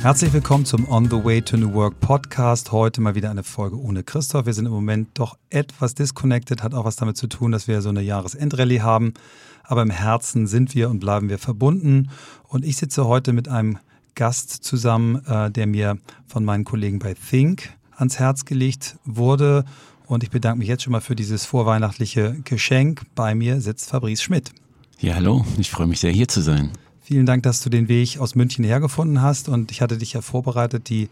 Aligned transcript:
Herzlich 0.00 0.32
willkommen 0.32 0.64
zum 0.64 0.88
On 0.88 1.06
the 1.06 1.24
Way 1.24 1.42
to 1.42 1.56
New 1.56 1.74
Work 1.74 1.98
Podcast. 1.98 2.70
Heute 2.70 3.00
mal 3.00 3.16
wieder 3.16 3.30
eine 3.30 3.42
Folge 3.42 3.76
ohne 3.76 4.04
Christoph. 4.04 4.46
Wir 4.46 4.52
sind 4.52 4.66
im 4.66 4.72
Moment 4.72 5.08
doch 5.14 5.36
etwas 5.50 5.96
disconnected, 5.96 6.62
hat 6.62 6.72
auch 6.72 6.84
was 6.84 6.94
damit 6.94 7.16
zu 7.16 7.26
tun, 7.26 7.50
dass 7.50 7.66
wir 7.66 7.82
so 7.82 7.88
eine 7.88 8.00
Jahresendrallye 8.02 8.80
haben. 8.80 9.12
Aber 9.64 9.82
im 9.82 9.90
Herzen 9.90 10.46
sind 10.46 10.76
wir 10.76 10.88
und 10.88 11.00
bleiben 11.00 11.28
wir 11.28 11.38
verbunden. 11.38 12.10
Und 12.44 12.64
ich 12.64 12.76
sitze 12.76 13.06
heute 13.06 13.32
mit 13.32 13.48
einem 13.48 13.78
Gast 14.14 14.50
zusammen, 14.50 15.16
äh, 15.26 15.50
der 15.50 15.66
mir 15.66 15.98
von 16.28 16.44
meinen 16.44 16.64
Kollegen 16.64 17.00
bei 17.00 17.14
Think 17.14 17.68
ans 17.96 18.20
Herz 18.20 18.44
gelegt 18.44 18.98
wurde. 19.04 19.64
Und 20.06 20.22
ich 20.22 20.30
bedanke 20.30 20.60
mich 20.60 20.68
jetzt 20.68 20.84
schon 20.84 20.92
mal 20.92 21.00
für 21.00 21.16
dieses 21.16 21.44
vorweihnachtliche 21.44 22.36
Geschenk. 22.44 23.02
Bei 23.16 23.34
mir 23.34 23.60
sitzt 23.60 23.90
Fabrice 23.90 24.22
Schmidt. 24.22 24.52
Ja, 25.00 25.16
hallo. 25.16 25.44
Ich 25.58 25.70
freue 25.70 25.88
mich 25.88 25.98
sehr, 25.98 26.12
hier 26.12 26.28
zu 26.28 26.40
sein. 26.40 26.70
Vielen 27.08 27.24
Dank, 27.24 27.42
dass 27.42 27.62
du 27.62 27.70
den 27.70 27.88
Weg 27.88 28.18
aus 28.18 28.34
München 28.34 28.66
hergefunden 28.66 29.22
hast. 29.22 29.48
Und 29.48 29.70
ich 29.70 29.80
hatte 29.80 29.96
dich 29.96 30.12
ja 30.12 30.20
vorbereitet. 30.20 30.90
Die 30.90 31.08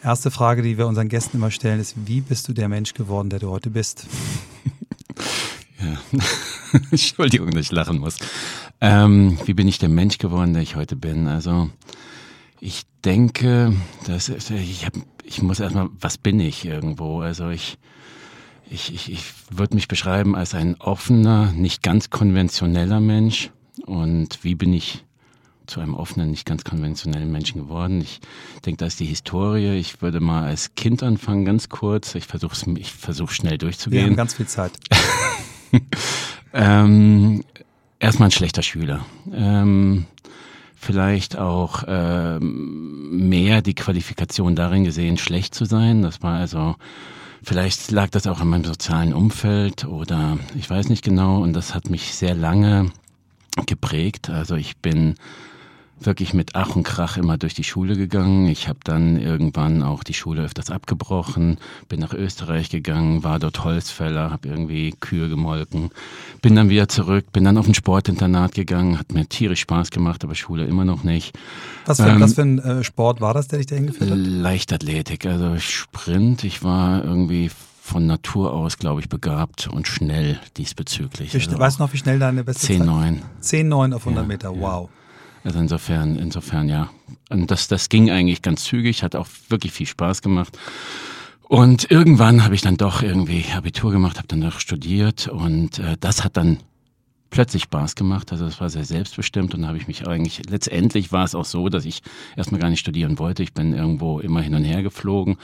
erste 0.00 0.30
Frage, 0.30 0.62
die 0.62 0.78
wir 0.78 0.86
unseren 0.86 1.08
Gästen 1.08 1.38
immer 1.38 1.50
stellen, 1.50 1.80
ist, 1.80 1.96
wie 2.06 2.20
bist 2.20 2.46
du 2.46 2.52
der 2.52 2.68
Mensch 2.68 2.94
geworden, 2.94 3.28
der 3.28 3.40
du 3.40 3.50
heute 3.50 3.68
bist? 3.68 4.06
Ja. 5.80 5.98
Entschuldigung, 6.92 7.50
dass 7.50 7.62
ich 7.62 7.72
lachen 7.72 7.98
muss. 7.98 8.18
Ähm, 8.80 9.36
wie 9.46 9.52
bin 9.52 9.66
ich 9.66 9.80
der 9.80 9.88
Mensch 9.88 10.18
geworden, 10.18 10.52
der 10.52 10.62
ich 10.62 10.76
heute 10.76 10.94
bin? 10.94 11.26
Also 11.26 11.70
ich 12.60 12.84
denke, 13.04 13.74
dass 14.06 14.28
ich, 14.28 14.86
hab, 14.86 14.92
ich 15.24 15.42
muss 15.42 15.58
erstmal, 15.58 15.88
was 16.00 16.18
bin 16.18 16.38
ich 16.38 16.64
irgendwo? 16.64 17.18
Also 17.18 17.48
ich, 17.48 17.78
ich, 18.70 18.94
ich, 18.94 19.10
ich 19.10 19.24
würde 19.50 19.74
mich 19.74 19.88
beschreiben 19.88 20.36
als 20.36 20.54
ein 20.54 20.76
offener, 20.80 21.50
nicht 21.50 21.82
ganz 21.82 22.10
konventioneller 22.10 23.00
Mensch. 23.00 23.50
Und 23.84 24.44
wie 24.44 24.54
bin 24.54 24.72
ich 24.72 25.04
zu 25.72 25.80
einem 25.80 25.94
offenen, 25.94 26.30
nicht 26.30 26.44
ganz 26.46 26.64
konventionellen 26.64 27.32
Menschen 27.32 27.62
geworden. 27.62 28.02
Ich 28.02 28.20
denke, 28.66 28.78
da 28.78 28.86
ist 28.86 29.00
die 29.00 29.06
Historie. 29.06 29.78
Ich 29.78 30.02
würde 30.02 30.20
mal 30.20 30.44
als 30.44 30.74
Kind 30.74 31.02
anfangen, 31.02 31.46
ganz 31.46 31.70
kurz. 31.70 32.14
Ich 32.14 32.26
versuche 32.26 32.54
ich 32.78 32.92
versuch 32.92 33.30
schnell 33.30 33.56
durchzugehen. 33.56 34.02
Wir 34.02 34.10
haben 34.10 34.16
ganz 34.16 34.34
viel 34.34 34.46
Zeit. 34.46 34.72
ähm, 36.52 37.42
erstmal 37.98 38.28
ein 38.28 38.32
schlechter 38.32 38.62
Schüler. 38.62 39.06
Ähm, 39.32 40.04
vielleicht 40.74 41.38
auch 41.38 41.84
ähm, 41.86 43.28
mehr 43.28 43.62
die 43.62 43.74
Qualifikation 43.74 44.54
darin 44.54 44.84
gesehen, 44.84 45.16
schlecht 45.16 45.54
zu 45.54 45.64
sein. 45.64 46.02
Das 46.02 46.22
war 46.22 46.38
also, 46.38 46.76
vielleicht 47.42 47.90
lag 47.90 48.10
das 48.10 48.26
auch 48.26 48.42
in 48.42 48.48
meinem 48.48 48.64
sozialen 48.64 49.14
Umfeld 49.14 49.86
oder 49.86 50.38
ich 50.54 50.68
weiß 50.68 50.90
nicht 50.90 51.02
genau. 51.02 51.40
Und 51.40 51.54
das 51.54 51.74
hat 51.74 51.88
mich 51.88 52.14
sehr 52.14 52.34
lange 52.34 52.90
geprägt. 53.64 54.28
Also 54.28 54.56
ich 54.56 54.76
bin 54.76 55.14
wirklich 56.06 56.34
mit 56.34 56.54
Ach 56.54 56.76
und 56.76 56.82
Krach 56.82 57.16
immer 57.16 57.38
durch 57.38 57.54
die 57.54 57.64
Schule 57.64 57.96
gegangen. 57.96 58.46
Ich 58.46 58.68
habe 58.68 58.78
dann 58.84 59.18
irgendwann 59.18 59.82
auch 59.82 60.04
die 60.04 60.14
Schule 60.14 60.42
öfters 60.42 60.70
abgebrochen, 60.70 61.58
bin 61.88 62.00
nach 62.00 62.14
Österreich 62.14 62.70
gegangen, 62.70 63.24
war 63.24 63.38
dort 63.38 63.64
Holzfäller, 63.64 64.30
habe 64.30 64.48
irgendwie 64.48 64.94
Kühe 65.00 65.28
gemolken, 65.28 65.90
bin 66.40 66.54
dann 66.54 66.68
wieder 66.68 66.88
zurück, 66.88 67.32
bin 67.32 67.44
dann 67.44 67.58
auf 67.58 67.66
ein 67.66 67.74
Sportinternat 67.74 68.54
gegangen, 68.54 68.98
hat 68.98 69.12
mir 69.12 69.26
tierisch 69.26 69.60
Spaß 69.60 69.90
gemacht, 69.90 70.24
aber 70.24 70.34
Schule 70.34 70.64
immer 70.64 70.84
noch 70.84 71.04
nicht. 71.04 71.38
Was 71.86 72.00
für, 72.00 72.08
ähm, 72.08 72.20
was 72.20 72.34
für 72.34 72.42
ein 72.42 72.58
äh, 72.58 72.84
Sport 72.84 73.20
war 73.20 73.34
das, 73.34 73.48
der 73.48 73.58
dich 73.58 73.66
da 73.66 73.76
hingeführt 73.76 74.10
hat? 74.10 74.18
Leichtathletik, 74.18 75.26
also 75.26 75.58
Sprint. 75.58 76.44
Ich 76.44 76.62
war 76.62 77.04
irgendwie 77.04 77.50
von 77.82 78.06
Natur 78.06 78.52
aus, 78.52 78.78
glaube 78.78 79.00
ich, 79.00 79.08
begabt 79.08 79.66
und 79.66 79.88
schnell 79.88 80.38
diesbezüglich. 80.56 81.34
Also 81.34 81.58
weißt 81.58 81.78
du 81.78 81.82
noch, 81.82 81.92
wie 81.92 81.98
schnell 81.98 82.18
deine 82.20 82.44
beste 82.44 82.66
10, 82.66 82.86
Zeit? 82.86 82.88
10,9. 83.42 83.70
10,9 83.70 83.94
auf 83.94 84.02
100 84.06 84.22
ja, 84.22 84.28
Meter, 84.28 84.50
wow. 84.60 84.88
Ja. 84.88 85.01
Also 85.44 85.58
insofern, 85.58 86.16
insofern 86.16 86.68
ja. 86.68 86.90
Und 87.30 87.50
das, 87.50 87.68
das 87.68 87.88
ging 87.88 88.10
eigentlich 88.10 88.42
ganz 88.42 88.64
zügig, 88.64 89.02
hat 89.02 89.16
auch 89.16 89.26
wirklich 89.48 89.72
viel 89.72 89.86
Spaß 89.86 90.22
gemacht. 90.22 90.56
Und 91.42 91.90
irgendwann 91.90 92.44
habe 92.44 92.54
ich 92.54 92.62
dann 92.62 92.76
doch 92.76 93.02
irgendwie 93.02 93.44
Abitur 93.54 93.92
gemacht, 93.92 94.16
habe 94.16 94.28
dann 94.28 94.38
noch 94.38 94.60
studiert 94.60 95.28
und 95.28 95.78
äh, 95.78 95.96
das 96.00 96.24
hat 96.24 96.36
dann 96.36 96.58
plötzlich 97.32 97.64
Spaß 97.64 97.96
gemacht. 97.96 98.30
Also 98.30 98.44
das 98.44 98.60
war 98.60 98.70
sehr 98.70 98.84
selbstbestimmt 98.84 99.54
und 99.54 99.66
habe 99.66 99.78
ich 99.78 99.88
mich 99.88 100.06
eigentlich, 100.06 100.42
letztendlich 100.48 101.10
war 101.10 101.24
es 101.24 101.34
auch 101.34 101.46
so, 101.46 101.68
dass 101.68 101.84
ich 101.84 102.02
erstmal 102.36 102.60
gar 102.60 102.70
nicht 102.70 102.78
studieren 102.78 103.18
wollte. 103.18 103.42
Ich 103.42 103.54
bin 103.54 103.72
irgendwo 103.72 104.20
immer 104.20 104.42
hin 104.42 104.54
und 104.54 104.62
her 104.62 104.82
geflogen 104.82 105.38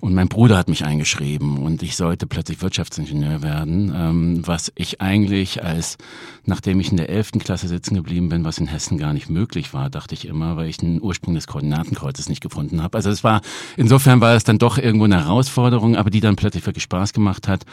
und 0.00 0.14
mein 0.14 0.28
Bruder 0.28 0.56
hat 0.56 0.68
mich 0.68 0.84
eingeschrieben 0.84 1.58
und 1.58 1.82
ich 1.82 1.94
sollte 1.94 2.26
plötzlich 2.26 2.62
Wirtschaftsingenieur 2.62 3.42
werden, 3.42 3.92
ähm, 3.94 4.46
was 4.46 4.72
ich 4.74 5.00
eigentlich 5.00 5.62
als, 5.62 5.98
nachdem 6.46 6.80
ich 6.80 6.90
in 6.90 6.96
der 6.96 7.10
elften 7.10 7.38
Klasse 7.38 7.68
sitzen 7.68 7.94
geblieben 7.94 8.30
bin, 8.30 8.44
was 8.44 8.58
in 8.58 8.66
Hessen 8.66 8.96
gar 8.96 9.12
nicht 9.12 9.28
möglich 9.28 9.74
war, 9.74 9.90
dachte 9.90 10.14
ich 10.14 10.26
immer, 10.26 10.56
weil 10.56 10.68
ich 10.68 10.78
den 10.78 11.02
Ursprung 11.02 11.34
des 11.34 11.46
Koordinatenkreuzes 11.46 12.30
nicht 12.30 12.40
gefunden 12.40 12.82
habe. 12.82 12.96
Also 12.96 13.10
es 13.10 13.22
war, 13.22 13.42
insofern 13.76 14.22
war 14.22 14.34
es 14.34 14.44
dann 14.44 14.58
doch 14.58 14.78
irgendwo 14.78 15.04
eine 15.04 15.22
Herausforderung, 15.22 15.96
aber 15.96 16.08
die 16.08 16.20
dann 16.20 16.36
plötzlich 16.36 16.64
wirklich 16.64 16.84
Spaß 16.84 17.12
gemacht 17.12 17.46
hat. 17.46 17.66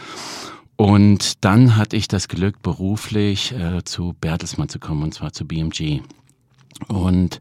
Und 0.76 1.44
dann 1.46 1.78
hatte 1.78 1.96
ich 1.96 2.08
das 2.08 2.28
Glück, 2.28 2.62
beruflich 2.62 3.52
äh, 3.54 3.84
zu 3.84 4.16
Bertelsmann 4.20 4.70
zu 4.70 4.80
kommen, 4.80 5.04
und 5.04 5.14
zwar 5.14 5.32
zu 5.32 5.46
BMG. 5.46 6.02
Und 6.88 7.40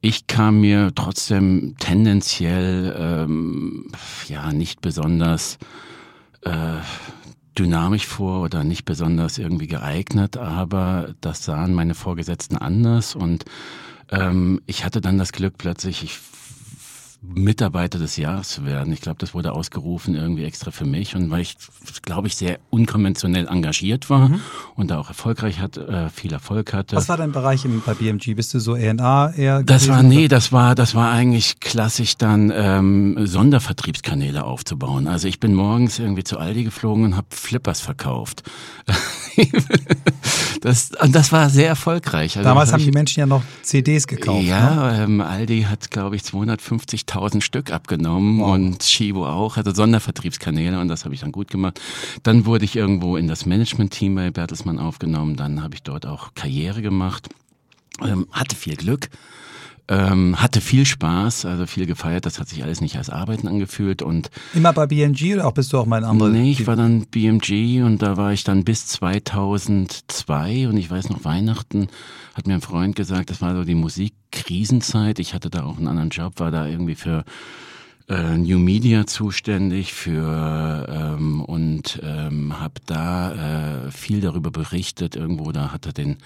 ich 0.00 0.26
kam 0.26 0.60
mir 0.60 0.92
trotzdem 0.94 1.76
tendenziell 1.78 2.94
ähm, 2.98 3.90
ja 4.28 4.52
nicht 4.52 4.80
besonders 4.80 5.58
äh, 6.42 6.76
dynamisch 7.58 8.06
vor 8.06 8.42
oder 8.42 8.64
nicht 8.64 8.84
besonders 8.84 9.38
irgendwie 9.38 9.66
geeignet, 9.66 10.36
aber 10.36 11.14
das 11.20 11.44
sahen 11.44 11.74
meine 11.74 11.94
Vorgesetzten 11.94 12.56
anders 12.58 13.14
und 13.14 13.44
ähm, 14.10 14.60
ich 14.66 14.84
hatte 14.84 15.00
dann 15.00 15.18
das 15.18 15.32
Glück 15.32 15.56
plötzlich, 15.56 16.02
ich 16.02 16.18
Mitarbeiter 17.32 17.98
des 17.98 18.16
Jahres 18.16 18.48
zu 18.48 18.64
werden. 18.64 18.92
Ich 18.92 19.00
glaube, 19.00 19.18
das 19.18 19.34
wurde 19.34 19.52
ausgerufen 19.52 20.14
irgendwie 20.14 20.44
extra 20.44 20.70
für 20.70 20.84
mich 20.84 21.16
und 21.16 21.30
weil 21.30 21.40
ich, 21.40 21.56
glaube 22.02 22.28
ich, 22.28 22.36
sehr 22.36 22.58
unkonventionell 22.70 23.48
engagiert 23.48 24.10
war 24.10 24.28
mhm. 24.28 24.40
und 24.76 24.90
da 24.90 24.98
auch 24.98 25.08
erfolgreich 25.08 25.60
hat, 25.60 25.76
äh, 25.76 26.08
viel 26.10 26.32
Erfolg 26.32 26.72
hatte. 26.72 26.96
Was 26.96 27.08
war 27.08 27.16
dein 27.16 27.32
Bereich 27.32 27.64
im, 27.64 27.82
bei 27.84 27.94
BMG? 27.94 28.34
Bist 28.34 28.54
du 28.54 28.58
so 28.58 28.74
ENA 28.74 29.32
eher? 29.32 29.62
Das 29.62 29.88
war 29.88 30.02
nee, 30.02 30.28
das 30.28 30.52
war 30.52 30.74
das 30.74 30.94
war 30.94 31.10
eigentlich 31.12 31.60
klassisch 31.60 32.16
dann 32.16 32.52
ähm, 32.54 33.26
Sondervertriebskanäle 33.26 34.44
aufzubauen. 34.44 35.08
Also 35.08 35.28
ich 35.28 35.40
bin 35.40 35.54
morgens 35.54 35.98
irgendwie 35.98 36.24
zu 36.24 36.38
Aldi 36.38 36.64
geflogen 36.64 37.04
und 37.04 37.16
habe 37.16 37.28
Flippers 37.30 37.80
verkauft. 37.80 38.42
das, 40.60 40.90
und 41.00 41.14
das 41.14 41.32
war 41.32 41.50
sehr 41.50 41.68
erfolgreich. 41.68 42.36
Also 42.36 42.48
Damals 42.48 42.72
haben 42.72 42.80
ich, 42.80 42.86
die 42.86 42.92
Menschen 42.92 43.20
ja 43.20 43.26
noch 43.26 43.42
CDs 43.62 44.06
gekauft. 44.06 44.44
Ja, 44.44 44.92
ne? 44.92 45.02
ähm, 45.04 45.20
Aldi 45.20 45.66
hat, 45.68 45.90
glaube 45.90 46.16
ich, 46.16 46.24
250.000 47.14 47.40
Stück 47.40 47.72
abgenommen 47.72 48.40
wow. 48.40 48.54
und 48.54 48.82
Shibo 48.82 49.26
auch, 49.26 49.56
also 49.56 49.72
Sondervertriebskanäle 49.72 50.80
und 50.80 50.88
das 50.88 51.04
habe 51.04 51.14
ich 51.14 51.20
dann 51.20 51.32
gut 51.32 51.50
gemacht. 51.50 51.80
Dann 52.22 52.46
wurde 52.46 52.64
ich 52.64 52.76
irgendwo 52.76 53.16
in 53.16 53.28
das 53.28 53.46
Management-Team 53.46 54.14
bei 54.14 54.30
Bertelsmann 54.30 54.78
aufgenommen, 54.78 55.36
dann 55.36 55.62
habe 55.62 55.74
ich 55.74 55.82
dort 55.82 56.06
auch 56.06 56.34
Karriere 56.34 56.82
gemacht, 56.82 57.28
ähm, 58.02 58.26
hatte 58.32 58.56
viel 58.56 58.76
Glück 58.76 59.08
ähm, 59.88 60.40
hatte 60.40 60.60
viel 60.60 60.86
Spaß, 60.86 61.44
also 61.44 61.66
viel 61.66 61.86
gefeiert. 61.86 62.26
Das 62.26 62.38
hat 62.38 62.48
sich 62.48 62.62
alles 62.62 62.80
nicht 62.80 62.96
als 62.96 63.10
Arbeiten 63.10 63.48
angefühlt 63.48 64.02
und 64.02 64.30
immer 64.54 64.72
bei 64.72 64.86
BMG 64.86 65.34
oder 65.34 65.46
auch 65.46 65.52
bist 65.52 65.72
du 65.72 65.78
auch 65.78 65.86
mein 65.86 66.04
anderer? 66.04 66.30
Nee, 66.30 66.50
ich 66.50 66.66
war 66.66 66.76
dann 66.76 67.06
BMG 67.06 67.82
und 67.82 68.02
da 68.02 68.16
war 68.16 68.32
ich 68.32 68.44
dann 68.44 68.64
bis 68.64 68.86
2002 68.86 70.68
und 70.68 70.76
ich 70.76 70.90
weiß 70.90 71.10
noch 71.10 71.24
Weihnachten 71.24 71.88
hat 72.34 72.48
mir 72.48 72.54
ein 72.54 72.60
Freund 72.60 72.96
gesagt, 72.96 73.30
das 73.30 73.40
war 73.40 73.54
so 73.54 73.64
die 73.64 73.76
Musikkrisenzeit. 73.76 75.20
Ich 75.20 75.34
hatte 75.34 75.50
da 75.50 75.64
auch 75.64 75.78
einen 75.78 75.86
anderen 75.86 76.10
Job, 76.10 76.40
war 76.40 76.50
da 76.50 76.66
irgendwie 76.66 76.96
für 76.96 77.24
äh, 78.08 78.36
New 78.36 78.58
Media 78.58 79.06
zuständig 79.06 79.94
für 79.94 80.86
ähm, 80.88 81.40
und 81.40 82.00
ähm, 82.02 82.60
habe 82.60 82.74
da 82.84 83.86
äh, 83.86 83.90
viel 83.90 84.20
darüber 84.20 84.50
berichtet. 84.50 85.16
Irgendwo 85.16 85.52
da 85.52 85.72
hatte 85.72 85.92
den 85.92 86.18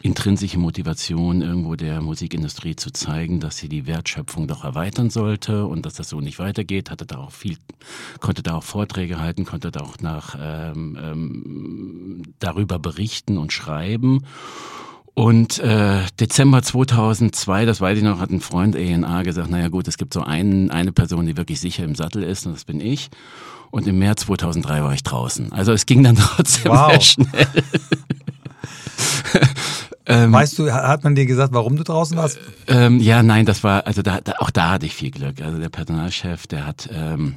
intrinsische 0.00 0.58
Motivation 0.58 1.42
irgendwo 1.42 1.74
der 1.74 2.00
Musikindustrie 2.00 2.76
zu 2.76 2.92
zeigen, 2.92 3.40
dass 3.40 3.56
sie 3.56 3.68
die 3.68 3.86
Wertschöpfung 3.86 4.46
doch 4.46 4.62
erweitern 4.62 5.10
sollte 5.10 5.66
und 5.66 5.84
dass 5.86 5.94
das 5.94 6.08
so 6.08 6.20
nicht 6.20 6.38
weitergeht. 6.38 6.90
Hatte 6.90 7.06
da 7.06 7.18
auch 7.18 7.32
viel, 7.32 7.56
konnte 8.20 8.44
da 8.44 8.54
auch 8.54 8.64
Vorträge 8.64 9.18
halten, 9.18 9.44
konnte 9.44 9.72
da 9.72 9.80
auch 9.80 9.98
nach 10.00 10.36
ähm, 10.38 10.96
ähm, 11.02 12.22
darüber 12.38 12.78
berichten 12.78 13.38
und 13.38 13.52
schreiben. 13.52 14.24
Und 15.14 15.60
äh, 15.60 16.00
Dezember 16.18 16.62
2002, 16.62 17.66
das 17.66 17.80
weiß 17.80 17.98
ich 17.98 18.04
noch, 18.04 18.18
hat 18.18 18.30
ein 18.30 18.40
Freund 18.40 18.74
ENA 18.74 19.22
gesagt, 19.22 19.48
naja 19.48 19.68
gut, 19.68 19.86
es 19.86 19.96
gibt 19.96 20.12
so 20.12 20.22
einen, 20.22 20.72
eine 20.72 20.90
Person, 20.90 21.26
die 21.26 21.36
wirklich 21.36 21.60
sicher 21.60 21.84
im 21.84 21.94
Sattel 21.94 22.24
ist 22.24 22.46
und 22.46 22.54
das 22.54 22.64
bin 22.64 22.80
ich. 22.80 23.10
Und 23.70 23.86
im 23.86 23.98
März 23.98 24.22
2003 24.22 24.82
war 24.82 24.92
ich 24.92 25.04
draußen. 25.04 25.52
Also 25.52 25.72
es 25.72 25.86
ging 25.86 26.02
dann 26.02 26.16
trotzdem 26.16 26.72
wow. 26.72 26.90
sehr 26.90 27.00
schnell. 27.00 27.26
ähm, 30.06 30.32
weißt 30.32 30.58
du, 30.58 30.72
hat 30.72 31.04
man 31.04 31.14
dir 31.14 31.26
gesagt, 31.26 31.52
warum 31.52 31.76
du 31.76 31.84
draußen 31.84 32.16
warst? 32.16 32.38
Ähm, 32.66 32.98
ja, 32.98 33.22
nein, 33.22 33.46
das 33.46 33.62
war, 33.62 33.86
also 33.86 34.02
da, 34.02 34.20
da, 34.20 34.32
auch 34.38 34.50
da 34.50 34.70
hatte 34.70 34.86
ich 34.86 34.94
viel 34.94 35.12
Glück. 35.12 35.40
Also 35.40 35.58
der 35.58 35.68
Personalchef, 35.68 36.48
der 36.48 36.66
hat, 36.66 36.88
ähm, 36.92 37.36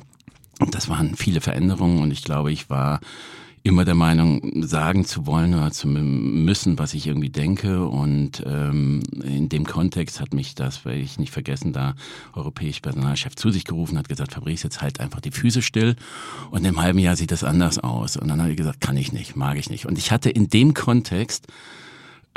das 0.72 0.90
waren 0.90 1.16
viele 1.16 1.42
Veränderungen 1.42 2.02
und 2.02 2.10
ich 2.10 2.24
glaube, 2.24 2.52
ich 2.52 2.72
war 2.72 3.02
immer 3.68 3.86
der 3.86 3.96
Meinung, 3.96 4.64
sagen 4.64 5.06
zu 5.06 5.26
wollen 5.26 5.54
oder 5.54 5.72
zu 5.72 5.88
müssen, 5.88 6.80
was 6.80 6.94
ich 6.94 7.06
irgendwie 7.06 7.30
denke. 7.30 7.86
Und 7.86 8.44
ähm, 8.46 9.04
in 9.24 9.50
dem 9.50 9.66
Kontext 9.66 10.20
hat 10.22 10.34
mich 10.34 10.56
das, 10.56 10.86
weil 10.86 11.00
ich 11.00 11.20
nicht 11.20 11.32
vergessen, 11.32 11.74
da 11.74 11.96
europäische 12.34 12.82
Personalchef 12.82 13.36
zu 13.36 13.52
sich 13.52 13.66
gerufen, 13.66 13.98
hat 13.98 14.10
gesagt, 14.10 14.34
Fabrice, 14.34 14.64
jetzt 14.64 14.82
halt 14.82 15.00
einfach 15.00 15.22
die 15.22 15.32
Füße 15.32 15.62
still. 15.62 15.96
Und 16.52 16.66
im 16.66 16.82
halben 16.82 17.00
Jahr 17.00 17.16
sieht 17.16 17.32
das 17.32 17.44
anders 17.44 17.80
aus. 17.80 18.18
Und 18.18 18.28
dann 18.30 18.40
habe 18.40 18.52
ich 18.52 18.58
gesagt, 18.58 18.82
kann 18.82 18.98
ich 18.98 19.12
nicht, 19.12 19.36
mag 19.36 19.58
ich 19.58 19.70
nicht. 19.70 19.86
Und 19.86 19.98
ich 19.98 20.12
hatte 20.12 20.30
in 20.30 20.50
dem 20.50 20.74
Kontext 20.74 21.48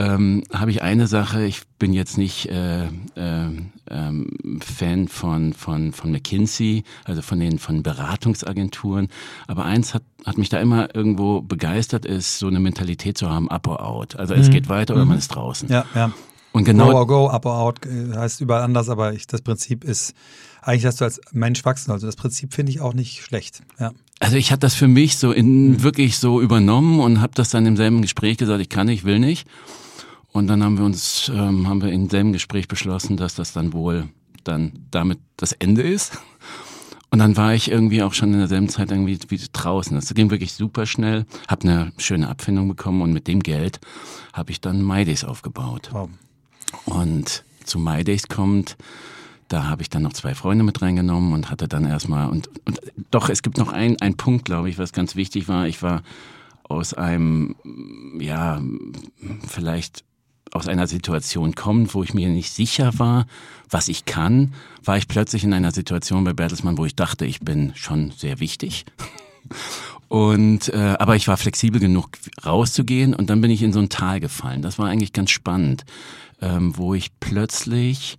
ähm, 0.00 0.44
habe 0.50 0.70
ich 0.70 0.80
eine 0.80 1.06
Sache, 1.06 1.44
ich 1.44 1.62
bin 1.78 1.92
jetzt 1.92 2.16
nicht 2.16 2.46
äh, 2.46 2.86
äh, 2.86 3.50
ähm, 3.90 4.60
Fan 4.60 5.08
von, 5.08 5.52
von, 5.52 5.92
von 5.92 6.10
McKinsey, 6.10 6.84
also 7.04 7.20
von 7.20 7.38
den 7.38 7.58
von 7.58 7.82
Beratungsagenturen, 7.82 9.08
aber 9.46 9.66
eins 9.66 9.92
hat, 9.92 10.02
hat 10.24 10.38
mich 10.38 10.48
da 10.48 10.58
immer 10.58 10.94
irgendwo 10.94 11.42
begeistert, 11.42 12.06
ist 12.06 12.38
so 12.38 12.46
eine 12.46 12.60
Mentalität 12.60 13.18
zu 13.18 13.28
haben, 13.28 13.50
up 13.50 13.68
or 13.68 13.86
out. 13.86 14.16
Also 14.16 14.32
es 14.32 14.48
mhm. 14.48 14.52
geht 14.52 14.68
weiter 14.70 14.94
oder 14.94 15.04
mhm. 15.04 15.10
man 15.10 15.18
ist 15.18 15.28
draußen. 15.28 15.68
Ja, 15.68 15.84
ja. 15.94 16.12
Und 16.52 16.64
genau 16.64 16.90
go 16.90 16.96
or 16.96 17.06
go, 17.06 17.28
up 17.28 17.44
or 17.44 17.58
out 17.58 17.84
äh, 17.84 18.16
heißt 18.16 18.40
überall 18.40 18.62
anders, 18.62 18.88
aber 18.88 19.12
ich, 19.12 19.26
das 19.26 19.42
Prinzip 19.42 19.84
ist 19.84 20.14
eigentlich, 20.62 20.82
dass 20.82 20.96
du 20.96 21.04
als 21.04 21.20
Mensch 21.32 21.64
wachsen 21.66 21.90
Also 21.90 22.06
Das 22.06 22.16
Prinzip 22.16 22.54
finde 22.54 22.72
ich 22.72 22.80
auch 22.80 22.94
nicht 22.94 23.22
schlecht. 23.22 23.62
Ja. 23.78 23.92
Also 24.20 24.36
ich 24.36 24.52
hatte 24.52 24.60
das 24.60 24.74
für 24.74 24.86
mich 24.86 25.16
so 25.16 25.32
in 25.32 25.70
mhm. 25.70 25.82
wirklich 25.82 26.18
so 26.18 26.40
übernommen 26.40 27.00
und 27.00 27.20
habe 27.20 27.32
das 27.34 27.50
dann 27.50 27.66
im 27.66 27.76
selben 27.76 28.02
Gespräch 28.02 28.36
gesagt, 28.36 28.60
ich 28.60 28.68
kann 28.68 28.86
nicht, 28.86 29.04
will 29.04 29.18
nicht. 29.18 29.48
Und 30.30 30.46
dann 30.46 30.62
haben 30.62 30.78
wir 30.78 30.84
uns, 30.84 31.30
ähm, 31.34 31.66
haben 31.68 31.82
wir 31.82 31.90
in 31.90 32.08
dem 32.08 32.32
Gespräch 32.32 32.68
beschlossen, 32.68 33.16
dass 33.16 33.34
das 33.34 33.52
dann 33.52 33.72
wohl 33.72 34.08
dann 34.44 34.72
damit 34.90 35.18
das 35.36 35.52
Ende 35.52 35.82
ist. 35.82 36.18
Und 37.10 37.18
dann 37.18 37.36
war 37.36 37.54
ich 37.54 37.70
irgendwie 37.70 38.02
auch 38.02 38.12
schon 38.12 38.32
in 38.32 38.38
derselben 38.38 38.68
Zeit 38.68 38.92
irgendwie 38.92 39.18
wie 39.28 39.40
draußen. 39.52 39.96
Das 39.96 40.14
ging 40.14 40.30
wirklich 40.30 40.52
super 40.52 40.86
schnell, 40.86 41.26
habe 41.48 41.62
eine 41.62 41.92
schöne 41.98 42.28
Abfindung 42.28 42.68
bekommen 42.68 43.02
und 43.02 43.12
mit 43.12 43.26
dem 43.26 43.40
Geld 43.40 43.80
habe 44.32 44.52
ich 44.52 44.60
dann 44.60 44.86
MyDays 44.86 45.24
aufgebaut. 45.24 45.90
Wow. 45.92 46.08
Und 46.84 47.44
zu 47.64 47.78
MyDays 47.80 48.28
kommt, 48.28 48.76
da 49.50 49.68
habe 49.68 49.82
ich 49.82 49.90
dann 49.90 50.02
noch 50.02 50.12
zwei 50.12 50.34
Freunde 50.34 50.64
mit 50.64 50.80
reingenommen 50.80 51.32
und 51.32 51.50
hatte 51.50 51.66
dann 51.66 51.84
erstmal 51.84 52.30
und, 52.30 52.48
und 52.66 52.80
doch, 53.10 53.28
es 53.28 53.42
gibt 53.42 53.58
noch 53.58 53.72
ein, 53.72 54.00
ein 54.00 54.16
Punkt, 54.16 54.44
glaube 54.44 54.70
ich, 54.70 54.78
was 54.78 54.92
ganz 54.92 55.16
wichtig 55.16 55.48
war. 55.48 55.66
Ich 55.66 55.82
war 55.82 56.02
aus 56.62 56.94
einem, 56.94 57.56
ja, 58.20 58.62
vielleicht 59.46 60.04
aus 60.52 60.68
einer 60.68 60.86
Situation 60.86 61.54
kommt, 61.56 61.94
wo 61.94 62.04
ich 62.04 62.14
mir 62.14 62.28
nicht 62.28 62.52
sicher 62.52 62.92
war, 62.98 63.26
was 63.68 63.88
ich 63.88 64.04
kann, 64.04 64.54
war 64.84 64.96
ich 64.96 65.08
plötzlich 65.08 65.42
in 65.42 65.52
einer 65.52 65.72
Situation 65.72 66.22
bei 66.22 66.32
Bertelsmann, 66.32 66.78
wo 66.78 66.86
ich 66.86 66.94
dachte, 66.94 67.24
ich 67.24 67.40
bin 67.40 67.72
schon 67.74 68.12
sehr 68.12 68.40
wichtig. 68.40 68.84
Und 70.08 70.68
äh, 70.70 70.96
aber 70.98 71.14
ich 71.14 71.28
war 71.28 71.36
flexibel 71.36 71.80
genug 71.80 72.10
rauszugehen 72.44 73.14
und 73.14 73.30
dann 73.30 73.40
bin 73.40 73.50
ich 73.52 73.62
in 73.62 73.72
so 73.72 73.78
ein 73.78 73.88
Tal 73.88 74.18
gefallen. 74.18 74.60
Das 74.60 74.76
war 74.76 74.88
eigentlich 74.88 75.12
ganz 75.12 75.30
spannend, 75.30 75.84
ähm, 76.40 76.76
wo 76.76 76.94
ich 76.94 77.12
plötzlich 77.20 78.18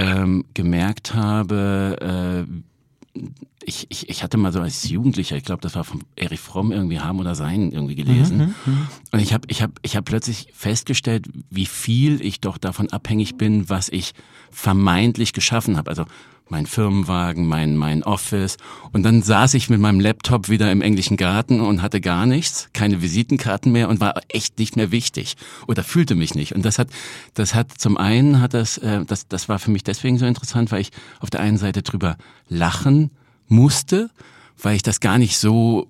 ähm, 0.00 0.44
gemerkt 0.54 1.14
habe, 1.14 2.46
äh, 2.46 3.20
ich, 3.62 3.86
ich, 3.90 4.08
ich 4.08 4.22
hatte 4.22 4.38
mal 4.38 4.52
so 4.52 4.60
als 4.60 4.88
Jugendlicher, 4.88 5.36
ich 5.36 5.44
glaube, 5.44 5.60
das 5.60 5.74
war 5.74 5.84
von 5.84 6.02
Erich 6.16 6.40
Fromm 6.40 6.72
irgendwie 6.72 7.00
haben 7.00 7.18
oder 7.20 7.34
sein 7.34 7.70
irgendwie 7.70 7.94
gelesen. 7.94 8.38
Mhm, 8.38 8.54
mhm, 8.64 8.86
und 9.12 9.20
ich 9.20 9.34
habe 9.34 9.46
ich 9.48 9.62
hab, 9.62 9.72
ich 9.82 9.96
hab 9.96 10.06
plötzlich 10.06 10.48
festgestellt, 10.54 11.26
wie 11.50 11.66
viel 11.66 12.24
ich 12.24 12.40
doch 12.40 12.56
davon 12.56 12.90
abhängig 12.90 13.36
bin, 13.36 13.68
was 13.68 13.90
ich 13.90 14.12
vermeintlich 14.50 15.34
geschaffen 15.34 15.76
habe. 15.76 15.90
Also 15.90 16.06
mein 16.50 16.66
Firmenwagen, 16.66 17.46
mein, 17.46 17.76
mein 17.76 18.02
Office. 18.02 18.56
Und 18.92 19.02
dann 19.04 19.22
saß 19.22 19.54
ich 19.54 19.70
mit 19.70 19.80
meinem 19.80 20.00
Laptop 20.00 20.48
wieder 20.48 20.70
im 20.70 20.82
englischen 20.82 21.16
Garten 21.16 21.60
und 21.60 21.82
hatte 21.82 22.00
gar 22.00 22.26
nichts, 22.26 22.68
keine 22.72 23.02
Visitenkarten 23.02 23.72
mehr 23.72 23.88
und 23.88 24.00
war 24.00 24.20
echt 24.28 24.58
nicht 24.58 24.76
mehr 24.76 24.90
wichtig 24.90 25.36
oder 25.66 25.84
fühlte 25.84 26.14
mich 26.14 26.34
nicht. 26.34 26.54
Und 26.54 26.64
das 26.64 26.78
hat, 26.78 26.88
das 27.34 27.54
hat 27.54 27.72
zum 27.78 27.96
einen 27.96 28.40
hat 28.40 28.54
das, 28.54 28.78
äh, 28.78 29.04
das, 29.04 29.28
das 29.28 29.48
war 29.48 29.58
für 29.58 29.70
mich 29.70 29.84
deswegen 29.84 30.18
so 30.18 30.26
interessant, 30.26 30.72
weil 30.72 30.80
ich 30.80 30.90
auf 31.20 31.30
der 31.30 31.40
einen 31.40 31.58
Seite 31.58 31.82
drüber 31.82 32.16
lachen 32.48 33.10
musste, 33.48 34.10
weil 34.60 34.76
ich 34.76 34.82
das 34.82 35.00
gar 35.00 35.18
nicht 35.18 35.38
so 35.38 35.88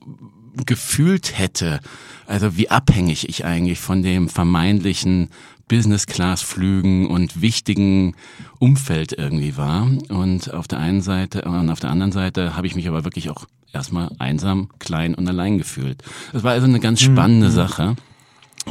gefühlt 0.67 1.39
hätte. 1.39 1.81
Also 2.27 2.57
wie 2.57 2.71
abhängig 2.71 3.29
ich 3.29 3.45
eigentlich 3.45 3.81
von 3.81 4.03
dem 4.03 4.29
vermeintlichen 4.29 5.31
Business-Class-Flügen 5.71 7.07
und 7.07 7.41
wichtigen 7.41 8.15
Umfeld 8.59 9.13
irgendwie 9.13 9.57
war. 9.57 9.89
Und 10.09 10.53
auf 10.53 10.67
der 10.69 10.81
einen 10.81 11.01
Seite 11.01 11.43
und 11.43 11.71
auf 11.71 11.81
der 11.81 11.91
anderen 11.91 12.13
Seite 12.13 12.57
habe 12.57 12.67
ich 12.67 12.75
mich 12.75 12.89
aber 12.89 13.05
wirklich 13.05 13.31
auch 13.31 13.47
erstmal 13.73 14.11
einsam, 14.19 14.69
klein 14.81 15.15
und 15.15 15.29
allein 15.29 15.59
gefühlt. 15.59 16.03
Das 16.33 16.43
war 16.43 16.53
also 16.53 16.67
eine 16.67 16.81
ganz 16.81 17.01
mhm. 17.01 17.13
spannende 17.13 17.47
mhm. 17.47 17.53
Sache. 17.53 17.97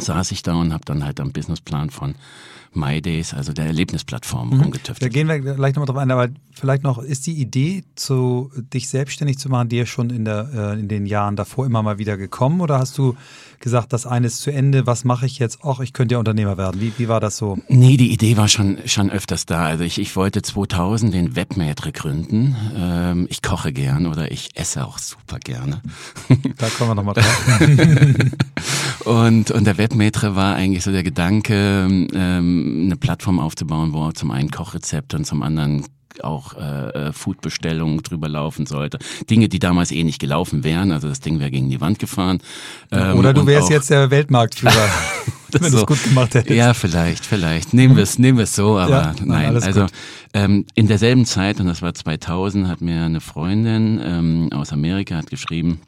Saß 0.02 0.32
ich 0.32 0.44
da 0.44 0.56
und 0.56 0.74
habe 0.74 0.86
dann 0.86 1.04
halt 1.04 1.20
am 1.20 1.32
Businessplan 1.32 1.90
von 1.90 2.16
MyDays, 2.74 3.34
also 3.34 3.52
der 3.52 3.66
Erlebnisplattform, 3.66 4.50
mhm. 4.50 4.62
rumgetüftelt. 4.62 5.02
Da 5.02 5.08
gehen 5.10 5.28
wir 5.28 5.40
gleich 5.40 5.76
nochmal 5.76 5.88
drauf 5.88 5.98
ein, 5.98 6.12
aber 6.12 6.28
vielleicht 6.54 6.84
noch, 6.84 7.00
ist 7.00 7.26
die 7.26 7.34
Idee, 7.34 7.84
zu, 7.96 8.52
dich 8.74 8.90
selbstständig 8.90 9.40
zu 9.40 9.50
machen, 9.50 9.70
dir 9.70 9.86
schon 9.86 10.10
in, 10.10 10.26
der, 10.26 10.50
äh, 10.54 10.80
in 10.80 10.88
den 10.88 11.06
Jahren 11.06 11.36
davor 11.36 11.66
immer 11.66 11.82
mal 11.82 11.98
wieder 11.98 12.18
gekommen 12.18 12.62
oder 12.62 12.78
hast 12.78 12.98
du 12.98 13.16
gesagt, 13.60 13.92
das 13.92 14.06
eine 14.06 14.28
ist 14.28 14.42
zu 14.42 14.52
Ende, 14.52 14.86
was 14.86 15.04
mache 15.04 15.26
ich 15.26 15.40
jetzt? 15.40 15.64
Och, 15.64 15.80
ich 15.80 15.94
könnte 15.94 16.14
ja 16.14 16.20
Unternehmer 16.20 16.58
werden. 16.58 16.80
Wie, 16.80 16.94
wie 16.98 17.08
war 17.08 17.20
das 17.20 17.38
so? 17.38 17.58
Nee, 17.68 17.98
die 17.98 18.12
Idee 18.12 18.38
war 18.38 18.48
schon, 18.48 18.78
schon 18.86 19.10
öfters 19.10 19.46
da. 19.46 19.66
Also 19.66 19.84
ich, 19.84 20.00
ich 20.00 20.16
wollte 20.16 20.42
2000 20.42 21.14
den 21.14 21.36
Webmaitre 21.36 21.92
gründen. 21.92 22.56
Ähm, 22.76 23.28
ich 23.30 23.42
koche 23.42 23.74
gern 23.74 24.06
oder 24.06 24.32
ich 24.32 24.56
esse 24.56 24.86
auch 24.86 24.98
super 25.00 25.40
gerne. 25.40 25.82
Da 26.58 26.68
kommen 26.70 26.92
wir 26.92 26.96
nochmal 26.96 27.16
drauf. 27.16 27.60
und, 29.06 29.52
und 29.52 29.66
der 29.66 29.78
Webmaitre 29.78 30.36
war 30.36 30.56
eigentlich 30.56 30.84
so 30.84 30.92
der 30.92 31.04
Gedanke, 31.04 31.88
ähm, 32.14 32.82
eine 32.86 32.96
Plattform 32.96 33.40
aufzubauen, 33.40 33.94
wo 33.94 34.12
zum 34.12 34.32
einen 34.32 34.52
Kochrezepte 34.52 35.18
und 35.18 35.26
zum 35.26 35.44
anderen 35.44 35.86
auch 36.22 36.56
äh, 36.56 37.08
äh, 37.08 37.14
Foodbestellungen 37.14 38.02
drüber 38.04 38.28
laufen 38.28 38.66
sollte. 38.66 39.00
Dinge, 39.30 39.48
die 39.48 39.60
damals 39.60 39.92
eh 39.92 40.04
nicht 40.04 40.20
gelaufen 40.20 40.64
wären. 40.64 40.92
Also 40.92 41.08
das 41.08 41.20
Ding 41.20 41.40
wäre 41.40 41.52
gegen 41.52 41.70
die 41.70 41.80
Wand 41.80 42.00
gefahren. 42.00 42.40
Ähm, 42.92 43.18
Oder 43.18 43.34
du 43.34 43.46
wärst 43.46 43.70
jetzt 43.70 43.90
der 43.90 44.12
Weltmarktführer. 44.12 44.74
wenn 45.52 45.72
du 45.72 45.78
es 45.80 45.86
gut 45.86 46.04
gemacht 46.04 46.36
hättest. 46.36 46.56
Ja, 46.56 46.74
vielleicht, 46.74 47.26
vielleicht. 47.26 47.74
Nehmen 47.74 47.96
wir 47.96 48.04
es 48.04 48.20
nehmen 48.20 48.38
wir 48.38 48.44
es 48.44 48.56
so, 48.56 48.78
aber 48.78 48.92
ja, 48.92 49.16
nein. 49.24 49.54
nein 49.54 49.64
also 49.64 49.86
ähm, 50.34 50.66
in 50.76 50.88
derselben 50.88 51.26
Zeit, 51.26 51.60
und 51.60 51.68
das 51.68 51.82
war 51.82 51.94
2000, 51.94 52.68
hat 52.68 52.82
mir 52.82 53.04
eine 53.04 53.22
Freundin 53.22 54.00
ähm, 54.04 54.50
aus 54.54 54.72
Amerika 54.72 55.16
hat 55.16 55.30
geschrieben, 55.30 55.80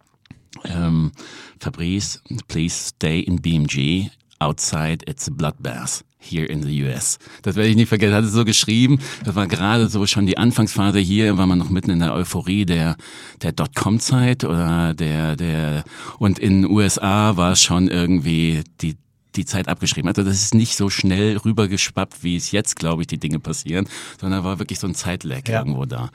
ähm, 0.66 1.12
Fabrice, 1.60 2.20
please 2.48 2.76
stay 2.76 3.20
in 3.20 3.42
BMG. 3.42 4.10
Outside, 4.40 5.04
it's 5.08 5.28
a 5.28 5.32
bloodbath 5.32 6.04
here 6.22 6.46
in 6.46 6.64
the 6.64 6.84
US. 6.84 7.20
Das 7.42 7.56
werde 7.56 7.70
ich 7.70 7.76
nicht 7.76 7.90
vergessen. 7.90 8.16
Hat 8.16 8.24
es 8.24 8.32
so 8.32 8.46
geschrieben. 8.46 9.00
Das 9.26 9.36
war 9.36 9.48
gerade 9.48 9.88
so 9.88 10.06
schon 10.06 10.26
die 10.26 10.38
Anfangsphase 10.38 11.00
hier, 11.00 11.38
war 11.38 11.48
man 11.48 11.58
noch 11.58 11.70
mitten 11.70 11.92
in 11.92 12.00
der 12.00 12.14
Euphorie 12.14 12.66
der 12.66 12.96
der 13.42 13.52
Dotcom-Zeit 13.52 14.44
oder 14.44 14.94
der 14.94 15.36
der 15.36 15.84
und 16.20 16.40
in 16.40 16.66
USA 16.66 17.38
war 17.38 17.54
es 17.54 17.62
schon 17.62 17.88
irgendwie 17.88 18.64
die 18.82 18.96
die 19.36 19.46
Zeit 19.46 19.68
abgeschrieben. 19.68 20.08
Also 20.08 20.24
das 20.24 20.36
ist 20.36 20.54
nicht 20.54 20.76
so 20.76 20.90
schnell 20.90 21.38
rübergeschwappt, 21.38 22.24
wie 22.24 22.36
es 22.36 22.52
jetzt, 22.52 22.76
glaube 22.76 23.04
ich, 23.04 23.08
die 23.08 23.18
Dinge 23.18 23.40
passieren, 23.40 23.88
sondern 24.20 24.44
war 24.44 24.60
wirklich 24.60 24.80
so 24.80 24.88
ein 24.88 24.96
Zeitlag 24.96 25.48
ja. 25.48 25.60
irgendwo 25.60 25.86
da. 25.86 26.10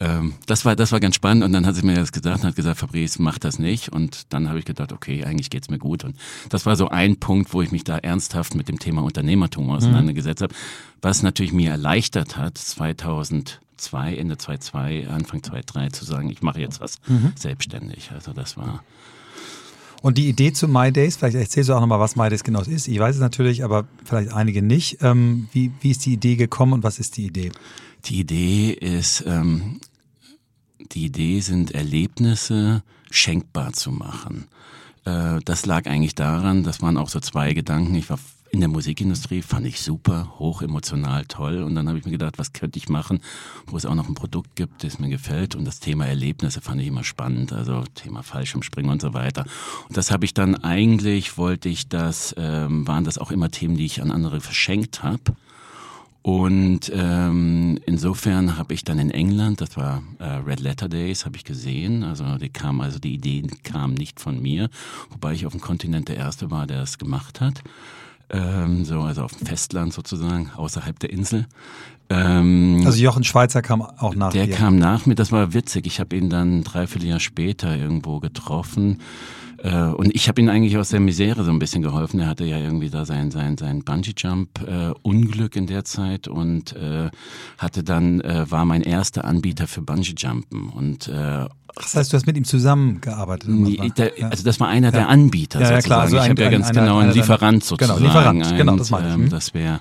Ähm, 0.00 0.34
das 0.46 0.64
war 0.64 0.76
das 0.76 0.92
war 0.92 1.00
ganz 1.00 1.14
spannend 1.16 1.44
und 1.44 1.52
dann 1.52 1.66
hat 1.66 1.74
sie 1.74 1.86
mir 1.86 1.94
das 1.94 2.12
gesagt 2.12 2.40
und 2.40 2.48
hat 2.48 2.56
gesagt, 2.56 2.78
Fabrice, 2.78 3.20
mach 3.20 3.38
das 3.38 3.58
nicht. 3.58 3.90
Und 3.90 4.32
dann 4.32 4.48
habe 4.48 4.58
ich 4.58 4.64
gedacht, 4.64 4.92
okay, 4.92 5.24
eigentlich 5.24 5.50
geht's 5.50 5.70
mir 5.70 5.78
gut. 5.78 6.04
Und 6.04 6.16
das 6.48 6.66
war 6.66 6.76
so 6.76 6.88
ein 6.88 7.16
Punkt, 7.16 7.52
wo 7.54 7.62
ich 7.62 7.72
mich 7.72 7.84
da 7.84 7.98
ernsthaft 7.98 8.54
mit 8.54 8.68
dem 8.68 8.78
Thema 8.78 9.02
Unternehmertum 9.02 9.70
auseinandergesetzt 9.70 10.40
mhm. 10.40 10.44
habe, 10.44 10.54
was 11.02 11.22
natürlich 11.22 11.52
mir 11.52 11.70
erleichtert 11.70 12.36
hat, 12.36 12.58
2002, 12.58 14.16
Ende 14.16 14.36
2002, 14.36 15.08
Anfang 15.08 15.42
2003 15.42 15.88
zu 15.90 16.04
sagen, 16.04 16.30
ich 16.30 16.42
mache 16.42 16.60
jetzt 16.60 16.80
was 16.80 16.98
mhm. 17.06 17.32
selbstständig. 17.36 18.10
Also 18.12 18.32
das 18.32 18.56
war 18.56 18.82
und 20.06 20.18
die 20.18 20.28
Idee 20.28 20.52
zu 20.52 20.68
MyDays, 20.68 21.16
vielleicht 21.16 21.34
erzählst 21.34 21.68
du 21.68 21.74
auch 21.74 21.80
nochmal, 21.80 21.98
was 21.98 22.14
MyDays 22.14 22.44
genau 22.44 22.60
ist. 22.60 22.86
Ich 22.86 22.96
weiß 22.96 23.16
es 23.16 23.20
natürlich, 23.20 23.64
aber 23.64 23.88
vielleicht 24.04 24.32
einige 24.32 24.62
nicht. 24.62 24.98
Ähm, 25.02 25.48
wie, 25.50 25.72
wie 25.80 25.90
ist 25.90 26.06
die 26.06 26.12
Idee 26.12 26.36
gekommen 26.36 26.74
und 26.74 26.84
was 26.84 27.00
ist 27.00 27.16
die 27.16 27.26
Idee? 27.26 27.50
Die 28.04 28.20
Idee 28.20 28.70
ist, 28.70 29.24
ähm, 29.26 29.80
die 30.92 31.06
Idee 31.06 31.40
sind 31.40 31.72
Erlebnisse 31.72 32.84
schenkbar 33.10 33.72
zu 33.72 33.90
machen. 33.90 34.46
Äh, 35.04 35.40
das 35.44 35.66
lag 35.66 35.86
eigentlich 35.86 36.14
daran, 36.14 36.62
das 36.62 36.80
waren 36.82 36.98
auch 36.98 37.08
so 37.08 37.18
zwei 37.18 37.52
Gedanken. 37.52 37.96
Ich 37.96 38.08
war 38.08 38.20
in 38.56 38.60
der 38.60 38.70
Musikindustrie 38.70 39.42
fand 39.42 39.66
ich 39.66 39.82
super, 39.82 40.32
hoch 40.38 40.62
emotional, 40.62 41.26
toll. 41.26 41.62
Und 41.62 41.74
dann 41.74 41.88
habe 41.88 41.98
ich 41.98 42.06
mir 42.06 42.12
gedacht, 42.12 42.38
was 42.38 42.54
könnte 42.54 42.78
ich 42.78 42.88
machen, 42.88 43.20
wo 43.66 43.76
es 43.76 43.84
auch 43.84 43.94
noch 43.94 44.08
ein 44.08 44.14
Produkt 44.14 44.56
gibt, 44.56 44.82
das 44.82 44.98
mir 44.98 45.10
gefällt. 45.10 45.54
Und 45.54 45.66
das 45.66 45.78
Thema 45.78 46.06
Erlebnisse 46.06 46.62
fand 46.62 46.80
ich 46.80 46.86
immer 46.86 47.04
spannend, 47.04 47.52
also 47.52 47.84
Thema 47.94 48.22
Fallschirmspringen 48.22 48.90
und 48.90 49.02
so 49.02 49.12
weiter. 49.12 49.44
Und 49.88 49.98
das 49.98 50.10
habe 50.10 50.24
ich 50.24 50.32
dann 50.32 50.54
eigentlich, 50.54 51.36
wollte 51.36 51.68
ich 51.68 51.90
das, 51.90 52.34
ähm, 52.38 52.88
waren 52.88 53.04
das 53.04 53.18
auch 53.18 53.30
immer 53.30 53.50
Themen, 53.50 53.76
die 53.76 53.84
ich 53.84 54.00
an 54.00 54.10
andere 54.10 54.40
verschenkt 54.40 55.02
habe. 55.02 55.36
Und 56.22 56.90
ähm, 56.94 57.78
insofern 57.84 58.56
habe 58.56 58.72
ich 58.72 58.84
dann 58.84 58.98
in 58.98 59.10
England, 59.10 59.60
das 59.60 59.76
war 59.76 60.02
äh, 60.18 60.24
Red 60.24 60.60
Letter 60.60 60.88
Days, 60.88 61.26
habe 61.26 61.36
ich 61.36 61.44
gesehen. 61.44 62.04
Also 62.04 62.38
die 62.38 62.48
kam, 62.48 62.80
also 62.80 62.98
die 62.98 63.12
Ideen 63.12 63.62
kamen 63.64 63.92
nicht 63.92 64.18
von 64.18 64.40
mir, 64.40 64.70
wobei 65.10 65.34
ich 65.34 65.44
auf 65.44 65.52
dem 65.52 65.60
Kontinent 65.60 66.08
der 66.08 66.16
Erste 66.16 66.50
war, 66.50 66.66
der 66.66 66.80
es 66.80 66.96
gemacht 66.96 67.42
hat. 67.42 67.62
Ähm, 68.30 68.84
so, 68.84 69.00
also 69.02 69.22
auf 69.22 69.32
dem 69.34 69.46
Festland 69.46 69.92
sozusagen, 69.92 70.50
außerhalb 70.56 70.98
der 70.98 71.10
Insel. 71.10 71.46
Ähm, 72.08 72.82
also 72.84 73.02
Jochen 73.02 73.24
Schweizer 73.24 73.62
kam 73.62 73.82
auch 73.82 74.14
nach 74.14 74.32
Der 74.32 74.46
dir. 74.46 74.54
kam 74.54 74.76
nach 74.76 75.06
mir, 75.06 75.14
das 75.14 75.32
war 75.32 75.54
witzig. 75.54 75.86
Ich 75.86 76.00
habe 76.00 76.16
ihn 76.16 76.30
dann 76.30 76.62
dreiviertel 76.64 77.08
Jahr 77.08 77.20
später 77.20 77.76
irgendwo 77.76 78.20
getroffen. 78.20 79.00
Äh, 79.62 79.92
und 79.92 80.14
ich 80.14 80.28
habe 80.28 80.40
ihm 80.40 80.48
eigentlich 80.48 80.76
aus 80.78 80.90
der 80.90 81.00
Misere 81.00 81.44
so 81.44 81.50
ein 81.50 81.58
bisschen 81.58 81.82
geholfen. 81.82 82.20
Er 82.20 82.28
hatte 82.28 82.44
ja 82.44 82.58
irgendwie 82.58 82.90
da 82.90 83.04
sein, 83.04 83.30
sein, 83.30 83.56
sein 83.56 83.82
Bungee-Jump-Unglück 83.82 85.56
äh, 85.56 85.58
in 85.58 85.66
der 85.66 85.84
Zeit 85.84 86.28
und 86.28 86.74
äh, 86.76 87.10
hatte 87.58 87.82
dann, 87.82 88.20
äh, 88.20 88.50
war 88.50 88.64
mein 88.64 88.82
erster 88.82 89.24
Anbieter 89.24 89.66
für 89.66 89.82
Bungee-Jumpen. 89.82 90.70
Und 90.70 91.08
äh, 91.08 91.46
das 91.74 91.94
heißt, 91.94 92.12
du 92.12 92.16
hast 92.16 92.26
mit 92.26 92.36
ihm 92.36 92.44
zusammengearbeitet? 92.44 93.50
Der, 93.98 94.12
also 94.30 94.44
das 94.44 94.60
war 94.60 94.68
einer 94.68 94.88
ja. 94.88 94.92
der 94.92 95.08
Anbieter 95.08 95.60
ja, 95.60 95.72
ja, 95.72 95.80
klar. 95.80 96.02
Also 96.02 96.16
ich 96.16 96.28
habe 96.28 96.42
ja 96.42 96.50
ganz 96.50 96.68
ein, 96.68 96.74
genau 96.74 96.98
einen 96.98 97.12
Lieferant 97.12 97.64
sozusagen. 97.64 97.98
Genau, 97.98 98.08
Lieferant, 98.08 98.46
ein, 98.46 98.56
genau, 98.56 98.76
das 98.76 98.90
meine 98.90 99.08
ich. 99.08 99.14
Ähm, 99.14 99.28
das 99.28 99.52
wäre 99.52 99.80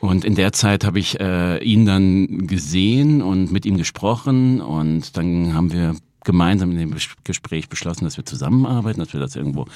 und 0.00 0.24
in 0.24 0.34
der 0.34 0.52
Zeit 0.52 0.84
habe 0.84 0.98
ich 0.98 1.20
äh, 1.20 1.62
ihn 1.62 1.84
dann 1.84 2.46
gesehen 2.46 3.20
und 3.20 3.52
mit 3.52 3.66
ihm 3.66 3.76
gesprochen 3.76 4.60
und 4.60 5.16
dann 5.16 5.54
haben 5.54 5.72
wir 5.72 5.94
gemeinsam 6.24 6.70
in 6.72 6.78
dem 6.78 6.96
Gespräch 7.24 7.68
beschlossen, 7.68 8.04
dass 8.04 8.16
wir 8.16 8.24
zusammenarbeiten, 8.24 9.00
dass 9.00 9.12
wir 9.12 9.20
das 9.20 9.36
irgendwo. 9.36 9.66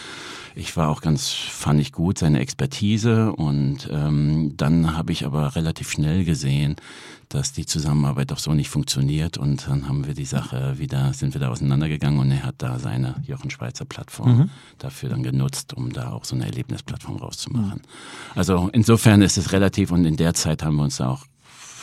Ich 0.55 0.77
war 0.77 0.89
auch 0.89 1.01
ganz, 1.01 1.31
fand 1.31 1.81
ich 1.81 1.93
gut 1.93 2.19
seine 2.19 2.41
Expertise 2.41 3.33
und 3.33 3.89
ähm, 3.91 4.55
dann 4.57 4.97
habe 4.97 5.13
ich 5.13 5.27
aber 5.27 5.57
relativ 5.57 5.91
schnell 5.91 6.25
gesehen, 6.25 6.77
dass 7.29 7.53
die 7.53 7.67
Zusammenarbeit 7.67 8.31
doch 8.31 8.39
so 8.39 8.55
nicht 8.55 8.69
funktioniert 8.69 9.39
und 9.39 9.67
dann 9.67 9.89
haben 9.89 10.07
wir 10.07 10.15
die 10.15 10.25
Sache 10.25 10.79
wieder, 10.79 11.13
sind 11.13 11.35
wir 11.35 11.41
da 11.41 11.49
auseinandergegangen 11.49 12.21
und 12.21 12.31
er 12.31 12.45
hat 12.45 12.57
da 12.59 12.79
seine 12.79 13.17
Jochen 13.27 13.51
Schweizer 13.51 13.85
Plattform 13.85 14.39
mhm. 14.39 14.51
dafür 14.79 15.09
dann 15.09 15.23
genutzt, 15.23 15.75
um 15.75 15.93
da 15.93 16.13
auch 16.13 16.25
so 16.25 16.37
eine 16.37 16.45
Erlebnisplattform 16.45 17.17
rauszumachen. 17.17 17.81
Mhm. 17.81 18.37
Also 18.39 18.71
insofern 18.73 19.23
ist 19.23 19.37
es 19.37 19.53
relativ 19.53 19.91
und 19.91 20.05
in 20.05 20.17
der 20.17 20.35
Zeit 20.35 20.63
haben 20.63 20.77
wir 20.77 20.85
uns 20.85 20.99
da 20.99 21.09
auch 21.09 21.27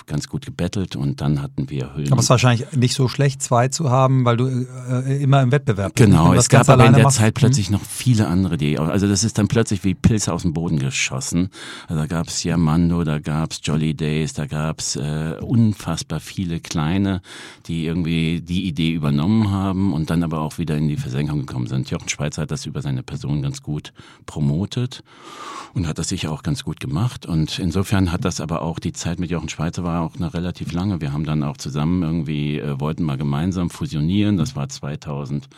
ganz 0.05 0.27
gut 0.27 0.45
gebettelt 0.45 0.95
und 0.95 1.21
dann 1.21 1.41
hatten 1.41 1.69
wir 1.69 1.93
Höhen. 1.95 2.11
Aber 2.11 2.19
es 2.19 2.25
ist 2.25 2.29
wahrscheinlich 2.29 2.71
nicht 2.73 2.93
so 2.93 3.07
schlecht, 3.07 3.41
zwei 3.41 3.67
zu 3.67 3.89
haben, 3.89 4.25
weil 4.25 4.37
du 4.37 4.47
äh, 4.47 5.21
immer 5.21 5.41
im 5.41 5.51
Wettbewerb 5.51 5.93
bist. 5.93 6.05
Genau, 6.05 6.33
es 6.33 6.49
gab 6.49 6.67
aber 6.69 6.85
in 6.85 6.93
der 6.93 7.03
machst. 7.03 7.17
Zeit 7.17 7.33
plötzlich 7.33 7.69
mhm. 7.69 7.77
noch 7.77 7.85
viele 7.85 8.27
andere, 8.27 8.57
die, 8.57 8.77
also 8.77 9.07
das 9.07 9.23
ist 9.23 9.37
dann 9.37 9.47
plötzlich 9.47 9.83
wie 9.83 9.93
Pilze 9.93 10.33
aus 10.33 10.41
dem 10.41 10.53
Boden 10.53 10.79
geschossen. 10.79 11.49
Also 11.87 12.01
da 12.01 12.07
gab 12.07 12.27
es 12.27 12.43
Yamando, 12.43 13.03
da 13.03 13.19
gab 13.19 13.51
es 13.51 13.61
Jolly 13.63 13.93
Days, 13.93 14.33
da 14.33 14.45
gab 14.47 14.79
es 14.79 14.95
äh, 14.95 15.35
unfassbar 15.39 16.19
viele 16.19 16.59
kleine, 16.59 17.21
die 17.67 17.85
irgendwie 17.85 18.41
die 18.41 18.67
Idee 18.67 18.91
übernommen 18.91 19.51
haben 19.51 19.93
und 19.93 20.09
dann 20.09 20.23
aber 20.23 20.39
auch 20.39 20.57
wieder 20.57 20.77
in 20.77 20.87
die 20.87 20.97
Versenkung 20.97 21.45
gekommen 21.45 21.67
sind. 21.67 21.89
Jochen 21.89 22.09
Schweizer 22.09 22.43
hat 22.43 22.51
das 22.51 22.65
über 22.65 22.81
seine 22.81 23.03
Person 23.03 23.41
ganz 23.41 23.61
gut 23.61 23.93
promotet 24.25 25.03
und 25.73 25.87
hat 25.87 25.99
das 25.99 26.09
sicher 26.09 26.31
auch 26.31 26.43
ganz 26.43 26.63
gut 26.63 26.79
gemacht 26.79 27.25
und 27.25 27.59
insofern 27.59 28.11
hat 28.11 28.25
das 28.25 28.41
aber 28.41 28.61
auch 28.61 28.79
die 28.79 28.93
Zeit 28.93 29.19
mit 29.19 29.29
Jochen 29.29 29.49
Schweizer 29.49 29.83
war 29.83 29.91
war 29.91 30.00
auch 30.01 30.15
eine 30.15 30.33
relativ 30.33 30.71
lange. 30.73 31.01
Wir 31.01 31.13
haben 31.13 31.25
dann 31.25 31.43
auch 31.43 31.57
zusammen 31.57 32.03
irgendwie, 32.03 32.59
äh, 32.59 32.79
wollten 32.79 33.03
mal 33.03 33.17
gemeinsam 33.17 33.69
fusionieren. 33.69 34.37
Das 34.37 34.55
war 34.55 34.67
2012 34.67 35.49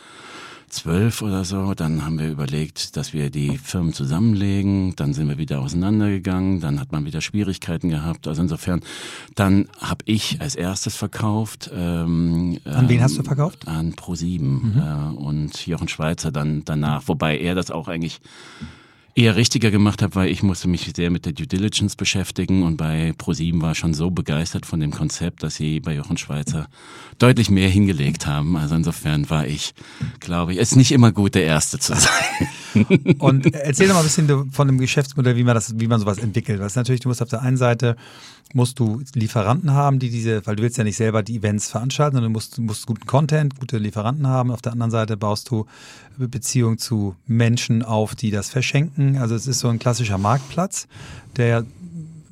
oder 1.22 1.44
so. 1.44 1.74
Dann 1.74 2.04
haben 2.04 2.18
wir 2.18 2.30
überlegt, 2.30 2.96
dass 2.96 3.12
wir 3.12 3.30
die 3.30 3.58
Firmen 3.58 3.92
zusammenlegen. 3.92 4.94
Dann 4.96 5.12
sind 5.12 5.28
wir 5.28 5.38
wieder 5.38 5.60
auseinandergegangen. 5.60 6.60
Dann 6.60 6.78
hat 6.80 6.92
man 6.92 7.04
wieder 7.04 7.20
Schwierigkeiten 7.20 7.88
gehabt. 7.88 8.28
Also 8.28 8.42
insofern, 8.42 8.80
dann 9.34 9.68
habe 9.80 10.04
ich 10.06 10.40
als 10.40 10.54
erstes 10.54 10.96
verkauft. 10.96 11.70
Ähm, 11.74 12.58
an 12.64 12.88
wen 12.88 13.02
hast 13.02 13.18
du 13.18 13.22
verkauft? 13.22 13.66
An 13.66 13.94
Pro7 13.94 14.40
mhm. 14.40 14.74
äh, 14.78 15.16
und 15.16 15.66
Jochen 15.66 15.88
Schweizer 15.88 16.30
dann 16.30 16.64
danach. 16.64 17.08
Wobei 17.08 17.38
er 17.38 17.54
das 17.54 17.70
auch 17.70 17.88
eigentlich 17.88 18.20
eher 19.14 19.36
richtiger 19.36 19.70
gemacht 19.70 20.02
habe, 20.02 20.14
weil 20.16 20.30
ich 20.30 20.42
musste 20.42 20.68
mich 20.68 20.90
sehr 20.94 21.10
mit 21.10 21.24
der 21.24 21.32
Due 21.32 21.46
Diligence 21.46 21.94
beschäftigen 21.94 22.64
und 22.64 22.76
bei 22.76 23.14
ProSieben 23.16 23.62
war 23.62 23.74
schon 23.74 23.94
so 23.94 24.10
begeistert 24.10 24.66
von 24.66 24.80
dem 24.80 24.90
Konzept, 24.90 25.42
dass 25.42 25.54
sie 25.54 25.80
bei 25.80 25.94
Jochen 25.94 26.16
Schweizer 26.16 26.68
deutlich 27.18 27.48
mehr 27.48 27.68
hingelegt 27.68 28.26
haben. 28.26 28.56
Also 28.56 28.74
insofern 28.74 29.30
war 29.30 29.46
ich, 29.46 29.74
glaube 30.18 30.52
ich, 30.52 30.58
es 30.58 30.74
nicht 30.74 30.90
immer 30.90 31.12
gut, 31.12 31.36
der 31.36 31.44
Erste 31.44 31.78
zu 31.78 31.94
sein. 31.94 32.48
Und 33.18 33.54
erzähl 33.54 33.86
doch 33.86 33.94
mal 33.94 34.00
ein 34.00 34.06
bisschen 34.06 34.50
von 34.50 34.66
dem 34.66 34.78
Geschäftsmodell, 34.78 35.36
wie 35.36 35.44
man 35.44 35.54
das, 35.54 35.78
wie 35.78 35.86
man 35.86 36.00
sowas 36.00 36.18
entwickelt. 36.18 36.60
Was 36.60 36.74
natürlich, 36.74 37.00
du 37.00 37.08
musst 37.08 37.22
auf 37.22 37.28
der 37.28 37.42
einen 37.42 37.56
Seite 37.56 37.96
musst 38.52 38.78
du 38.78 39.00
Lieferanten 39.14 39.72
haben, 39.72 39.98
die 39.98 40.10
diese, 40.10 40.46
weil 40.46 40.56
du 40.56 40.62
willst 40.62 40.76
ja 40.76 40.84
nicht 40.84 40.96
selber 40.96 41.22
die 41.22 41.36
Events 41.36 41.70
veranstalten, 41.70 42.16
sondern 42.16 42.32
du 42.32 42.36
musst, 42.36 42.58
musst 42.58 42.86
guten 42.86 43.06
Content, 43.06 43.58
gute 43.58 43.78
Lieferanten 43.78 44.26
haben. 44.26 44.50
Auf 44.50 44.62
der 44.62 44.72
anderen 44.72 44.90
Seite 44.90 45.16
baust 45.16 45.50
du 45.50 45.66
Beziehungen 46.18 46.78
zu 46.78 47.16
Menschen 47.26 47.82
auf, 47.82 48.14
die 48.14 48.30
das 48.30 48.48
verschenken. 48.48 49.18
Also 49.18 49.34
es 49.34 49.46
ist 49.46 49.60
so 49.60 49.68
ein 49.68 49.78
klassischer 49.78 50.18
Marktplatz, 50.18 50.86
der 51.36 51.46
ja 51.46 51.62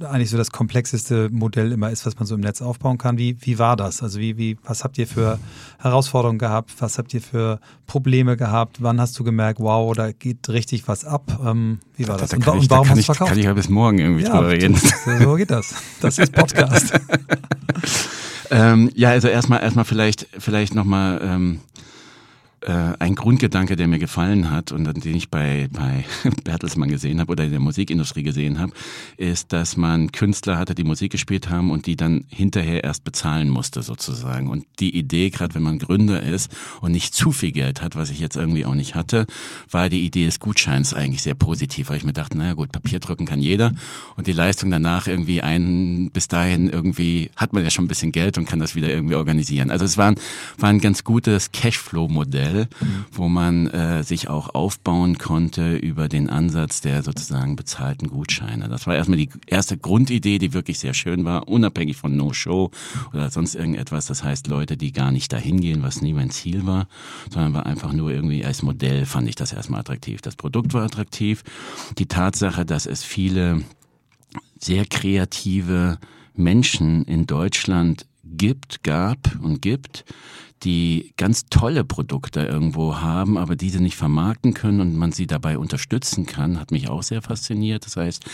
eigentlich 0.05 0.31
so 0.31 0.37
das 0.37 0.51
komplexeste 0.51 1.29
Modell 1.31 1.73
immer 1.73 1.91
ist, 1.91 2.07
was 2.07 2.19
man 2.19 2.27
so 2.27 2.35
im 2.35 2.41
Netz 2.41 2.63
aufbauen 2.63 2.99
kann. 2.99 3.19
Wie, 3.19 3.37
wie 3.41 3.59
war 3.59 3.77
das? 3.77 4.03
Also 4.03 4.19
wie, 4.19 4.37
wie, 4.37 4.57
was 4.65 4.85
habt 4.85 4.99
ihr 4.99 5.07
für 5.07 5.39
Herausforderungen 5.79 6.39
gehabt? 6.39 6.71
Was 6.79 6.99
habt 6.99 7.15
ihr 7.15 7.21
für 7.21 7.61
Probleme 7.87 8.37
gehabt? 8.37 8.83
Wann 8.83 9.01
hast 9.01 9.19
du 9.19 9.25
gemerkt, 9.25 9.61
wow, 9.61 9.95
da 9.95 10.13
geht 10.13 10.49
richtig 10.49 10.89
was 10.89 11.05
ab? 11.05 11.41
Ähm, 11.45 11.79
wie 11.97 12.09
war 12.09 12.19
das? 12.19 12.31
Da, 12.31 12.37
da 12.39 12.53
und, 12.53 12.63
ich, 12.63 12.71
warum 12.71 12.87
da 12.87 12.91
hast 12.91 12.99
du 12.99 13.05
verkauft? 13.05 13.29
Kann 13.31 13.39
ich 13.39 13.45
ja 13.45 13.55
bis 13.55 13.69
morgen 13.69 13.99
irgendwie 13.99 14.25
ja, 14.25 14.31
drüber 14.31 14.51
reden. 14.51 14.77
So 15.21 15.35
geht 15.35 15.51
das. 15.51 15.75
Das 16.01 16.19
ist 16.19 16.33
Podcast. 16.33 16.93
ähm, 18.51 18.91
ja, 18.95 19.11
also 19.11 19.29
erstmal, 19.29 19.63
erstmal 19.63 19.85
vielleicht, 19.85 20.29
vielleicht 20.39 20.75
nochmal, 20.75 21.21
ähm, 21.23 21.61
äh, 21.77 21.82
ein 22.69 23.15
Grundgedanke, 23.17 23.75
der 23.75 23.89
mir 23.89 23.99
gefallen 23.99 24.51
hat 24.51 24.71
und 24.71 24.85
den 25.05 25.17
ich 25.17 25.31
bei, 25.31 25.69
bei 25.73 26.05
Bertelsmann 26.45 26.89
gesehen 26.89 27.19
habe 27.19 27.33
oder 27.33 27.45
in 27.45 27.51
der 27.51 27.61
Musikindustrie 27.61 28.23
gesehen 28.23 28.59
habe, 28.59 28.73
ist, 29.17 29.53
dass 29.53 29.77
man 29.77 30.13
Künstler 30.13 30.59
hatte, 30.59 30.75
die 30.75 30.85
Musik 30.85 31.13
gespielt 31.13 31.51
haben 31.51 31.71
und 31.71 31.87
die 31.87 31.97
dann 31.97 32.25
hinterher 32.29 32.85
erst 32.85 33.03
bezahlen 33.05 33.49
musste 33.49 33.83
sozusagen. 33.83 34.49
Und 34.49 34.65
die 34.79 34.97
Idee, 34.97 35.31
gerade 35.31 35.55
wenn 35.55 35.63
man 35.63 35.79
Gründer 35.79 36.23
ist 36.23 36.53
und 36.81 36.93
nicht 36.93 37.15
zu 37.15 37.33
viel 37.33 37.51
Geld 37.51 37.83
hat, 37.83 37.97
was 37.97 38.11
ich 38.11 38.21
jetzt 38.21 38.37
irgendwie 38.37 38.65
auch 38.65 38.75
nicht 38.75 38.95
hatte, 38.95 39.27
war 39.71 39.89
die 39.89 40.05
Idee 40.05 40.27
des 40.27 40.39
Gutscheins 40.39 40.95
eigentlich 40.95 41.23
sehr 41.23 41.35
positiv, 41.35 41.91
weil 41.91 41.97
ich 41.97 42.05
mir 42.05 42.13
dachte, 42.13 42.39
naja 42.39 42.55
gut, 42.55 42.71
Papier 42.71 43.01
drücken 43.01 43.27
kann 43.27 43.41
jeder 43.41 43.73
und 44.17 44.27
die 44.29 44.33
Leistung 44.33 44.71
danach 44.71 45.09
irgendwie 45.09 45.43
ein, 45.43 46.11
bis 46.13 46.29
dahin 46.29 46.69
irgendwie 46.69 47.31
hat 47.37 47.53
man 47.53 47.65
ja 47.65 47.71
schon 47.71 47.87
ein 47.87 47.89
bisschen 47.89 48.13
Geld 48.13 48.39
und 48.39 48.47
kann 48.47 48.61
das 48.61 48.77
wieder 48.77 48.89
irgendwie 48.89 49.17
organisieren. 49.17 49.71
Also 49.71 49.85
es 49.85 49.99
war 49.99 50.13
ein, 50.13 50.17
war 50.59 50.69
ein 50.69 50.81
ganz 50.81 51.03
gutes 51.03 51.51
Cashflow-Modell 51.51 52.52
Modell, 52.53 52.69
wo 53.11 53.29
man 53.29 53.67
äh, 53.69 54.03
sich 54.03 54.29
auch 54.29 54.55
aufbauen 54.55 55.19
konnte 55.19 55.77
über 55.77 56.09
den 56.09 56.29
Ansatz 56.29 56.81
der 56.81 57.03
sozusagen 57.03 57.57
bezahlten 57.57 58.09
Gutscheine. 58.09 58.69
Das 58.69 58.87
war 58.87 58.95
erstmal 58.95 59.19
die 59.19 59.31
erste 59.47 59.77
Grundidee, 59.77 60.39
die 60.39 60.53
wirklich 60.53 60.79
sehr 60.79 60.95
schön 60.95 61.25
war, 61.25 61.49
unabhängig 61.49 61.97
von 61.97 62.17
No-Show 62.17 62.71
oder 63.13 63.31
sonst 63.31 63.55
irgendetwas. 63.55 64.07
Das 64.07 64.23
heißt, 64.23 64.49
Leute, 64.49 64.77
die 64.77 64.93
gar 64.93 65.11
nicht 65.11 65.33
dahin 65.33 65.61
gehen, 65.61 65.83
was 65.83 66.03
nie 66.03 66.13
mein 66.13 66.31
Ziel 66.31 66.67
war, 66.67 66.89
sondern 67.31 67.55
war 67.55 67.67
einfach 67.67 67.93
nur 67.93 68.11
irgendwie 68.11 68.45
als 68.45 68.63
Modell 68.63 69.07
fand 69.07 69.29
ich 69.29 69.35
das 69.35 69.53
erstmal 69.53 69.81
attraktiv. 69.81 70.21
Das 70.21 70.37
Produkt 70.37 70.75
war 70.75 70.85
attraktiv. 70.85 71.43
Die 71.99 72.07
Tatsache, 72.07 72.65
dass 72.65 72.87
es 72.87 73.05
viele 73.05 73.63
sehr 74.59 74.87
kreative 74.87 75.99
Menschen 76.35 77.05
in 77.05 77.27
Deutschland 77.27 78.07
gibt, 78.25 78.83
gab 78.83 79.19
und 79.43 79.61
gibt, 79.61 80.05
die 80.65 81.13
ganz 81.17 81.47
tolle 81.47 81.85
Produkte 81.85 82.41
irgendwo 82.41 82.97
haben, 82.97 83.37
aber 83.37 83.57
diese 83.57 83.83
nicht 83.83 83.97
vermarkten 83.97 84.55
können 84.55 84.81
und 84.81 84.97
man 84.97 85.13
sie 85.13 85.27
dabei 85.27 85.59
unterstützen 85.59 86.27
kann, 86.27 86.61
hat 86.61 86.71
mich 86.71 86.89
auch 86.89 87.03
sehr 87.03 87.23
fasziniert. 87.23 87.85
Das 87.87 87.97
heißt, 87.97 88.25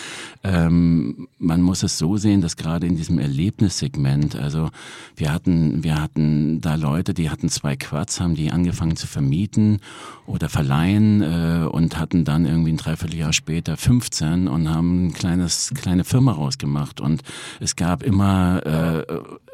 ähm, 0.45 1.29
man 1.39 1.63
muss 1.63 1.83
es 1.83 1.99
so 1.99 2.17
sehen, 2.17 2.41
dass 2.41 2.57
gerade 2.57 2.87
in 2.87 2.97
diesem 2.97 3.19
Erlebnissegment, 3.19 4.37
also 4.37 4.71
wir 5.17 5.33
hatten, 5.33 5.83
wir 5.83 6.01
hatten 6.01 6.61
da 6.61 6.75
Leute, 6.75 7.15
die 7.15 7.31
hatten 7.31 7.49
zwei 7.49 7.77
Quads, 7.77 8.21
haben 8.21 8.35
die 8.35 8.51
angefangen 8.51 8.97
zu 8.97 9.07
vermieten 9.07 9.81
oder 10.27 10.49
verleihen 10.49 11.23
äh, 11.23 11.67
und 11.67 11.99
hatten 11.99 12.25
dann 12.25 12.45
irgendwie 12.45 12.73
ein 12.73 12.77
Dreivierteljahr 12.77 13.33
später 13.33 13.77
15 13.77 14.49
und 14.49 14.69
haben 14.69 15.07
ein 15.07 15.13
kleines, 15.13 15.73
kleine 15.75 16.05
Firma 16.05 16.33
rausgemacht. 16.33 17.01
Und 17.01 17.23
es 17.61 17.77
gab 17.77 18.03
immer, 18.03 18.67
äh, 18.67 19.07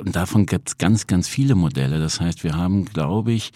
davon 0.05 0.47
gibt 0.47 0.69
es 0.69 0.79
ganz, 0.79 1.07
ganz 1.07 1.29
viele 1.29 1.55
Modelle. 1.55 2.01
Das 2.01 2.21
heißt, 2.21 2.43
wir 2.43 2.57
haben 2.57 2.64
haben, 2.65 2.85
glaube 2.87 3.33
ich, 3.33 3.53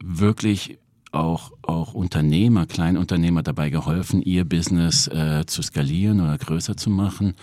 wirklich 0.00 0.78
auch, 1.12 1.52
auch 1.62 1.92
Unternehmer, 1.94 2.66
Kleinunternehmer 2.66 3.42
dabei 3.42 3.70
geholfen, 3.70 4.22
ihr 4.22 4.44
Business 4.44 5.06
äh, 5.08 5.44
zu 5.46 5.62
skalieren 5.62 6.20
oder 6.20 6.38
größer 6.38 6.76
zu 6.76 6.90
machen. 6.90 7.34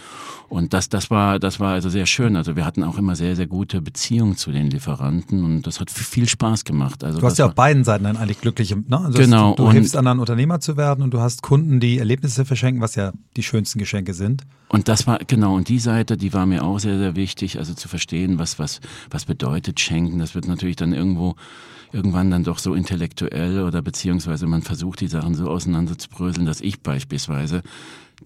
Und 0.50 0.74
das, 0.74 0.90
das 0.90 1.12
war, 1.12 1.40
das 1.40 1.60
war 1.60 1.74
also 1.74 1.90
sehr 1.90 2.08
schön. 2.08 2.36
Also 2.36 2.56
wir 2.56 2.66
hatten 2.66 2.84
auch 2.84 2.98
immer 2.98 3.16
sehr, 3.16 3.36
sehr 3.36 3.46
gute 3.46 3.82
Beziehungen 3.82 4.36
zu 4.36 4.52
den 4.52 4.72
Lieferanten 4.72 5.44
und 5.44 5.68
das 5.68 5.80
hat 5.80 5.92
viel 5.92 6.28
Spaß 6.28 6.66
gemacht. 6.66 7.04
Also 7.04 7.20
du 7.20 7.26
hast 7.26 7.38
ja 7.38 7.46
auf 7.46 7.54
beiden 7.54 7.84
Seiten 7.84 8.04
dann 8.04 8.18
eigentlich 8.18 8.42
glückliche, 8.42 8.76
ne? 8.76 9.00
Also 9.00 9.18
genau. 9.18 9.54
Du, 9.54 9.66
du 9.66 9.72
hilfst 9.72 9.96
anderen 9.96 10.20
Unternehmer 10.20 10.60
zu 10.60 10.76
werden 10.76 11.04
und 11.04 11.14
du 11.14 11.20
hast 11.20 11.44
Kunden, 11.44 11.80
die 11.80 12.00
Erlebnisse 12.00 12.46
verschenken, 12.46 12.82
was 12.82 12.96
ja 12.96 13.14
die 13.38 13.44
schönsten 13.44 13.78
Geschenke 13.78 14.16
sind. 14.16 14.44
Und 14.70 14.88
das 14.88 15.06
war, 15.06 15.20
genau, 15.20 15.56
und 15.56 15.70
die 15.70 15.80
Seite, 15.80 16.18
die 16.18 16.34
war 16.34 16.46
mir 16.46 16.64
auch 16.64 16.80
sehr, 16.80 16.98
sehr 16.98 17.16
wichtig, 17.16 17.58
also 17.60 17.74
zu 17.74 17.88
verstehen, 17.88 18.40
was, 18.40 18.58
was, 18.58 18.82
was 19.10 19.26
bedeutet 19.26 19.80
schenken. 19.80 20.20
Das 20.20 20.36
wird 20.36 20.48
natürlich 20.48 20.76
dann 20.76 20.94
irgendwo 20.94 21.36
irgendwann 21.92 22.32
dann 22.32 22.44
doch 22.44 22.60
so 22.60 22.74
intellektuell 22.74 23.64
oder 23.64 23.82
beziehungsweise 23.82 24.48
man 24.48 24.62
versucht 24.62 25.02
die 25.02 25.08
Sachen 25.08 25.36
so 25.36 25.48
auseinanderzubröseln, 25.50 26.46
dass 26.46 26.62
ich 26.62 26.82
beispielsweise 26.82 27.64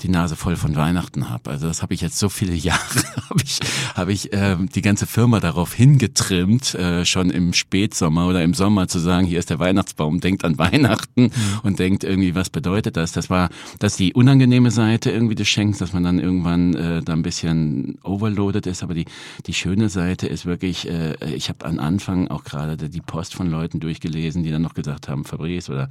die 0.01 0.09
Nase 0.09 0.35
voll 0.35 0.55
von 0.55 0.75
Weihnachten 0.75 1.29
habe. 1.29 1.51
Also 1.51 1.67
das 1.67 1.81
habe 1.81 1.93
ich 1.93 2.01
jetzt 2.01 2.17
so 2.17 2.29
viele 2.29 2.53
Jahre, 2.63 3.03
habe 3.29 3.41
ich, 3.43 3.59
hab 3.95 4.09
ich 4.09 4.33
äh, 4.33 4.57
die 4.59 4.81
ganze 4.81 5.05
Firma 5.05 5.39
darauf 5.39 5.73
hingetrimmt, 5.73 6.75
äh, 6.75 7.05
schon 7.05 7.29
im 7.29 7.53
Spätsommer 7.53 8.27
oder 8.27 8.43
im 8.43 8.53
Sommer 8.53 8.88
zu 8.88 9.00
sagen, 9.00 9.25
hier 9.25 9.39
ist 9.39 9.50
der 9.50 9.59
Weihnachtsbaum, 9.59 10.19
denkt 10.19 10.45
an 10.45 10.57
Weihnachten 10.57 11.23
mhm. 11.23 11.31
und 11.63 11.79
denkt 11.79 12.03
irgendwie, 12.03 12.35
was 12.35 12.50
bedeutet 12.50 12.97
das? 12.97 13.12
Das 13.12 13.29
war 13.29 13.50
das 13.79 13.95
die 13.95 14.13
unangenehme 14.13 14.71
Seite 14.71 15.12
irgendwie 15.12 15.35
des 15.35 15.47
Schenkens, 15.47 15.77
dass 15.77 15.93
man 15.93 16.03
dann 16.03 16.19
irgendwann 16.19 16.73
äh, 16.73 17.01
da 17.01 17.13
ein 17.13 17.23
bisschen 17.23 17.97
overloaded 18.03 18.67
ist. 18.67 18.83
Aber 18.83 18.93
die, 18.93 19.05
die 19.45 19.53
schöne 19.53 19.89
Seite 19.89 20.27
ist 20.27 20.45
wirklich, 20.45 20.89
äh, 20.89 21.15
ich 21.33 21.50
habe 21.50 21.65
am 21.65 21.79
Anfang 21.79 22.27
auch 22.29 22.43
gerade 22.43 22.77
die 22.89 23.01
Post 23.01 23.35
von 23.35 23.50
Leuten 23.50 23.79
durchgelesen, 23.79 24.43
die 24.43 24.51
dann 24.51 24.62
noch 24.62 24.73
gesagt 24.73 25.07
haben, 25.07 25.25
Fabrice 25.25 25.69
oder 25.69 25.89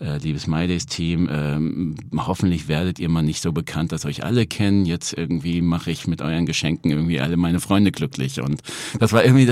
äh, 0.00 0.18
liebes 0.18 0.46
MyDays-Team, 0.46 1.28
äh, 1.28 2.18
hoffentlich 2.18 2.68
werdet 2.68 2.98
ihr 2.98 3.08
mal 3.08 3.22
nicht 3.22 3.39
nicht 3.40 3.44
so 3.44 3.52
bekannt, 3.52 3.92
dass 3.92 4.04
euch 4.04 4.22
alle 4.22 4.46
kennen. 4.46 4.84
Jetzt 4.84 5.14
irgendwie 5.14 5.62
mache 5.62 5.90
ich 5.90 6.06
mit 6.06 6.20
euren 6.20 6.44
Geschenken 6.44 6.90
irgendwie 6.90 7.20
alle 7.20 7.38
meine 7.38 7.58
Freunde 7.58 7.90
glücklich. 7.90 8.42
Und 8.42 8.60
das 8.98 9.14
war 9.14 9.24
irgendwie, 9.24 9.46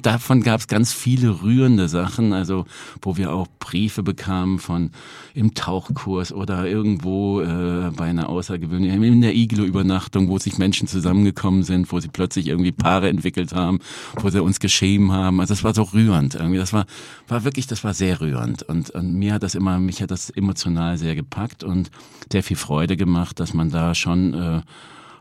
davon 0.00 0.42
gab 0.42 0.60
es 0.60 0.68
ganz 0.68 0.92
viele 0.92 1.42
rührende 1.42 1.88
Sachen, 1.88 2.32
also 2.32 2.64
wo 3.02 3.16
wir 3.16 3.32
auch 3.32 3.48
Briefe 3.58 4.04
bekamen 4.04 4.60
von 4.60 4.90
im 5.34 5.54
Tauchkurs 5.54 6.32
oder 6.32 6.68
irgendwo 6.68 7.40
äh, 7.40 7.90
bei 7.96 8.04
einer 8.04 8.28
außergewöhnlichen, 8.28 9.02
in 9.02 9.20
der 9.20 9.34
Iglo-Übernachtung, 9.34 10.28
wo 10.28 10.38
sich 10.38 10.58
Menschen 10.58 10.86
zusammengekommen 10.86 11.64
sind, 11.64 11.90
wo 11.90 11.98
sie 11.98 12.08
plötzlich 12.08 12.46
irgendwie 12.46 12.70
Paare 12.70 13.08
entwickelt 13.08 13.52
haben, 13.52 13.80
wo 14.20 14.30
sie 14.30 14.40
uns 14.40 14.60
geschrieben 14.60 15.10
haben. 15.10 15.40
Also 15.40 15.54
das 15.54 15.64
war 15.64 15.74
so 15.74 15.82
rührend 15.82 16.36
irgendwie. 16.36 16.58
Das 16.58 16.72
war, 16.72 16.86
war 17.26 17.42
wirklich, 17.42 17.66
das 17.66 17.82
war 17.82 17.94
sehr 17.94 18.20
rührend. 18.20 18.62
Und, 18.62 18.90
und 18.90 19.14
mir 19.14 19.34
hat 19.34 19.42
das 19.42 19.56
immer, 19.56 19.80
mich 19.80 20.02
hat 20.02 20.12
das 20.12 20.30
emotional 20.30 20.98
sehr 20.98 21.16
gepackt 21.16 21.64
und 21.64 21.90
sehr 22.30 22.44
viel 22.44 22.56
Freude 22.56 22.96
gemacht 22.96 23.23
gemacht, 23.24 23.40
dass 23.40 23.54
man 23.54 23.70
da 23.70 23.94
schon 23.94 24.34
äh, 24.34 24.60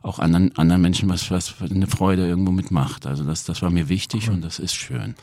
auch 0.02 0.20
anderen, 0.20 0.56
anderen 0.58 0.82
Menschen 0.82 1.10
was, 1.10 1.32
was 1.32 1.56
eine 1.62 1.88
Freude 1.88 2.28
irgendwo 2.28 2.52
mitmacht. 2.52 3.06
Also 3.06 3.24
das, 3.24 3.46
das 3.46 3.62
war 3.62 3.70
mir 3.70 3.88
wichtig 3.90 4.28
cool. 4.28 4.36
und 4.36 4.42
das 4.44 4.60
ist 4.60 4.74
schön. 4.74 5.16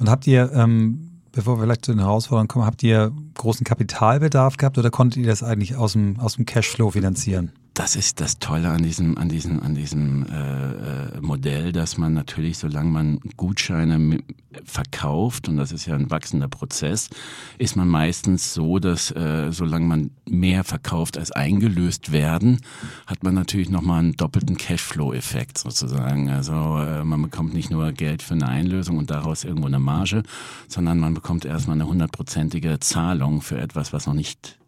Und 0.00 0.10
habt 0.10 0.26
ihr, 0.26 0.50
ähm, 0.52 1.20
bevor 1.30 1.56
wir 1.56 1.64
vielleicht 1.64 1.84
zu 1.84 1.92
den 1.92 2.00
Herausforderungen 2.00 2.48
kommen, 2.48 2.66
habt 2.66 2.82
ihr 2.82 3.12
großen 3.34 3.64
Kapitalbedarf 3.64 4.56
gehabt 4.56 4.76
oder 4.76 4.90
konntet 4.90 5.22
ihr 5.22 5.28
das 5.28 5.42
eigentlich 5.42 5.76
aus 5.76 5.92
dem, 5.92 6.18
aus 6.18 6.34
dem 6.34 6.46
Cashflow 6.46 6.90
finanzieren? 6.90 7.52
Das 7.74 7.96
ist 7.96 8.20
das 8.20 8.38
Tolle 8.38 8.70
an 8.70 8.84
diesem, 8.84 9.18
an 9.18 9.28
diesem, 9.28 9.60
an 9.60 9.74
diesem 9.74 10.26
äh, 10.26 11.16
äh, 11.16 11.20
Modell, 11.20 11.72
dass 11.72 11.98
man 11.98 12.14
natürlich, 12.14 12.58
solange 12.58 12.90
man 12.90 13.20
Gutscheine 13.36 14.20
verkauft, 14.64 15.48
und 15.48 15.56
das 15.56 15.72
ist 15.72 15.86
ja 15.86 15.96
ein 15.96 16.08
wachsender 16.08 16.46
Prozess, 16.46 17.10
ist 17.58 17.74
man 17.74 17.88
meistens 17.88 18.54
so, 18.54 18.78
dass 18.78 19.10
äh, 19.10 19.50
solange 19.50 19.86
man 19.86 20.10
mehr 20.28 20.62
verkauft 20.62 21.18
als 21.18 21.32
eingelöst 21.32 22.12
werden, 22.12 22.60
hat 23.08 23.24
man 23.24 23.34
natürlich 23.34 23.70
nochmal 23.70 23.98
einen 23.98 24.16
doppelten 24.16 24.56
Cashflow-Effekt 24.56 25.58
sozusagen. 25.58 26.30
Also 26.30 26.52
äh, 26.52 27.02
man 27.02 27.22
bekommt 27.22 27.54
nicht 27.54 27.72
nur 27.72 27.90
Geld 27.90 28.22
für 28.22 28.34
eine 28.34 28.46
Einlösung 28.46 28.98
und 28.98 29.10
daraus 29.10 29.42
irgendwo 29.42 29.66
eine 29.66 29.80
Marge, 29.80 30.22
sondern 30.68 31.00
man 31.00 31.14
bekommt 31.14 31.44
erstmal 31.44 31.74
eine 31.74 31.88
hundertprozentige 31.88 32.78
Zahlung 32.78 33.42
für 33.42 33.58
etwas, 33.58 33.92
was 33.92 34.06
noch 34.06 34.14
nicht 34.14 34.58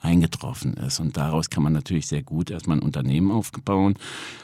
eingetroffen 0.00 0.74
ist. 0.74 1.00
Und 1.00 1.16
daraus 1.16 1.50
kann 1.50 1.62
man 1.62 1.72
natürlich 1.72 2.06
sehr 2.06 2.22
gut 2.22 2.50
erstmal 2.50 2.78
ein 2.78 2.82
Unternehmen 2.82 3.30
aufbauen. 3.30 3.94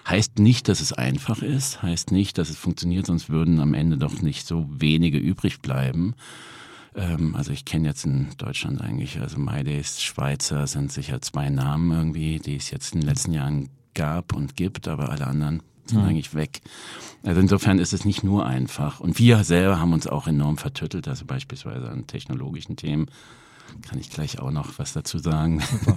Heißt 0.08 0.38
nicht, 0.38 0.68
dass 0.68 0.80
es 0.80 0.92
einfach 0.92 1.42
ist, 1.42 1.82
heißt 1.82 2.12
nicht, 2.12 2.38
dass 2.38 2.50
es 2.50 2.56
funktioniert, 2.56 3.06
sonst 3.06 3.30
würden 3.30 3.60
am 3.60 3.74
Ende 3.74 3.96
doch 3.96 4.20
nicht 4.22 4.46
so 4.46 4.66
wenige 4.70 5.18
übrig 5.18 5.60
bleiben. 5.60 6.14
Ähm, 6.94 7.34
also 7.34 7.52
ich 7.52 7.64
kenne 7.64 7.88
jetzt 7.88 8.04
in 8.04 8.28
Deutschland 8.38 8.80
eigentlich, 8.80 9.20
also 9.20 9.38
MyDays, 9.38 10.02
Schweizer 10.02 10.66
sind 10.66 10.92
sicher 10.92 11.20
zwei 11.20 11.48
Namen 11.48 11.90
irgendwie, 11.92 12.38
die 12.38 12.56
es 12.56 12.70
jetzt 12.70 12.94
in 12.94 13.00
den 13.00 13.08
letzten 13.08 13.32
Jahren 13.32 13.68
gab 13.94 14.34
und 14.34 14.56
gibt, 14.56 14.88
aber 14.88 15.08
alle 15.10 15.26
anderen 15.26 15.62
sind 15.86 16.02
mhm. 16.02 16.08
eigentlich 16.08 16.34
weg. 16.34 16.60
Also 17.22 17.40
insofern 17.40 17.78
ist 17.78 17.92
es 17.92 18.04
nicht 18.04 18.24
nur 18.24 18.44
einfach. 18.44 19.00
Und 19.00 19.18
wir 19.18 19.44
selber 19.44 19.80
haben 19.80 19.92
uns 19.92 20.06
auch 20.06 20.26
enorm 20.26 20.58
vertüttelt, 20.58 21.08
also 21.08 21.24
beispielsweise 21.24 21.88
an 21.88 22.06
technologischen 22.06 22.76
Themen 22.76 23.06
kann 23.82 23.98
ich 23.98 24.10
gleich 24.10 24.38
auch 24.38 24.50
noch 24.50 24.78
was 24.78 24.92
dazu 24.92 25.18
sagen. 25.18 25.60
Super. 25.60 25.96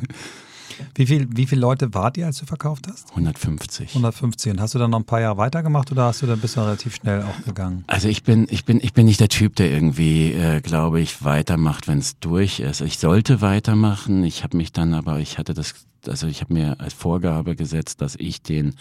Wie, 0.95 1.05
viel, 1.05 1.27
wie 1.36 1.45
viele 1.45 1.62
Leute 1.62 1.93
wart 1.93 2.17
ihr, 2.17 2.25
als 2.25 2.38
du 2.39 2.45
verkauft 2.45 2.88
hast? 2.88 3.10
150. 3.10 3.89
150. 3.89 4.53
Und 4.53 4.62
hast 4.62 4.75
du 4.75 4.79
dann 4.79 4.91
noch 4.91 4.99
ein 4.99 5.05
paar 5.05 5.21
Jahre 5.21 5.38
weitergemacht 5.38 5.91
oder 5.91 6.05
hast 6.05 6.21
du 6.21 6.27
dann 6.27 6.39
bist 6.39 6.55
du 6.55 6.62
relativ 6.62 6.95
schnell 6.95 7.23
auch 7.23 7.45
gegangen? 7.45 7.84
Also 7.88 8.08
ich 8.08 8.23
bin, 8.23 8.47
ich 8.49 8.65
bin, 8.65 8.79
ich 8.82 8.93
bin 8.93 9.05
nicht 9.05 9.19
der 9.19 9.29
Typ, 9.29 9.55
der 9.55 9.71
irgendwie, 9.71 10.34
äh, 10.34 10.62
glaube 10.62 11.01
ich, 11.01 11.23
weitermacht, 11.23 11.88
wenn 11.88 11.99
es 11.99 12.19
durch 12.19 12.60
ist. 12.60 12.82
Ich 12.82 12.97
sollte 12.97 13.41
weitermachen. 13.41 14.23
Ich 14.23 14.43
habe 14.43 14.58
mich 14.58 14.71
dann 14.71 14.93
aber, 14.93 15.19
ich 15.19 15.38
hatte 15.38 15.53
das, 15.53 15.73
also 16.08 16.27
ich 16.27 16.41
habe 16.41 16.53
mir 16.53 16.79
als 16.79 16.93
Vorgabe 16.93 17.55
gesetzt, 17.55 18.01
dass 18.01 18.15
ich 18.15 18.41
den 18.41 18.75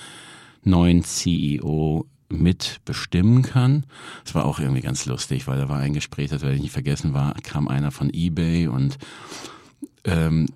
neuen 0.62 1.04
CEO 1.04 2.06
mitbestimmen 2.28 3.42
kann. 3.42 3.84
Es 4.24 4.34
war 4.34 4.44
auch 4.44 4.58
irgendwie 4.58 4.82
ganz 4.82 5.06
lustig, 5.06 5.46
weil 5.46 5.58
da 5.58 5.68
war 5.68 5.78
ein 5.78 5.94
Gespräch, 5.94 6.30
das 6.30 6.42
werde 6.42 6.56
ich 6.56 6.62
nicht 6.62 6.72
vergessen, 6.72 7.14
war, 7.14 7.34
kam 7.42 7.68
einer 7.68 7.90
von 7.90 8.10
eBay 8.12 8.68
und 8.68 8.98
ähm, 10.04 10.46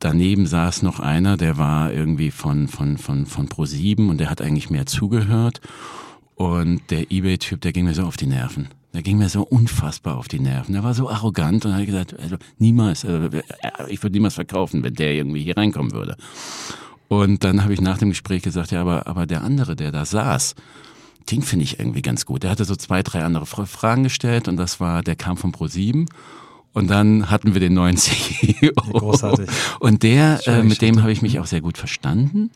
daneben 0.00 0.46
saß 0.46 0.82
noch 0.82 0.98
einer, 0.98 1.36
der 1.36 1.56
war 1.56 1.92
irgendwie 1.92 2.30
von, 2.30 2.68
von, 2.68 2.98
von, 2.98 3.26
von 3.26 3.48
Pro7 3.48 4.08
und 4.08 4.18
der 4.18 4.30
hat 4.30 4.40
eigentlich 4.40 4.70
mehr 4.70 4.86
zugehört. 4.86 5.60
Und 6.34 6.90
der 6.90 7.10
eBay-Typ, 7.12 7.60
der 7.60 7.72
ging 7.72 7.84
mir 7.84 7.94
so 7.94 8.04
auf 8.04 8.16
die 8.16 8.26
Nerven. 8.26 8.68
Der 8.94 9.02
ging 9.02 9.18
mir 9.18 9.28
so 9.28 9.42
unfassbar 9.42 10.16
auf 10.16 10.26
die 10.26 10.40
Nerven. 10.40 10.72
Der 10.72 10.82
war 10.82 10.94
so 10.94 11.08
arrogant 11.08 11.64
und 11.66 11.74
hat 11.74 11.84
gesagt, 11.84 12.18
also 12.18 12.36
niemals, 12.58 13.04
äh, 13.04 13.42
ich 13.88 14.02
würde 14.02 14.14
niemals 14.14 14.34
verkaufen, 14.34 14.82
wenn 14.82 14.94
der 14.94 15.12
irgendwie 15.12 15.42
hier 15.42 15.56
reinkommen 15.56 15.92
würde. 15.92 16.16
Und 17.08 17.44
dann 17.44 17.62
habe 17.62 17.74
ich 17.74 17.80
nach 17.80 17.98
dem 17.98 18.08
Gespräch 18.08 18.42
gesagt, 18.42 18.70
ja, 18.70 18.80
aber, 18.80 19.06
aber 19.06 19.26
der 19.26 19.42
andere, 19.42 19.76
der 19.76 19.92
da 19.92 20.04
saß, 20.04 20.54
den 21.30 21.42
finde 21.42 21.64
ich 21.64 21.78
irgendwie 21.78 22.02
ganz 22.02 22.26
gut. 22.26 22.42
Der 22.42 22.50
hatte 22.50 22.64
so 22.64 22.76
zwei, 22.76 23.02
drei 23.02 23.24
andere 23.24 23.46
Fragen 23.46 24.04
gestellt 24.04 24.48
und 24.48 24.56
das 24.56 24.80
war, 24.80 25.02
der 25.02 25.16
kam 25.16 25.36
von 25.36 25.52
Pro7 25.52 26.06
und 26.72 26.88
dann 26.88 27.30
hatten 27.30 27.54
wir 27.54 27.60
den 27.60 27.74
neuen 27.74 27.96
CEO. 27.98 28.72
Großartig. 28.92 29.48
Und 29.80 30.02
der, 30.02 30.40
äh, 30.46 30.62
mit 30.62 30.82
dem 30.82 31.02
habe 31.02 31.12
ich 31.12 31.22
mich 31.22 31.38
auch 31.40 31.46
sehr 31.46 31.60
gut 31.60 31.78
verstanden. 31.78 32.50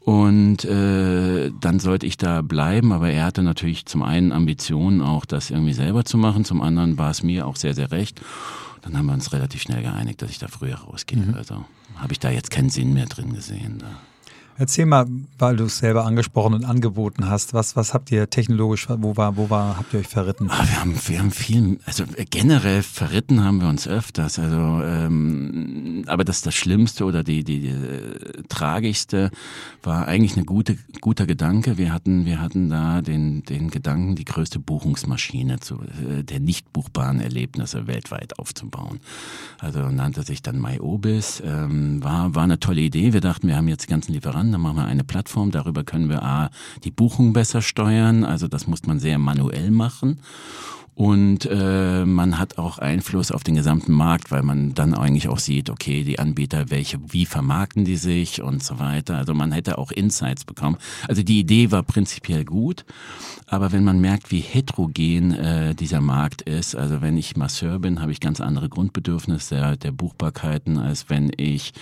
Und 0.00 0.64
äh, 0.64 1.50
dann 1.60 1.80
sollte 1.80 2.06
ich 2.06 2.16
da 2.16 2.40
bleiben, 2.40 2.92
aber 2.92 3.10
er 3.10 3.24
hatte 3.24 3.42
natürlich 3.42 3.86
zum 3.86 4.04
einen 4.04 4.30
Ambitionen, 4.30 5.00
auch 5.00 5.24
das 5.24 5.50
irgendwie 5.50 5.72
selber 5.72 6.04
zu 6.04 6.16
machen, 6.16 6.44
zum 6.44 6.62
anderen 6.62 6.96
war 6.96 7.10
es 7.10 7.24
mir 7.24 7.44
auch 7.44 7.56
sehr, 7.56 7.74
sehr 7.74 7.90
recht. 7.90 8.20
Dann 8.82 8.96
haben 8.96 9.06
wir 9.06 9.14
uns 9.14 9.32
relativ 9.32 9.62
schnell 9.62 9.82
geeinigt, 9.82 10.22
dass 10.22 10.30
ich 10.30 10.38
da 10.38 10.46
früher 10.46 10.76
rausgehe. 10.76 11.18
Mhm. 11.18 11.34
Also 11.34 11.64
habe 11.96 12.12
ich 12.12 12.20
da 12.20 12.30
jetzt 12.30 12.52
keinen 12.52 12.70
Sinn 12.70 12.94
mehr 12.94 13.06
drin 13.06 13.34
gesehen. 13.34 13.78
Da. 13.80 13.86
Erzähl 14.58 14.86
mal, 14.86 15.06
weil 15.38 15.56
du 15.56 15.64
es 15.64 15.78
selber 15.78 16.06
angesprochen 16.06 16.54
und 16.54 16.64
angeboten 16.64 17.28
hast, 17.28 17.52
was, 17.52 17.76
was 17.76 17.92
habt 17.92 18.10
ihr 18.10 18.30
technologisch, 18.30 18.88
wo 18.88 19.16
war, 19.16 19.36
wo 19.36 19.50
war, 19.50 19.76
habt 19.76 19.92
ihr 19.92 20.00
euch 20.00 20.08
verritten? 20.08 20.48
Ah, 20.50 20.64
wir 20.66 20.80
haben, 20.80 20.94
wir 21.06 21.18
haben 21.18 21.30
viel, 21.30 21.78
also 21.84 22.04
generell 22.30 22.82
verritten 22.82 23.44
haben 23.44 23.60
wir 23.60 23.68
uns 23.68 23.86
öfters, 23.86 24.38
also, 24.38 24.82
ähm, 24.82 26.04
aber 26.06 26.24
das, 26.24 26.40
das 26.40 26.54
Schlimmste 26.54 27.04
oder 27.04 27.22
die, 27.22 27.44
die, 27.44 27.60
die 27.60 27.68
äh, 27.68 28.42
tragischste 28.48 29.30
war 29.82 30.08
eigentlich 30.08 30.36
eine 30.36 30.46
gute, 30.46 30.78
guter 31.02 31.26
Gedanke. 31.26 31.76
Wir 31.76 31.92
hatten, 31.92 32.24
wir 32.24 32.40
hatten 32.40 32.70
da 32.70 33.02
den, 33.02 33.42
den 33.42 33.70
Gedanken, 33.70 34.16
die 34.16 34.24
größte 34.24 34.58
Buchungsmaschine 34.58 35.60
zu, 35.60 35.82
äh, 35.82 36.24
der 36.24 36.40
nicht 36.40 36.72
buchbaren 36.72 37.20
Erlebnisse 37.20 37.86
weltweit 37.86 38.38
aufzubauen. 38.38 39.00
Also 39.58 39.80
nannte 39.90 40.22
sich 40.22 40.40
dann 40.40 40.60
MyObis, 40.60 41.42
ähm, 41.44 42.02
war, 42.02 42.34
war 42.34 42.44
eine 42.44 42.58
tolle 42.58 42.80
Idee. 42.80 43.12
Wir 43.12 43.20
dachten, 43.20 43.48
wir 43.48 43.56
haben 43.56 43.68
jetzt 43.68 43.84
die 43.84 43.90
ganzen 43.90 44.14
Lieferanten 44.14 44.45
an, 44.46 44.52
dann 44.52 44.60
machen 44.60 44.76
wir 44.76 44.84
eine 44.84 45.04
Plattform, 45.04 45.50
darüber 45.50 45.84
können 45.84 46.08
wir 46.08 46.22
A, 46.22 46.50
die 46.84 46.90
Buchung 46.90 47.32
besser 47.32 47.62
steuern, 47.62 48.24
also 48.24 48.48
das 48.48 48.66
muss 48.66 48.86
man 48.86 48.98
sehr 48.98 49.18
manuell 49.18 49.70
machen. 49.70 50.20
und 50.94 51.46
äh, 51.50 52.06
man 52.06 52.38
hat 52.38 52.56
auch 52.56 52.78
Einfluss 52.78 53.30
auf 53.30 53.44
den 53.44 53.54
gesamten 53.54 53.92
Markt, 53.92 54.30
weil 54.30 54.42
man 54.42 54.72
dann 54.72 54.94
eigentlich 54.94 55.28
auch 55.28 55.38
sieht, 55.38 55.68
okay, 55.68 56.04
die 56.04 56.18
Anbieter, 56.18 56.70
welche, 56.70 56.98
wie 57.12 57.26
vermarkten 57.26 57.84
die 57.84 57.98
sich 57.98 58.40
und 58.40 58.64
so 58.64 58.78
weiter. 58.78 59.18
Also 59.18 59.34
man 59.34 59.52
hätte 59.52 59.76
auch 59.76 59.90
Insights 59.90 60.46
bekommen. 60.46 60.78
Also 61.06 61.22
die 61.22 61.38
Idee 61.38 61.70
war 61.70 61.82
prinzipiell 61.82 62.46
gut, 62.46 62.86
aber 63.46 63.72
wenn 63.72 63.84
man 63.84 64.00
merkt, 64.00 64.30
wie 64.30 64.40
heterogen 64.40 65.34
äh, 65.34 65.74
dieser 65.74 66.00
Markt 66.00 66.40
ist, 66.40 66.74
also 66.74 67.02
wenn 67.02 67.18
ich 67.18 67.36
Masseur 67.36 67.78
bin, 67.78 68.00
habe 68.00 68.12
ich 68.12 68.20
ganz 68.20 68.40
andere 68.40 68.70
Grundbedürfnisse 68.70 69.54
der, 69.54 69.76
der 69.76 69.92
Buchbarkeiten, 69.92 70.78
als 70.78 71.10
wenn 71.10 71.30
ich 71.36 71.74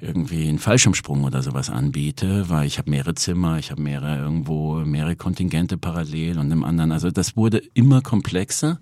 irgendwie 0.00 0.48
einen 0.48 0.58
Fallschirmsprung 0.58 1.24
oder 1.24 1.42
sowas 1.42 1.70
anbiete, 1.70 2.48
weil 2.48 2.66
ich 2.66 2.78
habe 2.78 2.90
mehrere 2.90 3.14
Zimmer, 3.14 3.58
ich 3.58 3.70
habe 3.70 3.82
mehrere 3.82 4.18
irgendwo 4.18 4.76
mehrere 4.84 5.16
Kontingente 5.16 5.78
parallel 5.78 6.38
und 6.38 6.50
im 6.50 6.64
anderen. 6.64 6.92
Also 6.92 7.10
das 7.10 7.36
wurde 7.36 7.62
immer 7.74 8.02
komplexer. 8.02 8.78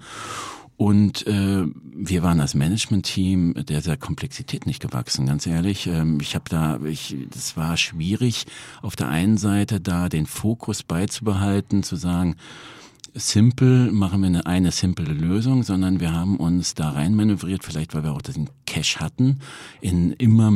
Und 0.77 1.25
äh, 1.29 1.65
wir 1.95 2.23
waren 2.25 2.41
als 2.41 2.55
Management-Team 2.55 3.55
der, 3.69 3.81
der 3.81 3.97
Komplexität 3.97 4.67
nicht 4.67 4.83
gewachsen, 4.83 5.27
ganz 5.27 5.47
ehrlich. 5.47 5.87
Ähm, 5.87 6.19
ich 6.21 6.35
habe 6.35 6.47
da, 6.51 6.81
ich, 6.85 7.17
das 7.31 7.57
war 7.57 7.77
schwierig, 7.77 8.47
auf 8.83 8.97
der 8.97 9.09
einen 9.09 9.37
Seite 9.37 9.81
da 9.81 10.09
den 10.09 10.27
Fokus 10.27 10.83
beizubehalten, 10.83 11.85
zu 11.85 11.95
sagen, 11.95 12.35
simpel 13.15 13.93
machen 13.93 14.21
wir 14.21 14.27
eine, 14.27 14.47
eine 14.47 14.73
simple 14.73 15.13
Lösung, 15.13 15.63
sondern 15.63 16.01
wir 16.01 16.13
haben 16.13 16.37
uns 16.37 16.75
da 16.75 16.91
rein 16.91 17.15
manövriert, 17.15 17.65
vielleicht 17.65 17.95
weil 17.95 18.03
wir 18.03 18.13
auch 18.13 18.23
den 18.23 18.51
Cache 18.67 19.01
hatten, 19.01 19.39
in 19.81 20.13
immer 20.13 20.51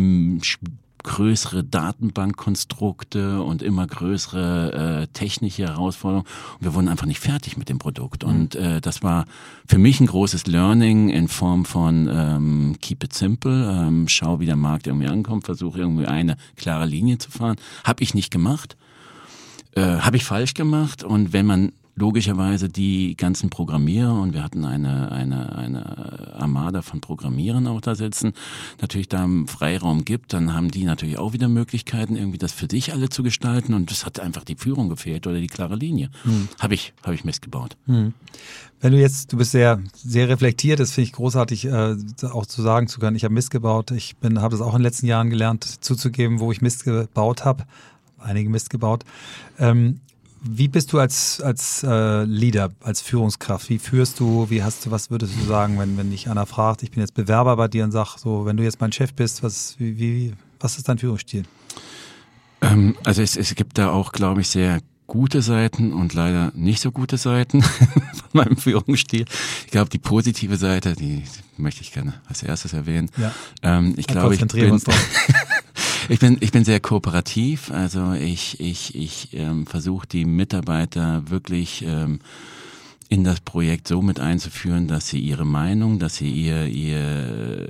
größere 1.05 1.65
Datenbankkonstrukte 1.65 3.43
und 3.43 3.63
immer 3.63 3.87
größere 3.87 5.03
äh, 5.03 5.07
technische 5.09 5.63
Herausforderungen. 5.67 6.27
Und 6.59 6.65
wir 6.65 6.75
wurden 6.75 6.89
einfach 6.89 7.07
nicht 7.07 7.21
fertig 7.21 7.57
mit 7.57 7.69
dem 7.69 7.79
Produkt. 7.79 8.25
Mhm. 8.25 8.31
Und 8.31 8.55
äh, 8.57 8.81
das 8.81 9.03
war 9.03 9.25
für 9.67 9.79
mich 9.79 10.01
ein 10.01 10.07
großes 10.07 10.47
Learning 10.47 11.09
in 11.09 11.29
Form 11.29 11.65
von 11.65 12.09
ähm, 12.13 12.77
Keep 12.81 13.05
it 13.05 13.15
simple, 13.15 13.71
ähm, 13.71 14.09
schau, 14.09 14.41
wie 14.41 14.47
der 14.47 14.57
Markt 14.57 14.87
irgendwie 14.87 15.07
ankommt, 15.07 15.45
versuche 15.45 15.79
irgendwie 15.79 16.07
eine 16.07 16.37
klare 16.57 16.87
Linie 16.87 17.19
zu 17.19 17.31
fahren. 17.31 17.57
Habe 17.85 18.03
ich 18.03 18.15
nicht 18.15 18.31
gemacht. 18.31 18.77
Äh, 19.77 20.01
Habe 20.01 20.17
ich 20.17 20.25
falsch 20.25 20.55
gemacht. 20.55 21.05
Und 21.05 21.33
wenn 21.33 21.47
man 21.47 21.73
logischerweise 21.99 22.69
die 22.69 23.17
ganzen 23.17 23.51
Programmierer 23.51 24.21
und 24.21 24.33
wir 24.33 24.43
hatten 24.43 24.65
eine, 24.65 25.11
eine, 25.13 25.57
eine 25.57 26.35
Armada 26.39 26.83
von 26.83 27.01
Programmierern 27.01 27.67
auch 27.67 27.81
da 27.81 27.95
sitzen, 27.95 28.33
natürlich 28.81 29.09
da 29.09 29.25
einen 29.25 29.47
Freiraum 29.47 30.05
gibt, 30.05 30.33
dann 30.33 30.55
haben 30.55 30.71
die 30.71 30.85
natürlich 30.85 31.19
auch 31.19 31.33
wieder 31.33 31.49
Möglichkeiten, 31.49 32.17
irgendwie 32.17 32.39
das 32.39 32.53
für 32.53 32.69
sich 32.71 32.93
alle 32.93 33.09
zu 33.09 33.23
gestalten 33.23 33.75
und 33.75 33.91
es 33.91 34.07
hat 34.07 34.21
einfach 34.21 34.45
die 34.45 34.57
Führung 34.57 34.89
gefehlt 34.89 35.27
oder 35.27 35.41
die 35.41 35.47
klare 35.49 35.77
Linie. 35.77 36.11
Hm. 36.23 36.49
Habe 36.59 36.75
ich, 36.75 36.93
habe 37.03 37.15
ich 37.15 37.25
missgebaut. 37.25 37.77
Hm. 37.87 38.15
Wenn 38.81 38.93
du 38.93 38.99
jetzt, 38.99 39.33
du 39.33 39.37
bist 39.37 39.51
sehr, 39.51 39.81
sehr 39.95 40.29
reflektiert, 40.29 40.79
das 40.79 40.93
finde 40.93 41.07
ich 41.09 41.13
großartig, 41.13 41.65
äh, 41.65 41.97
auch 42.31 42.47
zu 42.47 42.63
sagen 42.63 42.87
zu 42.87 43.01
können, 43.01 43.17
ich 43.17 43.25
habe 43.25 43.35
Mist 43.35 43.51
gebaut. 43.51 43.91
Ich 43.91 44.17
bin, 44.19 44.41
habe 44.41 44.53
das 44.53 44.61
auch 44.61 44.73
in 44.73 44.79
den 44.79 44.85
letzten 44.85 45.07
Jahren 45.07 45.31
gelernt, 45.31 45.65
zuzugeben, 45.85 46.39
wo 46.39 46.53
ich 46.53 46.63
Mist 46.63 46.85
gebaut 46.85 47.45
habe 47.45 47.65
einige 48.19 48.51
Mist 48.51 48.71
gebaut. 48.71 49.05
Ähm, 49.59 50.01
wie 50.43 50.69
bist 50.69 50.93
du 50.93 50.99
als, 50.99 51.41
als 51.41 51.83
äh, 51.83 52.25
Leader, 52.25 52.71
als 52.81 53.01
Führungskraft? 53.01 53.69
Wie 53.69 53.79
führst 53.79 54.21
du, 54.21 54.49
wie 54.51 54.63
hast 54.63 54.87
du, 54.87 54.91
was 54.91 55.11
würdest 55.11 55.35
du 55.39 55.45
sagen, 55.45 55.79
wenn, 55.79 55.97
wenn 55.97 56.11
dich 56.11 56.29
einer 56.29 56.47
fragt, 56.47 56.83
ich 56.83 56.91
bin 56.91 57.01
jetzt 57.01 57.15
Bewerber 57.15 57.57
bei 57.57 57.69
dir 57.69 57.85
und 57.85 57.93
sag, 57.93 58.17
so, 58.19 58.47
wenn 58.47 58.57
du 58.57 58.63
jetzt 58.63 58.81
mein 58.81 58.93
Chef 58.93 59.13
bist, 59.15 59.43
was, 59.43 59.75
wie, 59.79 59.99
wie, 59.99 60.35
was 60.61 60.77
ist 60.77 60.89
dein 60.89 60.99
Führungsstil? 60.99 61.45
Ähm, 62.61 62.97
also 63.05 63.23
es, 63.23 63.37
es 63.37 63.55
gibt 63.55 63.79
da 63.79 63.91
auch, 63.91 64.13
glaube 64.13 64.41
ich, 64.41 64.49
sehr 64.49 64.81
gute 65.09 65.41
Seiten 65.43 65.93
und 65.93 66.13
leider 66.15 66.53
nicht 66.55 66.81
so 66.81 66.93
gute 66.93 67.17
Seiten 67.17 67.63
von 67.63 68.29
meinem 68.33 68.57
Führungsstil. 68.57 69.25
Ich 69.65 69.71
glaube, 69.71 69.89
die 69.91 69.99
positive 69.99 70.57
Seite, 70.57 70.95
die 70.95 71.25
möchte 71.57 71.81
ich 71.81 71.93
gerne 71.93 72.15
als 72.29 72.43
erstes 72.43 72.75
erwähnen. 72.75 73.11
Ja. 73.17 73.33
Ähm, 73.63 73.95
ich 73.97 74.07
glaube, 74.07 74.35
ich 74.35 74.47
bin, 74.47 74.49
Ich 76.11 76.21
bin, 76.21 76.39
ich 76.41 76.53
bin 76.53 76.65
sehr 76.65 76.81
kooperativ. 76.81 77.71
Also 77.71 78.15
ich, 78.15 78.59
ich, 78.61 78.95
ich 78.95 79.29
ähm, 79.35 79.67
versuche 79.67 80.07
die 80.07 80.25
Mitarbeiter 80.25 81.29
wirklich 81.29 81.85
ähm, 81.87 82.21
in 83.11 83.25
das 83.25 83.41
Projekt 83.41 83.89
so 83.89 84.01
mit 84.01 84.19
einzuführen, 84.19 84.89
dass 84.89 85.09
sie 85.09 85.19
ihre 85.21 85.45
Meinung, 85.45 85.99
dass 85.99 86.17
sie 86.17 86.31
ihr, 86.31 86.67
ihr, 86.67 87.69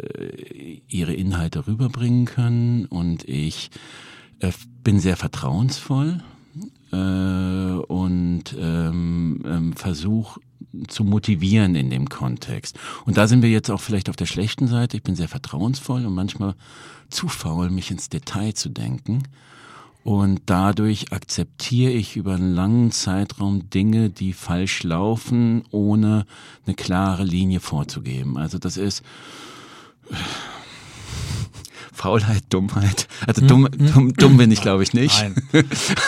ihre 0.87 1.15
Inhalte 1.15 1.67
rüberbringen 1.67 2.27
können. 2.27 2.85
Und 2.85 3.29
ich 3.29 3.71
äh, 4.39 4.53
bin 4.85 5.01
sehr 5.01 5.17
vertrauensvoll 5.17 6.23
äh, 6.93 6.97
und 6.97 8.45
ähm, 8.57 9.43
ähm, 9.47 9.73
versuche 9.73 10.41
zu 10.87 11.03
motivieren 11.03 11.75
in 11.75 11.91
dem 11.91 12.09
Kontext. 12.09 12.79
Und 13.05 13.17
da 13.17 13.27
sind 13.27 13.43
wir 13.43 13.51
jetzt 13.51 13.71
auch 13.71 13.81
vielleicht 13.81 14.09
auf 14.09 14.17
der 14.17 14.27
schlechten 14.27 14.69
Seite. 14.69 14.97
Ich 14.97 15.03
bin 15.03 15.17
sehr 15.17 15.29
vertrauensvoll 15.29 16.07
und 16.07 16.15
manchmal 16.15 16.55
zu 17.11 17.29
faul, 17.29 17.71
mich 17.71 17.91
ins 17.91 18.09
Detail 18.09 18.55
zu 18.55 18.69
denken. 18.69 19.23
Und 20.05 20.43
dadurch 20.47 21.13
akzeptiere 21.13 21.93
ich 21.93 22.17
über 22.17 22.35
einen 22.35 22.55
langen 22.55 22.93
Zeitraum 22.93 23.69
Dinge, 23.69 24.09
die 24.11 24.33
falsch 24.33 24.83
laufen, 24.83 25.65
ohne 25.71 26.25
eine 26.65 26.75
klare 26.75 27.25
Linie 27.25 27.61
vorzugeben. 27.61 28.39
Also 28.39 28.59
das 28.59 28.77
ist, 28.77 29.03
Faulheit, 31.99 32.45
Dummheit. 32.49 33.09
Also 33.27 33.45
dumm, 33.45 33.67
hm? 33.67 33.93
dumm, 33.93 34.15
dumm 34.15 34.37
bin 34.37 34.53
ich, 34.53 34.63
glaube 34.63 34.85
ich, 34.85 34.93
nicht. 34.93 35.21
Nein, 35.21 35.35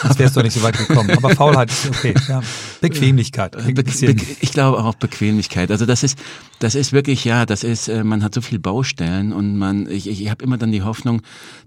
das 0.05 0.21
wärst 0.21 0.37
du 0.37 0.43
nicht 0.43 0.55
so 0.55 0.63
weit 0.63 0.79
gekommen. 0.79 1.11
Aber 1.11 1.31
Faulheit 1.31 1.69
ist 1.69 1.89
okay. 1.89 2.15
Ja. 2.29 2.43
Bequemlichkeit. 2.81 3.53
Be 3.53 3.83
Be 3.83 4.17
ich 4.41 4.53
glaube 4.53 4.79
auch 4.79 4.95
Bequemlichkeit. 4.95 5.73
Also 5.73 5.87
das 5.87 6.05
ist, 6.05 6.17
das 6.61 6.77
ist 6.77 6.93
wirklich, 6.93 7.25
ja, 7.25 7.45
das 7.45 7.65
ist, 7.65 7.89
äh, 7.89 8.05
man 8.05 8.23
hat 8.23 8.35
so 8.35 8.41
viel 8.41 8.61
Baustellen 8.61 9.33
und 9.33 9.59
man, 9.59 9.91
ich, 9.91 10.09
ich 10.09 10.31
habe 10.31 10.45
immer 10.45 10.59
dann 10.59 10.71
die 10.71 10.83
Hoffnung, 10.83 11.23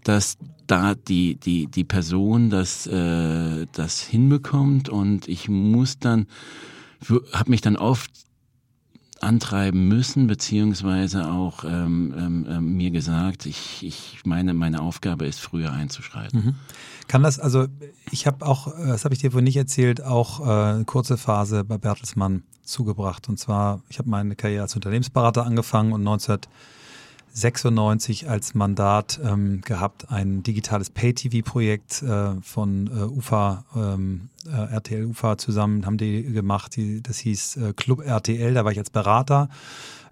dass 0.05 0.37
da 0.67 0.95
die, 0.95 1.35
die, 1.35 1.67
die 1.67 1.83
Person 1.83 2.49
das, 2.49 2.87
äh, 2.87 3.67
das 3.73 3.99
hinbekommt 3.99 4.87
und 4.87 5.27
ich 5.27 5.49
muss 5.49 5.99
dann, 5.99 6.27
habe 7.33 7.49
mich 7.49 7.59
dann 7.59 7.75
oft 7.75 8.09
antreiben 9.23 9.87
müssen, 9.87 10.27
beziehungsweise 10.27 11.31
auch 11.31 11.63
ähm, 11.63 12.13
ähm, 12.17 12.47
ähm, 12.49 12.75
mir 12.75 12.91
gesagt, 12.91 13.45
ich, 13.45 13.83
ich 13.83 14.21
meine, 14.25 14.53
meine 14.53 14.81
Aufgabe 14.81 15.25
ist, 15.25 15.39
früher 15.39 15.71
einzuschreiten. 15.71 16.45
Mhm. 16.45 16.55
Kann 17.07 17.23
das, 17.23 17.39
also 17.39 17.67
ich 18.11 18.27
habe 18.27 18.45
auch, 18.45 18.67
äh, 18.67 18.87
das 18.87 19.05
habe 19.05 19.15
ich 19.15 19.21
dir 19.21 19.31
vorhin 19.31 19.45
nicht 19.45 19.57
erzählt, 19.57 20.03
auch 20.03 20.39
äh, 20.39 20.73
eine 20.75 20.85
kurze 20.85 21.17
Phase 21.17 21.63
bei 21.63 21.77
Bertelsmann 21.77 22.43
zugebracht. 22.63 23.29
Und 23.29 23.39
zwar, 23.39 23.81
ich 23.89 23.99
habe 23.99 24.09
meine 24.09 24.35
Karriere 24.35 24.63
als 24.63 24.75
Unternehmensberater 24.75 25.45
angefangen 25.45 25.93
und 25.93 26.03
19 26.03 26.39
96 27.33 28.29
als 28.29 28.53
Mandat 28.53 29.19
ähm, 29.23 29.61
gehabt, 29.61 30.11
ein 30.11 30.43
digitales 30.43 30.91
Pay-TV-Projekt 30.91 32.03
äh, 32.03 32.35
von 32.41 32.87
äh, 32.87 33.03
UFA, 33.05 33.65
ähm, 33.75 34.29
äh, 34.45 34.73
RTL 34.73 35.05
UFA 35.05 35.37
zusammen 35.39 35.85
haben 35.85 35.97
die 35.97 36.23
gemacht. 36.23 36.75
Die, 36.75 37.01
das 37.01 37.17
hieß 37.17 37.57
äh, 37.57 37.73
Club 37.73 38.05
RTL, 38.05 38.53
da 38.53 38.63
war 38.63 38.71
ich 38.71 38.77
als 38.77 38.91
Berater 38.91 39.49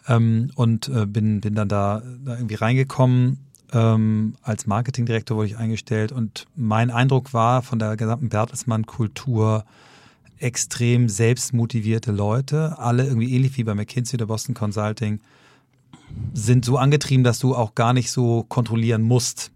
ähm, 0.07 0.51
und 0.55 0.89
äh, 0.89 1.05
bin, 1.05 1.41
bin 1.41 1.53
dann 1.53 1.69
da, 1.69 2.01
da 2.25 2.36
irgendwie 2.36 2.55
reingekommen. 2.55 3.38
Ähm, 3.71 4.36
als 4.41 4.65
Marketingdirektor 4.65 5.38
wurde 5.38 5.47
ich 5.47 5.57
eingestellt 5.57 6.12
und 6.12 6.47
mein 6.55 6.89
Eindruck 6.89 7.34
war 7.34 7.62
von 7.62 7.77
der 7.77 7.97
gesamten 7.97 8.29
Bertelsmann-Kultur, 8.29 9.63
extrem 10.39 11.07
selbstmotivierte 11.07 12.12
Leute, 12.12 12.79
alle 12.79 13.05
irgendwie 13.05 13.34
ähnlich 13.34 13.57
wie 13.57 13.63
bei 13.63 13.75
McKinsey 13.75 14.15
oder 14.15 14.25
Boston 14.25 14.55
Consulting, 14.55 15.19
sind 16.34 16.65
so 16.65 16.78
angetrieben, 16.78 17.24
dass 17.24 17.39
du 17.39 17.56
auch 17.56 17.76
gar 17.76 17.93
nicht 17.93 18.12
so 18.12 18.43
kontrollieren 18.43 19.02
musst. 19.02 19.52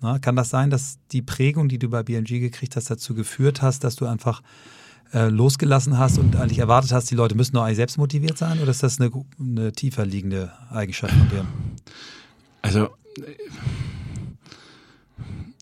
Na, 0.00 0.18
kann 0.18 0.36
das 0.36 0.50
sein, 0.50 0.70
dass 0.70 0.98
die 1.12 1.22
Prägung, 1.22 1.68
die 1.68 1.78
du 1.78 1.88
bei 1.88 2.02
BNG 2.02 2.40
gekriegt 2.40 2.76
hast, 2.76 2.90
dazu 2.90 3.14
geführt 3.14 3.62
hast, 3.62 3.84
dass 3.84 3.96
du 3.96 4.06
einfach 4.06 4.42
äh, 5.12 5.28
losgelassen 5.28 5.98
hast 5.98 6.18
und 6.18 6.36
eigentlich 6.36 6.58
erwartet 6.58 6.92
hast, 6.92 7.10
die 7.10 7.14
Leute 7.14 7.34
müssen 7.34 7.54
nur 7.54 7.64
eigentlich 7.64 7.76
selbst 7.76 7.98
motiviert 7.98 8.38
sein? 8.38 8.60
Oder 8.60 8.70
ist 8.70 8.82
das 8.82 9.00
eine, 9.00 9.10
eine 9.38 9.72
tiefer 9.72 10.06
liegende 10.06 10.52
Eigenschaft 10.70 11.14
von 11.14 11.28
dir? 11.28 11.46
Also, 12.62 12.88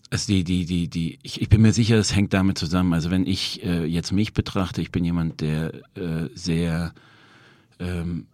also 0.09 0.27
die, 0.27 0.43
die, 0.43 0.65
die, 0.65 0.87
die, 0.87 1.19
ich, 1.21 1.41
ich 1.41 1.49
bin 1.49 1.61
mir 1.61 1.73
sicher, 1.73 1.97
das 1.97 2.15
hängt 2.15 2.33
damit 2.33 2.57
zusammen. 2.57 2.93
Also 2.93 3.11
wenn 3.11 3.25
ich 3.25 3.63
äh, 3.63 3.85
jetzt 3.85 4.11
mich 4.11 4.33
betrachte, 4.33 4.81
ich 4.81 4.91
bin 4.91 5.05
jemand, 5.05 5.41
der 5.41 5.73
äh, 5.95 6.29
sehr 6.33 6.93
ähm, 7.79 8.27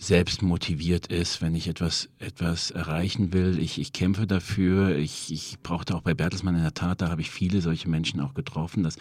selbst 0.00 0.42
motiviert 0.42 1.08
ist, 1.08 1.42
wenn 1.42 1.56
ich 1.56 1.66
etwas, 1.66 2.08
etwas 2.20 2.70
erreichen 2.70 3.32
will. 3.32 3.58
Ich, 3.58 3.80
ich 3.80 3.92
kämpfe 3.92 4.28
dafür. 4.28 4.96
Ich, 4.96 5.32
ich 5.32 5.58
brauchte 5.64 5.96
auch 5.96 6.02
bei 6.02 6.14
Bertelsmann 6.14 6.54
in 6.54 6.62
der 6.62 6.72
Tat, 6.72 7.02
da 7.02 7.10
habe 7.10 7.20
ich 7.20 7.30
viele 7.32 7.60
solche 7.60 7.88
Menschen 7.88 8.20
auch 8.20 8.32
getroffen. 8.32 8.84
Dass 8.84 8.96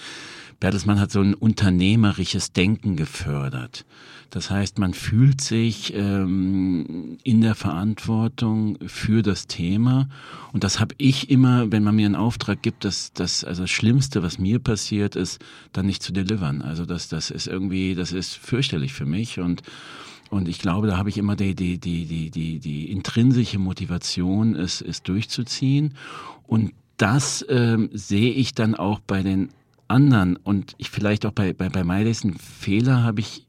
Bertelsmann 0.60 1.00
hat 1.00 1.12
so 1.12 1.22
ein 1.22 1.36
unternehmerisches 1.36 2.52
Denken 2.52 2.96
gefördert. 2.96 3.86
Das 4.32 4.50
heißt, 4.50 4.80
man 4.80 4.96
fühlt 4.96 5.40
sich 5.40 5.94
ähm, 5.94 7.20
in 7.24 7.42
der 7.42 7.54
Verantwortung 7.54 8.80
für 8.88 9.22
das 9.22 9.46
Thema. 9.46 10.10
Und 10.52 10.64
das 10.64 10.80
habe 10.80 10.96
ich 10.98 11.30
immer, 11.30 11.72
wenn 11.72 11.84
man 11.84 11.96
mir 11.96 12.08
einen 12.08 12.16
Auftrag 12.16 12.64
gibt, 12.64 12.86
dass 12.86 13.14
das 13.14 13.44
also 13.44 13.64
das 13.64 13.70
Schlimmste, 13.70 14.24
was 14.24 14.40
mir 14.40 14.58
passiert, 14.58 15.16
ist, 15.16 15.40
dann 15.74 15.86
nicht 15.86 16.02
zu 16.02 16.12
delivern. 16.12 16.64
Also 16.64 16.88
das, 16.88 17.08
das 17.08 17.30
ist 17.30 17.46
irgendwie, 17.46 17.94
das 17.94 18.12
ist 18.12 18.34
fürchterlich 18.34 18.94
für 18.94 19.06
mich 19.06 19.40
und 19.40 19.62
und 20.30 20.48
ich 20.48 20.60
glaube, 20.60 20.88
da 20.88 20.98
habe 20.98 21.10
ich 21.10 21.18
immer 21.18 21.36
die, 21.36 21.56
die, 21.56 21.78
die, 21.78 22.06
die, 22.06 22.30
die, 22.30 22.60
die 22.60 22.92
intrinsische 22.92 23.60
Motivation, 23.60 24.56
es, 24.56 24.82
es 24.82 25.04
durchzuziehen. 25.04 25.94
Und 26.46 26.74
das 26.98 27.46
ähm, 27.50 27.90
sehe 27.94 28.32
ich 28.32 28.54
dann 28.54 28.76
auch 28.76 29.00
bei 29.00 29.24
den 29.24 29.50
anderen. 29.88 30.36
Und 30.36 30.76
ich 30.78 30.90
vielleicht 30.90 31.26
auch 31.26 31.32
bei, 31.32 31.54
bei, 31.54 31.70
bei 31.70 31.84
Miles 31.84 32.24
einen 32.24 32.38
Fehler 32.38 33.04
habe 33.04 33.22
ich 33.22 33.46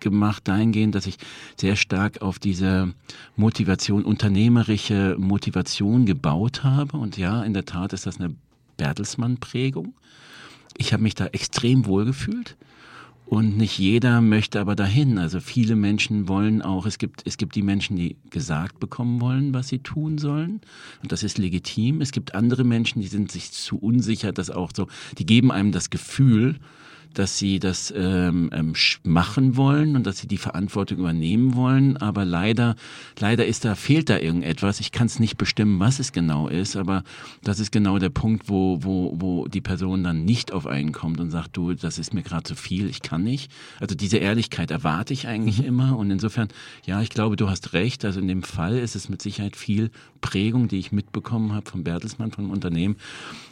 gemacht 0.00 0.46
dahingehend, 0.46 0.94
dass 0.94 1.06
ich 1.06 1.16
sehr 1.56 1.76
stark 1.76 2.22
auf 2.22 2.38
diese 2.38 2.92
Motivation, 3.36 4.04
unternehmerische 4.04 5.16
Motivation 5.18 6.06
gebaut 6.06 6.64
habe. 6.64 6.96
Und 6.96 7.16
ja, 7.16 7.42
in 7.42 7.54
der 7.54 7.64
Tat 7.64 7.92
ist 7.92 8.06
das 8.06 8.20
eine 8.20 8.34
Bertelsmann-Prägung. 8.76 9.94
Ich 10.76 10.92
habe 10.92 11.02
mich 11.02 11.14
da 11.14 11.26
extrem 11.26 11.86
wohl 11.86 12.04
gefühlt. 12.04 12.56
Und 13.26 13.56
nicht 13.56 13.76
jeder 13.76 14.20
möchte 14.20 14.60
aber 14.60 14.76
dahin. 14.76 15.18
Also 15.18 15.40
viele 15.40 15.74
Menschen 15.74 16.28
wollen 16.28 16.62
auch, 16.62 16.86
es 16.86 16.96
gibt, 16.96 17.22
es 17.26 17.36
gibt 17.36 17.56
die 17.56 17.62
Menschen, 17.62 17.96
die 17.96 18.16
gesagt 18.30 18.78
bekommen 18.78 19.20
wollen, 19.20 19.52
was 19.52 19.66
sie 19.66 19.80
tun 19.80 20.18
sollen. 20.18 20.60
Und 21.02 21.10
das 21.10 21.24
ist 21.24 21.36
legitim. 21.36 22.00
Es 22.00 22.12
gibt 22.12 22.36
andere 22.36 22.62
Menschen, 22.62 23.02
die 23.02 23.08
sind 23.08 23.32
sich 23.32 23.50
zu 23.50 23.78
unsicher, 23.78 24.32
dass 24.32 24.48
auch 24.48 24.70
so, 24.74 24.86
die 25.18 25.26
geben 25.26 25.50
einem 25.50 25.72
das 25.72 25.90
Gefühl, 25.90 26.60
dass 27.18 27.38
sie 27.38 27.58
das 27.58 27.92
ähm, 27.96 28.50
ähm, 28.52 28.74
machen 29.02 29.56
wollen 29.56 29.96
und 29.96 30.06
dass 30.06 30.18
sie 30.18 30.28
die 30.28 30.36
Verantwortung 30.36 30.98
übernehmen 30.98 31.54
wollen. 31.54 31.96
Aber 31.96 32.26
leider, 32.26 32.76
leider 33.18 33.46
ist 33.46 33.64
da, 33.64 33.74
fehlt 33.74 34.10
da 34.10 34.18
irgendetwas. 34.18 34.80
Ich 34.80 34.92
kann 34.92 35.06
es 35.06 35.18
nicht 35.18 35.38
bestimmen, 35.38 35.80
was 35.80 35.98
es 35.98 36.12
genau 36.12 36.48
ist, 36.48 36.76
aber 36.76 37.04
das 37.42 37.58
ist 37.58 37.72
genau 37.72 37.98
der 37.98 38.10
Punkt, 38.10 38.50
wo, 38.50 38.82
wo, 38.82 39.14
wo 39.18 39.48
die 39.48 39.62
Person 39.62 40.04
dann 40.04 40.26
nicht 40.26 40.52
auf 40.52 40.66
einen 40.66 40.92
kommt 40.92 41.18
und 41.18 41.30
sagt, 41.30 41.56
du, 41.56 41.72
das 41.72 41.98
ist 41.98 42.12
mir 42.12 42.22
gerade 42.22 42.42
zu 42.42 42.54
viel, 42.54 42.90
ich 42.90 43.00
kann 43.00 43.22
nicht. 43.22 43.50
Also 43.80 43.94
diese 43.94 44.18
Ehrlichkeit 44.18 44.70
erwarte 44.70 45.14
ich 45.14 45.26
eigentlich 45.26 45.60
mhm. 45.60 45.68
immer. 45.68 45.96
Und 45.96 46.10
insofern, 46.10 46.48
ja, 46.84 47.00
ich 47.00 47.08
glaube, 47.08 47.36
du 47.36 47.48
hast 47.48 47.72
recht. 47.72 48.04
Also 48.04 48.20
in 48.20 48.28
dem 48.28 48.42
Fall 48.42 48.76
ist 48.76 48.94
es 48.94 49.08
mit 49.08 49.22
Sicherheit 49.22 49.56
viel 49.56 49.90
Prägung, 50.20 50.68
die 50.68 50.78
ich 50.78 50.92
mitbekommen 50.92 51.54
habe 51.54 51.70
vom 51.70 51.82
Bertelsmann, 51.82 52.30
vom 52.30 52.50
Unternehmen, 52.50 52.96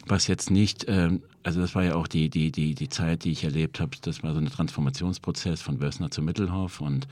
was 0.05 0.27
jetzt 0.27 0.51
nicht 0.51 0.85
ähm, 0.87 1.21
also 1.45 1.61
das 1.61 1.75
war 1.75 1.83
ja 1.83 1.93
auch 1.93 2.07
die, 2.07 2.31
die, 2.31 2.51
die, 2.51 2.73
die 2.73 2.89
Zeit, 2.89 3.23
die 3.23 3.31
ich 3.31 3.43
erlebt 3.43 3.79
habe. 3.79 3.91
Das 4.01 4.23
war 4.23 4.33
so 4.33 4.39
ein 4.39 4.47
Transformationsprozess 4.47 5.61
von 5.61 5.79
Wössner 5.79 6.09
zu 6.09 6.23
Mittelhoff 6.23 6.81
und 6.81 7.07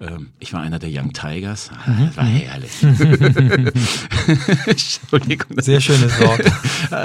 ähm, 0.00 0.30
ich 0.38 0.52
war 0.52 0.60
einer 0.60 0.78
der 0.78 0.88
Young 0.92 1.12
Tigers. 1.12 1.72
Mhm. 1.84 2.06
Das 2.06 2.16
war 2.16 2.24
herrlich. 2.24 2.70
Entschuldigung. 4.66 5.60
Sehr 5.60 5.80
schönes 5.80 6.16
Wort. 6.20 6.44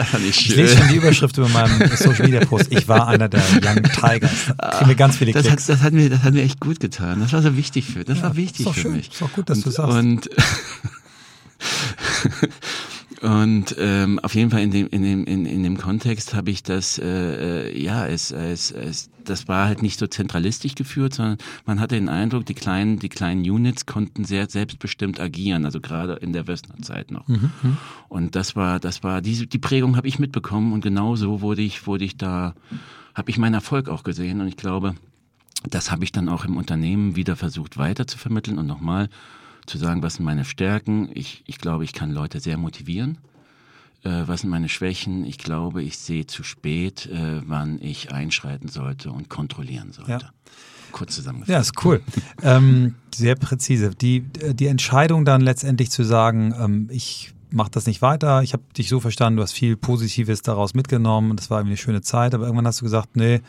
Schön. 0.06 0.30
Ich 0.30 0.56
lese 0.56 0.78
schon 0.78 0.88
die 0.90 0.98
Überschrift 0.98 1.36
über 1.40 1.50
meinem 1.50 1.90
Social 1.96 2.26
Media 2.26 2.46
Post. 2.46 2.72
Ich 2.72 2.88
war 2.88 3.08
einer 3.08 3.28
der 3.28 3.42
Young 3.64 3.82
Tigers. 3.82 4.54
Da 4.56 4.70
kriegen 4.70 4.90
wir 4.90 4.96
ganz 4.96 5.18
viele 5.18 5.32
Klicks. 5.32 5.48
Das 5.48 5.52
hat, 5.54 5.70
das 5.70 5.82
hat, 5.82 5.94
mir, 5.94 6.12
das 6.12 6.22
hat 6.22 6.36
mir 6.36 6.44
echt 6.44 6.60
gut 6.60 6.80
getan. 6.80 7.22
Das 7.22 7.34
war 7.34 7.42
so 7.42 7.58
wichtig 7.58 7.86
für, 7.86 8.04
das 8.04 8.20
ja, 8.20 8.26
war 8.26 8.36
wichtig 8.36 8.68
für 8.68 8.82
schön. 8.82 8.92
mich. 8.98 9.10
Ist 9.12 9.24
auch 9.24 9.34
gut, 9.34 9.50
dass 9.50 9.58
und, 9.58 9.66
du 9.66 9.72
sagst. 9.72 9.98
Und 9.98 10.30
Und 13.22 13.76
ähm, 13.80 14.20
auf 14.20 14.36
jeden 14.36 14.52
Fall 14.52 14.62
in 14.62 14.72
dem 14.72 14.88
in 14.90 15.02
dem 15.02 15.26
in, 15.26 15.46
in 15.46 15.64
dem 15.64 15.78
Kontext 15.78 16.36
habe 16.36 16.52
ich 16.52 16.62
das 16.62 17.00
äh, 17.00 17.70
äh, 17.70 17.82
ja 17.82 18.06
es, 18.06 18.32
es 18.32 18.72
es 18.72 19.10
das 19.24 19.48
war 19.48 19.68
halt 19.68 19.82
nicht 19.82 20.00
so 20.00 20.08
zentralistisch 20.08 20.76
geführt, 20.76 21.16
sondern 21.16 21.38
man 21.66 21.80
hatte 21.80 21.96
den 21.96 22.10
Eindruck, 22.10 22.46
die 22.46 22.54
kleinen 22.54 23.00
die 23.00 23.10
kleinen 23.10 23.42
Units 23.42 23.86
konnten 23.86 24.24
sehr 24.24 24.48
selbstbestimmt 24.50 25.20
agieren, 25.20 25.66
also 25.66 25.82
gerade 25.82 26.14
in 26.14 26.32
der 26.32 26.48
Westner 26.48 26.78
Zeit 26.82 27.10
noch. 27.12 27.28
Mhm, 27.28 27.52
mhm. 27.64 27.78
Und 28.08 28.36
das 28.36 28.56
war 28.56 28.80
das 28.80 29.04
war 29.04 29.22
diese 29.22 29.48
die 29.48 29.60
Prägung 29.60 29.98
habe 29.98 30.08
ich 30.08 30.20
mitbekommen 30.20 30.72
und 30.72 30.82
genau 30.82 31.16
so 31.16 31.42
wurde 31.42 31.64
ich 31.64 31.88
wurde 31.88 32.06
ich 32.06 32.18
da 32.18 32.54
habe 33.16 33.32
ich 33.32 33.40
meinen 33.40 33.56
Erfolg 33.56 33.90
auch 33.90 34.04
gesehen 34.04 34.42
und 34.42 34.48
ich 34.48 34.58
glaube, 34.58 34.94
das 35.68 35.92
habe 35.92 36.04
ich 36.04 36.12
dann 36.12 36.30
auch 36.30 36.46
im 36.46 36.56
Unternehmen 36.56 37.16
wieder 37.16 37.36
versucht 37.36 37.78
weiter 37.78 38.06
zu 38.06 38.20
vermitteln 38.20 38.60
und 38.60 38.68
nochmal 38.68 39.10
zu 39.68 39.78
sagen, 39.78 40.02
was 40.02 40.16
sind 40.16 40.26
meine 40.26 40.46
Stärken. 40.46 41.10
Ich, 41.14 41.44
ich 41.46 41.60
glaube, 41.60 41.84
ich 41.84 41.94
kann 41.94 42.12
Leute 42.12 42.40
sehr 42.40 42.58
motivieren. 42.58 43.20
Äh, 44.04 44.24
was 44.26 44.42
sind 44.42 44.50
meine 44.50 44.70
Schwächen? 44.70 45.26
Ich 45.26 45.38
glaube, 45.38 45.84
ich 45.84 45.98
sehe 45.98 46.26
zu 46.26 46.44
spät, 46.44 47.06
äh, 47.08 47.42
wann 47.46 47.80
ich 47.82 48.12
einschreiten 48.12 48.70
sollte 48.70 49.12
und 49.12 49.30
kontrollieren 49.30 49.92
sollte. 49.92 50.12
Ja. 50.12 50.20
Kurz 50.92 51.16
zusammengefasst. 51.16 51.50
Ja, 51.52 51.60
ist 51.60 51.86
cool. 51.86 52.02
ähm, 52.42 52.96
sehr 53.14 53.36
präzise. 53.36 53.92
Die, 53.92 54.22
die 54.22 54.68
Entscheidung 54.68 55.26
dann 55.26 55.42
letztendlich 55.42 55.92
zu 55.92 56.04
sagen, 56.04 56.56
ähm, 56.58 56.88
ich 56.90 57.34
mache 57.50 57.72
das 57.72 57.86
nicht 57.86 58.02
weiter. 58.02 58.42
Ich 58.44 58.54
habe 58.54 58.64
dich 58.78 58.90
so 58.90 59.00
verstanden, 59.00 59.38
du 59.38 59.44
hast 59.44 59.54
viel 59.54 59.76
Positives 59.76 60.42
daraus 60.42 60.74
mitgenommen. 60.74 61.36
Das 61.36 61.50
war 61.50 61.60
irgendwie 61.60 61.74
eine 61.74 61.78
schöne 61.78 62.02
Zeit, 62.02 62.34
aber 62.34 62.46
irgendwann 62.46 62.68
hast 62.68 62.82
du 62.82 62.86
gesagt, 62.86 63.16
nee, 63.16 63.42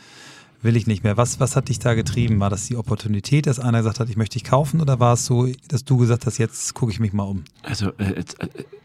will 0.61 0.75
ich 0.75 0.87
nicht 0.87 1.03
mehr. 1.03 1.17
Was, 1.17 1.39
was 1.39 1.55
hat 1.55 1.69
dich 1.69 1.79
da 1.79 1.93
getrieben? 1.93 2.39
War 2.39 2.49
das 2.49 2.67
die 2.67 2.75
Opportunität, 2.75 3.47
dass 3.47 3.59
einer 3.59 3.79
gesagt 3.79 3.99
hat, 3.99 4.09
ich 4.09 4.17
möchte 4.17 4.33
dich 4.33 4.43
kaufen 4.43 4.81
oder 4.81 4.99
war 4.99 5.13
es 5.13 5.25
so, 5.25 5.47
dass 5.67 5.85
du 5.85 5.97
gesagt 5.97 6.25
hast, 6.25 6.37
jetzt 6.37 6.73
gucke 6.73 6.91
ich 6.91 6.99
mich 6.99 7.13
mal 7.13 7.23
um? 7.23 7.43
Also 7.63 7.91
äh, 7.97 8.19
äh, 8.19 8.23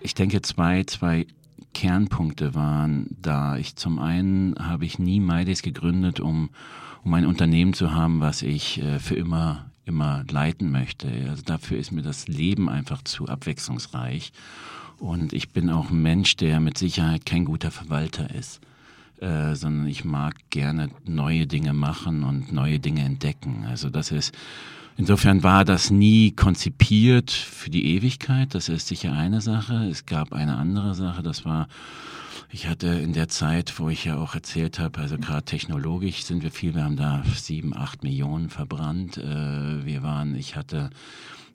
ich 0.01 0.15
denke 0.15 0.43
zwei, 0.43 0.85
zwei 0.85 1.27
Kernpunkte 1.73 2.55
waren 2.55 3.17
da. 3.21 3.57
Ich 3.57 3.77
zum 3.77 3.99
einen 3.99 4.55
habe 4.59 4.85
ich 4.85 4.99
nie 4.99 5.21
Maides 5.21 5.63
gegründet, 5.63 6.21
um, 6.21 6.51
um 7.05 7.15
ein 7.15 7.27
Unternehmen 7.27 7.75
zu 7.75 7.93
haben, 7.93 8.21
was 8.21 8.43
ich 8.43 8.81
äh, 8.81 8.99
für 8.99 9.17
immer 9.17 9.67
immer 9.87 10.25
leiten 10.31 10.71
möchte. 10.71 11.09
Also 11.29 11.43
dafür 11.43 11.79
ist 11.79 11.93
mir 11.93 12.03
das 12.03 12.27
Leben 12.29 12.69
einfach 12.69 13.03
zu 13.03 13.29
abwechslungsreich. 13.29 14.33
Und 14.99 15.33
ich 15.33 15.51
bin 15.51 15.71
auch 15.71 15.91
ein 15.91 16.03
Mensch, 16.03 16.37
der 16.37 16.61
mit 16.61 16.79
Sicherheit 16.79 17.27
kein 17.27 17.45
guter 17.45 17.71
Verwalter 17.71 18.35
ist. 18.35 18.61
Äh, 19.21 19.55
sondern 19.55 19.87
ich 19.87 20.05
mag 20.05 20.35
gerne 20.51 20.91
neue 21.07 21.47
Dinge 21.47 21.73
machen 21.73 22.25
und 22.25 22.53
neue 22.53 22.81
Dinge 22.81 23.03
entdecken. 23.03 23.65
Also 23.69 23.89
das 23.89 24.11
ist, 24.11 24.35
insofern 24.97 25.45
war 25.45 25.65
das 25.65 25.91
nie 25.91 26.33
konzipiert 26.33 27.31
für 27.31 27.71
die 27.71 27.95
Ewigkeit. 27.95 28.55
Das 28.55 28.69
ist 28.69 28.89
sicher 28.89 29.13
eine 29.13 29.41
Sache. 29.41 29.87
Es 29.89 30.07
gab 30.07 30.33
eine 30.33 30.57
andere 30.57 30.97
Sache, 30.97 31.23
das 31.23 31.45
war, 31.45 31.69
ich 32.51 32.67
hatte 32.67 32.89
in 32.89 33.13
der 33.13 33.29
Zeit, 33.29 33.79
wo 33.79 33.89
ich 33.89 34.05
ja 34.05 34.17
auch 34.17 34.35
erzählt 34.35 34.81
habe, 34.81 35.01
also 35.01 35.17
gerade 35.17 35.45
technologisch 35.45 36.25
sind 36.25 36.43
wir 36.43 36.51
viel, 36.51 36.75
wir 36.75 36.83
haben 36.83 36.97
da 36.97 37.23
sieben, 37.37 37.75
acht 37.77 38.03
Millionen 38.03 38.51
verbrannt. 38.51 39.17
Äh, 39.17 39.87
wir 39.87 40.03
waren, 40.03 40.35
ich 40.35 40.57
hatte 40.57 40.91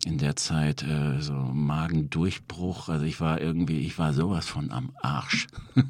in 0.05 0.17
der 0.17 0.37
Zeit 0.37 0.81
äh, 0.83 1.19
so 1.19 1.33
Magendurchbruch. 1.33 2.87
Also 2.87 3.05
ich 3.05 3.19
war 3.19 3.41
irgendwie, 3.41 3.79
ich 3.79 3.99
war 3.99 4.13
sowas 4.13 4.47
von 4.47 4.71
am 4.71 4.91
Arsch. 5.01 5.47
Wow. 5.75 5.83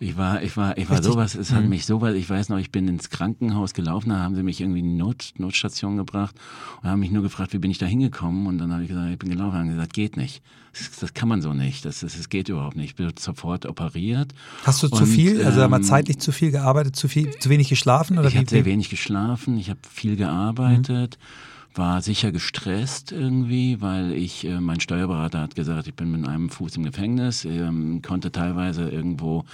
Ich 0.00 0.16
war, 0.16 0.42
ich 0.42 0.56
war, 0.56 0.78
ich 0.78 0.88
war 0.88 0.98
Richtig? 0.98 1.12
sowas, 1.12 1.34
es 1.34 1.52
hat 1.52 1.64
mhm. 1.64 1.70
mich 1.70 1.84
sowas, 1.84 2.14
ich 2.14 2.28
weiß 2.28 2.50
noch, 2.50 2.58
ich 2.58 2.70
bin 2.70 2.86
ins 2.86 3.10
Krankenhaus 3.10 3.74
gelaufen, 3.74 4.10
da 4.10 4.20
haben 4.20 4.34
sie 4.34 4.42
mich 4.42 4.60
irgendwie 4.60 4.80
in 4.80 4.90
die 4.90 4.96
Not, 4.96 5.34
Notstation 5.38 5.96
gebracht 5.96 6.36
und 6.82 6.88
haben 6.88 7.00
mich 7.00 7.10
nur 7.10 7.22
gefragt, 7.22 7.52
wie 7.52 7.58
bin 7.58 7.70
ich 7.70 7.78
da 7.78 7.86
hingekommen? 7.86 8.46
Und 8.46 8.58
dann 8.58 8.72
habe 8.72 8.82
ich 8.82 8.88
gesagt, 8.88 9.10
ich 9.10 9.18
bin 9.18 9.30
gelaufen, 9.30 9.58
haben 9.58 9.68
gesagt, 9.68 9.92
geht 9.92 10.16
nicht. 10.16 10.42
Das, 10.72 10.90
das 11.00 11.14
kann 11.14 11.28
man 11.28 11.42
so 11.42 11.52
nicht. 11.52 11.84
Das, 11.84 12.00
das, 12.00 12.16
das 12.16 12.28
geht 12.28 12.48
überhaupt 12.48 12.76
nicht. 12.76 12.90
Ich 12.90 12.94
bin 12.94 13.10
sofort 13.18 13.66
operiert. 13.66 14.32
Hast 14.64 14.82
du 14.82 14.88
und, 14.88 14.96
zu 14.96 15.06
viel, 15.06 15.44
also 15.44 15.62
ähm, 15.62 15.70
mal 15.70 15.82
zeitlich 15.82 16.18
zu 16.18 16.30
viel 16.30 16.50
gearbeitet, 16.50 16.94
zu 16.94 17.08
viel, 17.08 17.30
zu 17.38 17.50
wenig 17.50 17.68
geschlafen? 17.68 18.18
Oder 18.18 18.28
ich 18.28 18.36
habe 18.36 18.48
sehr 18.48 18.64
wenig 18.64 18.88
geschlafen, 18.88 19.58
ich 19.58 19.70
habe 19.70 19.80
viel 19.88 20.16
gearbeitet. 20.16 21.18
Mhm 21.20 21.57
war 21.74 22.02
sicher 22.02 22.32
gestresst 22.32 23.12
irgendwie, 23.12 23.80
weil 23.80 24.12
ich, 24.12 24.44
äh, 24.44 24.60
mein 24.60 24.80
Steuerberater 24.80 25.40
hat 25.40 25.54
gesagt, 25.54 25.86
ich 25.86 25.94
bin 25.94 26.10
mit 26.10 26.26
einem 26.26 26.50
Fuß 26.50 26.76
im 26.76 26.84
Gefängnis, 26.84 27.44
ähm, 27.44 28.02
konnte 28.02 28.32
teilweise 28.32 28.88
irgendwo 28.88 29.44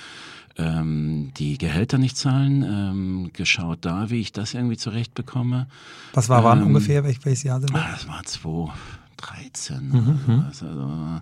ähm, 0.56 1.32
die 1.36 1.58
Gehälter 1.58 1.98
nicht 1.98 2.16
zahlen, 2.16 2.62
ähm, 2.62 3.30
geschaut 3.32 3.78
da, 3.82 4.10
wie 4.10 4.20
ich 4.20 4.32
das 4.32 4.54
irgendwie 4.54 4.76
zurechtbekomme. 4.76 5.66
Was 6.12 6.28
war 6.28 6.44
wann 6.44 6.60
ähm, 6.60 6.68
ungefähr, 6.68 7.04
welch, 7.04 7.24
welches 7.24 7.42
Jahr 7.42 7.60
sind 7.60 7.74
das? 7.74 7.82
Ah, 7.82 7.90
das 7.92 8.08
war 8.08 8.24
2013. 8.24 9.88
Mhm, 9.88 10.20
mhm. 10.26 10.44
also, 10.46 11.20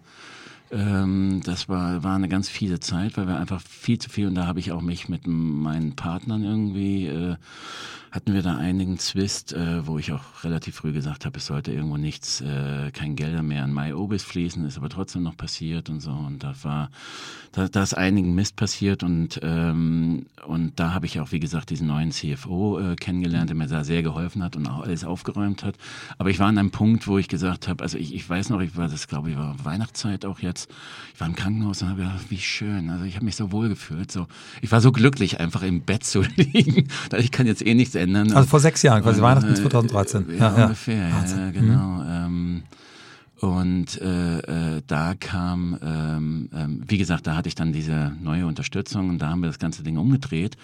ähm, 0.71 1.41
das 1.45 1.69
war, 1.69 2.03
war 2.03 2.17
eine 2.17 2.29
ganz 2.29 2.49
fiese 2.49 2.81
Zeit, 2.81 3.17
weil 3.17 3.27
wir 3.27 3.39
einfach 3.39 3.61
viel 3.61 3.99
zu 3.99 4.11
viel, 4.11 4.27
und 4.27 4.35
da 4.35 4.47
habe 4.47 4.61
ich 4.61 4.73
auch 4.73 4.83
mich 4.83 5.09
mit 5.09 5.27
meinen 5.27 5.97
Partnern 5.97 6.45
irgendwie 6.45 7.07
äh, 7.07 7.37
hatten 8.12 8.35
wir 8.35 8.42
da 8.42 8.59
einigen 8.59 8.98
Zwist, 8.98 9.55
äh, 9.55 9.87
wo 9.87 9.98
ich 9.98 10.12
auch 10.12 10.44
relativ 10.44 10.77
früh 10.77 10.92
gesagt 10.92 11.25
habe, 11.25 11.38
es 11.38 11.46
sollte 11.46 11.72
irgendwo 11.72 11.96
nichts, 11.96 12.42
äh, 12.42 12.90
kein 12.92 13.16
Gelder 13.16 13.42
mehr 13.42 13.64
an 13.64 13.72
MyObis 13.72 14.22
fließen, 14.22 14.66
ist 14.66 14.77
aber 14.77 14.90
trotzdem 14.90 15.22
noch 15.22 15.35
passiert 15.35 15.88
und 15.88 16.01
so. 16.01 16.11
Und 16.11 16.44
da 16.44 16.55
war, 16.62 16.90
da, 17.53 17.68
da 17.68 17.83
ist 17.83 17.94
einigen 17.94 18.35
Mist 18.35 18.57
passiert 18.57 19.03
und, 19.03 19.40
ähm, 19.42 20.27
und 20.46 20.79
da 20.79 20.92
habe 20.92 21.07
ich 21.07 21.20
auch, 21.20 21.33
wie 21.33 21.40
gesagt, 21.40 21.70
diesen 21.70 21.87
neuen 21.87 22.11
CFO 22.11 22.81
äh, 22.81 22.96
kennengelernt, 22.96 23.48
der 23.48 23.57
mir 23.57 23.66
da 23.66 23.83
sehr 23.83 24.03
geholfen 24.03 24.42
hat 24.42 24.57
und 24.57 24.66
auch 24.66 24.83
alles 24.83 25.05
aufgeräumt 25.05 25.64
hat. 25.64 25.77
Aber 26.18 26.29
ich 26.29 26.38
war 26.38 26.48
an 26.48 26.59
einem 26.59 26.70
Punkt, 26.70 27.07
wo 27.09 27.16
ich 27.16 27.29
gesagt 27.29 27.66
habe, 27.66 27.83
also 27.83 27.96
ich, 27.96 28.14
ich 28.14 28.29
weiß 28.29 28.51
noch, 28.51 28.61
ich 28.61 28.77
war 28.77 28.88
das, 28.88 29.09
glaube 29.09 29.31
ich, 29.31 29.38
war 29.38 29.57
Weihnachtszeit 29.64 30.27
auch 30.27 30.40
jetzt. 30.40 30.70
Ich 31.14 31.20
war 31.20 31.29
im 31.29 31.35
Krankenhaus 31.35 31.81
und 31.81 31.88
habe 31.88 32.03
gedacht, 32.03 32.27
wie 32.29 32.38
schön. 32.38 32.90
Also 32.90 33.07
ich 33.07 33.14
habe 33.14 33.25
mich 33.25 33.37
so 33.37 33.53
wohl 33.53 33.70
gefühlt. 33.70 34.12
So. 34.12 34.27
Ich 34.61 34.70
war 34.70 34.83
so 34.83 34.92
glücklich, 34.92 35.40
einfach 35.40 35.62
im 35.62 35.81
Bett 35.81 36.05
zu 36.05 36.20
liegen. 36.37 36.88
Ich 37.16 37.31
kann 37.31 37.46
jetzt 37.46 37.64
eh 37.64 37.72
nichts 37.72 38.02
ändern. 38.03 38.33
Also 38.33 38.49
vor 38.49 38.61
sechs 38.61 38.83
Jahren, 38.83 39.03
quasi 39.03 39.21
äh, 39.21 39.23
Weihnachten 39.23 39.55
2013. 39.55 40.27
Ja, 40.29 40.35
ja, 40.35 40.57
ja. 40.57 40.65
ungefähr, 40.65 41.09
ja, 41.09 41.51
genau. 41.51 42.03
Mhm. 42.03 42.07
Ähm, 42.09 42.62
und 43.43 44.01
äh, 44.01 44.38
äh, 44.77 44.83
da 44.87 45.15
kam, 45.19 45.77
ähm, 45.83 46.49
ähm, 46.55 46.83
wie 46.87 46.97
gesagt, 46.97 47.27
da 47.27 47.35
hatte 47.35 47.49
ich 47.49 47.57
dann 47.57 47.73
diese 47.73 48.12
neue 48.23 48.47
Unterstützung 48.47 49.09
und 49.09 49.19
da 49.19 49.31
haben 49.31 49.41
wir 49.41 49.49
das 49.49 49.59
ganze 49.59 49.83
Ding 49.83 49.97
umgedreht 49.97 50.57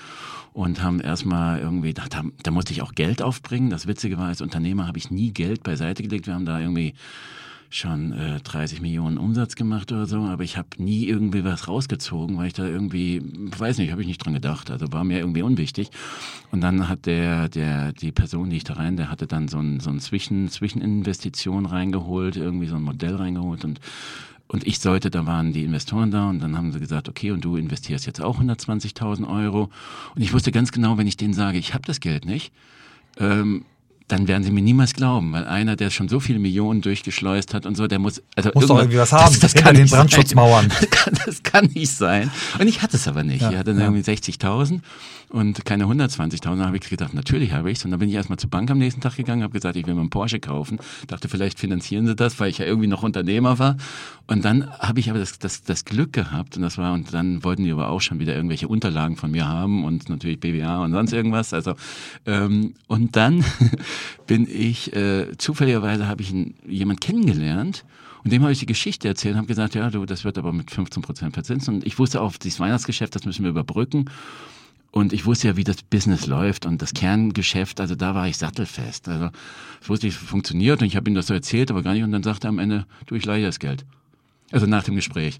und 0.52 0.80
haben 0.80 1.00
erstmal 1.00 1.58
irgendwie, 1.58 1.92
da, 1.92 2.04
da 2.40 2.50
musste 2.52 2.72
ich 2.72 2.82
auch 2.82 2.94
Geld 2.94 3.20
aufbringen. 3.20 3.68
Das 3.68 3.88
Witzige 3.88 4.16
war, 4.16 4.28
als 4.28 4.40
Unternehmer 4.40 4.86
habe 4.86 4.96
ich 4.96 5.10
nie 5.10 5.32
Geld 5.32 5.64
beiseite 5.64 6.04
gelegt. 6.04 6.28
Wir 6.28 6.34
haben 6.34 6.46
da 6.46 6.60
irgendwie 6.60 6.94
schon 7.70 8.12
äh, 8.12 8.40
30 8.40 8.80
Millionen 8.80 9.18
Umsatz 9.18 9.54
gemacht 9.54 9.92
oder 9.92 10.06
so, 10.06 10.20
aber 10.22 10.42
ich 10.42 10.56
habe 10.56 10.68
nie 10.78 11.06
irgendwie 11.06 11.44
was 11.44 11.68
rausgezogen, 11.68 12.36
weil 12.38 12.46
ich 12.46 12.54
da 12.54 12.66
irgendwie, 12.66 13.22
weiß 13.22 13.78
nicht, 13.78 13.90
habe 13.92 14.00
ich 14.00 14.08
nicht 14.08 14.24
dran 14.24 14.34
gedacht. 14.34 14.70
Also 14.70 14.92
war 14.92 15.04
mir 15.04 15.18
irgendwie 15.18 15.42
unwichtig. 15.42 15.90
Und 16.50 16.62
dann 16.62 16.88
hat 16.88 17.06
der, 17.06 17.48
der, 17.48 17.92
die 17.92 18.12
Person, 18.12 18.50
die 18.50 18.56
ich 18.56 18.64
da 18.64 18.74
rein, 18.74 18.96
der 18.96 19.10
hatte 19.10 19.26
dann 19.26 19.48
so 19.48 19.58
ein, 19.58 19.80
so 19.80 19.90
ein 19.90 20.00
Zwischen, 20.00 20.48
Zwischeninvestition 20.48 21.66
reingeholt, 21.66 22.36
irgendwie 22.36 22.66
so 22.66 22.76
ein 22.76 22.82
Modell 22.82 23.16
reingeholt 23.16 23.64
und 23.64 23.80
und 24.50 24.66
ich 24.66 24.78
sollte, 24.78 25.10
da 25.10 25.26
waren 25.26 25.52
die 25.52 25.62
Investoren 25.62 26.10
da 26.10 26.30
und 26.30 26.40
dann 26.40 26.56
haben 26.56 26.72
sie 26.72 26.80
gesagt, 26.80 27.10
okay, 27.10 27.32
und 27.32 27.44
du 27.44 27.56
investierst 27.56 28.06
jetzt 28.06 28.22
auch 28.22 28.40
120.000 28.40 29.28
Euro. 29.28 29.68
Und 30.14 30.22
ich 30.22 30.32
wusste 30.32 30.52
ganz 30.52 30.72
genau, 30.72 30.96
wenn 30.96 31.06
ich 31.06 31.18
denen 31.18 31.34
sage, 31.34 31.58
ich 31.58 31.74
habe 31.74 31.84
das 31.84 32.00
Geld 32.00 32.24
nicht, 32.24 32.50
ähm, 33.18 33.66
dann 34.08 34.26
werden 34.26 34.42
sie 34.42 34.50
mir 34.50 34.62
niemals 34.62 34.94
glauben, 34.94 35.32
weil 35.32 35.44
einer, 35.44 35.76
der 35.76 35.90
schon 35.90 36.08
so 36.08 36.18
viele 36.18 36.38
Millionen 36.38 36.80
durchgeschleust 36.80 37.52
hat 37.52 37.66
und 37.66 37.76
so, 37.76 37.86
der 37.86 37.98
muss 37.98 38.22
also 38.34 38.50
muss 38.54 38.66
doch 38.66 38.78
irgendwie 38.78 38.98
was 38.98 39.12
haben. 39.12 39.28
Das, 39.38 39.52
das 39.52 39.54
kann 39.54 39.74
den 39.74 39.88
Brandschutzmauern. 39.88 40.68
Das 40.80 40.90
kann, 40.90 41.18
das 41.26 41.42
kann, 41.42 41.66
nicht 41.74 41.90
sein. 41.90 42.30
Und 42.58 42.66
ich 42.66 42.82
hatte 42.82 42.96
es 42.96 43.06
aber 43.06 43.22
nicht. 43.22 43.42
Ja, 43.42 43.50
ich 43.50 43.56
hatte 43.56 43.72
dann 43.72 43.80
ja. 43.80 43.86
irgendwie 43.86 44.10
60.000 44.10 44.80
und 45.28 45.64
keine 45.64 45.84
120.000. 45.84 46.58
Da 46.58 46.66
habe 46.66 46.76
ich 46.76 46.88
gedacht, 46.88 47.12
natürlich 47.14 47.52
habe 47.52 47.70
ich 47.70 47.78
es. 47.78 47.84
Und 47.84 47.90
dann 47.90 48.00
bin 48.00 48.08
ich 48.08 48.14
erstmal 48.14 48.38
zur 48.38 48.50
Bank 48.50 48.70
am 48.70 48.78
nächsten 48.78 49.00
Tag 49.00 49.16
gegangen, 49.16 49.42
habe 49.42 49.52
gesagt, 49.52 49.76
ich 49.76 49.86
will 49.86 49.94
mir 49.94 50.00
einen 50.00 50.10
Porsche 50.10 50.40
kaufen. 50.40 50.78
Dachte, 51.06 51.28
vielleicht 51.28 51.58
finanzieren 51.58 52.06
sie 52.06 52.14
das, 52.14 52.40
weil 52.40 52.50
ich 52.50 52.58
ja 52.58 52.66
irgendwie 52.66 52.88
noch 52.88 53.02
Unternehmer 53.02 53.58
war. 53.58 53.76
Und 54.26 54.44
dann 54.44 54.70
habe 54.78 55.00
ich 55.00 55.10
aber 55.10 55.18
das, 55.18 55.38
das, 55.38 55.62
das 55.62 55.84
Glück 55.84 56.12
gehabt 56.12 56.56
und 56.56 56.62
das 56.62 56.78
war, 56.78 56.92
und 56.92 57.12
dann 57.12 57.44
wollten 57.44 57.64
die 57.64 57.72
aber 57.72 57.88
auch 57.88 58.00
schon 58.00 58.18
wieder 58.18 58.34
irgendwelche 58.34 58.68
Unterlagen 58.68 59.16
von 59.16 59.30
mir 59.30 59.48
haben 59.48 59.84
und 59.84 60.08
natürlich 60.08 60.40
BWA 60.40 60.84
und 60.84 60.92
sonst 60.92 61.12
irgendwas. 61.12 61.52
Also 61.52 61.74
ähm, 62.26 62.74
und 62.86 63.16
dann 63.16 63.44
bin 64.26 64.48
ich, 64.48 64.94
äh, 64.94 65.36
zufälligerweise 65.38 66.06
habe 66.08 66.22
ich 66.22 66.30
einen, 66.30 66.54
jemand 66.66 67.00
kennengelernt 67.00 67.84
und 68.24 68.32
dem 68.32 68.42
habe 68.42 68.52
ich 68.52 68.58
die 68.58 68.66
Geschichte 68.66 69.08
erzählt 69.08 69.34
und 69.34 69.38
habe 69.38 69.48
gesagt, 69.48 69.74
ja, 69.74 69.90
du, 69.90 70.04
das 70.04 70.24
wird 70.24 70.38
aber 70.38 70.52
mit 70.52 70.70
15 70.70 71.02
Prozent 71.02 71.34
verzinst. 71.34 71.68
Und 71.68 71.86
ich 71.86 71.98
wusste 71.98 72.20
auch, 72.20 72.36
dieses 72.36 72.60
Weihnachtsgeschäft, 72.60 73.14
das 73.14 73.24
müssen 73.24 73.42
wir 73.42 73.50
überbrücken. 73.50 74.10
Und 74.90 75.12
ich 75.12 75.26
wusste 75.26 75.48
ja, 75.48 75.56
wie 75.56 75.64
das 75.64 75.82
Business 75.82 76.26
läuft 76.26 76.66
und 76.66 76.80
das 76.80 76.94
Kerngeschäft, 76.94 77.80
also 77.80 77.94
da 77.94 78.14
war 78.14 78.26
ich 78.26 78.38
sattelfest. 78.38 79.08
Also 79.08 79.30
ich 79.82 79.88
wusste, 79.88 80.08
es 80.08 80.16
funktioniert 80.16 80.80
und 80.80 80.86
ich 80.86 80.96
habe 80.96 81.10
ihm 81.10 81.14
das 81.14 81.26
so 81.26 81.34
erzählt, 81.34 81.70
aber 81.70 81.82
gar 81.82 81.92
nicht. 81.92 82.02
Und 82.02 82.12
dann 82.12 82.22
sagte 82.22 82.48
er 82.48 82.50
am 82.50 82.58
Ende, 82.58 82.86
du, 83.06 83.14
ich 83.14 83.24
leihe 83.24 83.44
das 83.44 83.58
Geld. 83.58 83.84
Also 84.50 84.66
nach 84.66 84.82
dem 84.82 84.96
Gespräch. 84.96 85.38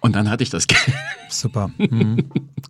Und 0.00 0.14
dann 0.16 0.30
hatte 0.30 0.42
ich 0.42 0.50
das 0.50 0.66
Geld. 0.66 0.80
Super. 1.28 1.70
Mhm. 1.78 2.24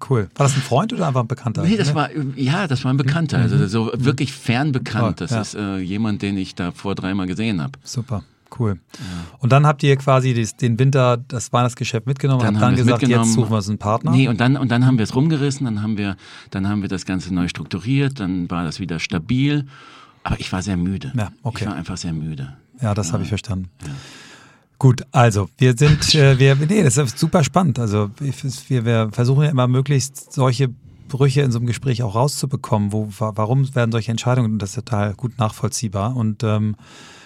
Cool. 0.08 0.28
War 0.34 0.46
das 0.46 0.56
ein 0.56 0.62
Freund 0.62 0.92
oder 0.92 1.08
einfach 1.08 1.20
ein 1.20 1.28
Bekannter? 1.28 1.62
Nee, 1.62 1.76
das 1.76 1.94
war, 1.94 2.10
ja, 2.36 2.66
das 2.66 2.84
war 2.84 2.92
ein 2.92 2.96
Bekannter. 2.96 3.38
Also 3.38 3.56
mhm. 3.56 3.68
so 3.68 3.92
wirklich 3.96 4.32
fernbekannt. 4.32 5.20
Das 5.20 5.30
ja. 5.30 5.40
ist 5.40 5.54
äh, 5.54 5.78
jemand, 5.78 6.22
den 6.22 6.36
ich 6.36 6.54
da 6.54 6.72
vor 6.72 6.94
dreimal 6.94 7.26
gesehen 7.26 7.62
habe. 7.62 7.72
Super. 7.84 8.22
Cool. 8.58 8.80
Ja. 8.98 9.04
Und 9.38 9.52
dann 9.52 9.64
habt 9.64 9.82
ihr 9.82 9.96
quasi 9.96 10.34
den 10.60 10.78
Winter, 10.78 11.16
das 11.16 11.52
Weihnachtsgeschäft 11.52 12.06
mitgenommen 12.06 12.40
dann 12.40 12.56
und 12.56 12.60
dann 12.60 12.76
gesagt, 12.76 13.06
jetzt 13.06 13.34
suchen 13.34 13.50
wir 13.50 13.56
uns 13.56 13.68
einen 13.68 13.78
Partner? 13.78 14.10
Nee, 14.10 14.28
und 14.28 14.40
dann, 14.40 14.56
und 14.56 14.70
dann 14.70 14.86
haben 14.86 14.98
wir 14.98 15.04
es 15.04 15.14
rumgerissen, 15.14 15.64
dann 15.66 15.82
haben 15.82 15.96
wir, 15.96 16.16
dann 16.50 16.68
haben 16.68 16.82
wir 16.82 16.88
das 16.88 17.04
Ganze 17.04 17.32
neu 17.32 17.46
strukturiert, 17.46 18.18
dann 18.18 18.50
war 18.50 18.64
das 18.64 18.80
wieder 18.80 18.98
stabil. 18.98 19.66
Aber 20.24 20.38
ich 20.40 20.52
war 20.52 20.62
sehr 20.62 20.76
müde. 20.76 21.12
Ja, 21.16 21.30
okay. 21.42 21.64
Ich 21.64 21.70
war 21.70 21.76
einfach 21.76 21.96
sehr 21.96 22.12
müde. 22.12 22.56
Ja, 22.82 22.94
das 22.94 23.08
ja. 23.08 23.12
habe 23.14 23.22
ich 23.22 23.28
verstanden. 23.28 23.70
Ja. 23.82 23.92
Gut, 24.80 25.02
also 25.12 25.50
wir 25.58 25.76
sind, 25.76 26.14
äh, 26.14 26.38
wir, 26.38 26.56
nee, 26.56 26.82
das 26.82 26.96
ist 26.96 27.18
super 27.18 27.44
spannend. 27.44 27.78
Also 27.78 28.10
wir, 28.18 28.84
wir 28.86 29.10
versuchen 29.12 29.44
ja 29.44 29.50
immer 29.50 29.68
möglichst 29.68 30.32
solche 30.32 30.70
Brüche 31.06 31.42
in 31.42 31.52
so 31.52 31.58
einem 31.58 31.66
Gespräch 31.66 32.02
auch 32.02 32.14
rauszubekommen. 32.14 32.90
Wo, 32.90 33.08
warum 33.18 33.74
werden 33.74 33.92
solche 33.92 34.10
Entscheidungen? 34.10 34.58
Das 34.58 34.70
ist 34.70 34.76
total 34.76 35.12
gut 35.12 35.38
nachvollziehbar 35.38 36.16
und 36.16 36.42
ähm, 36.44 36.76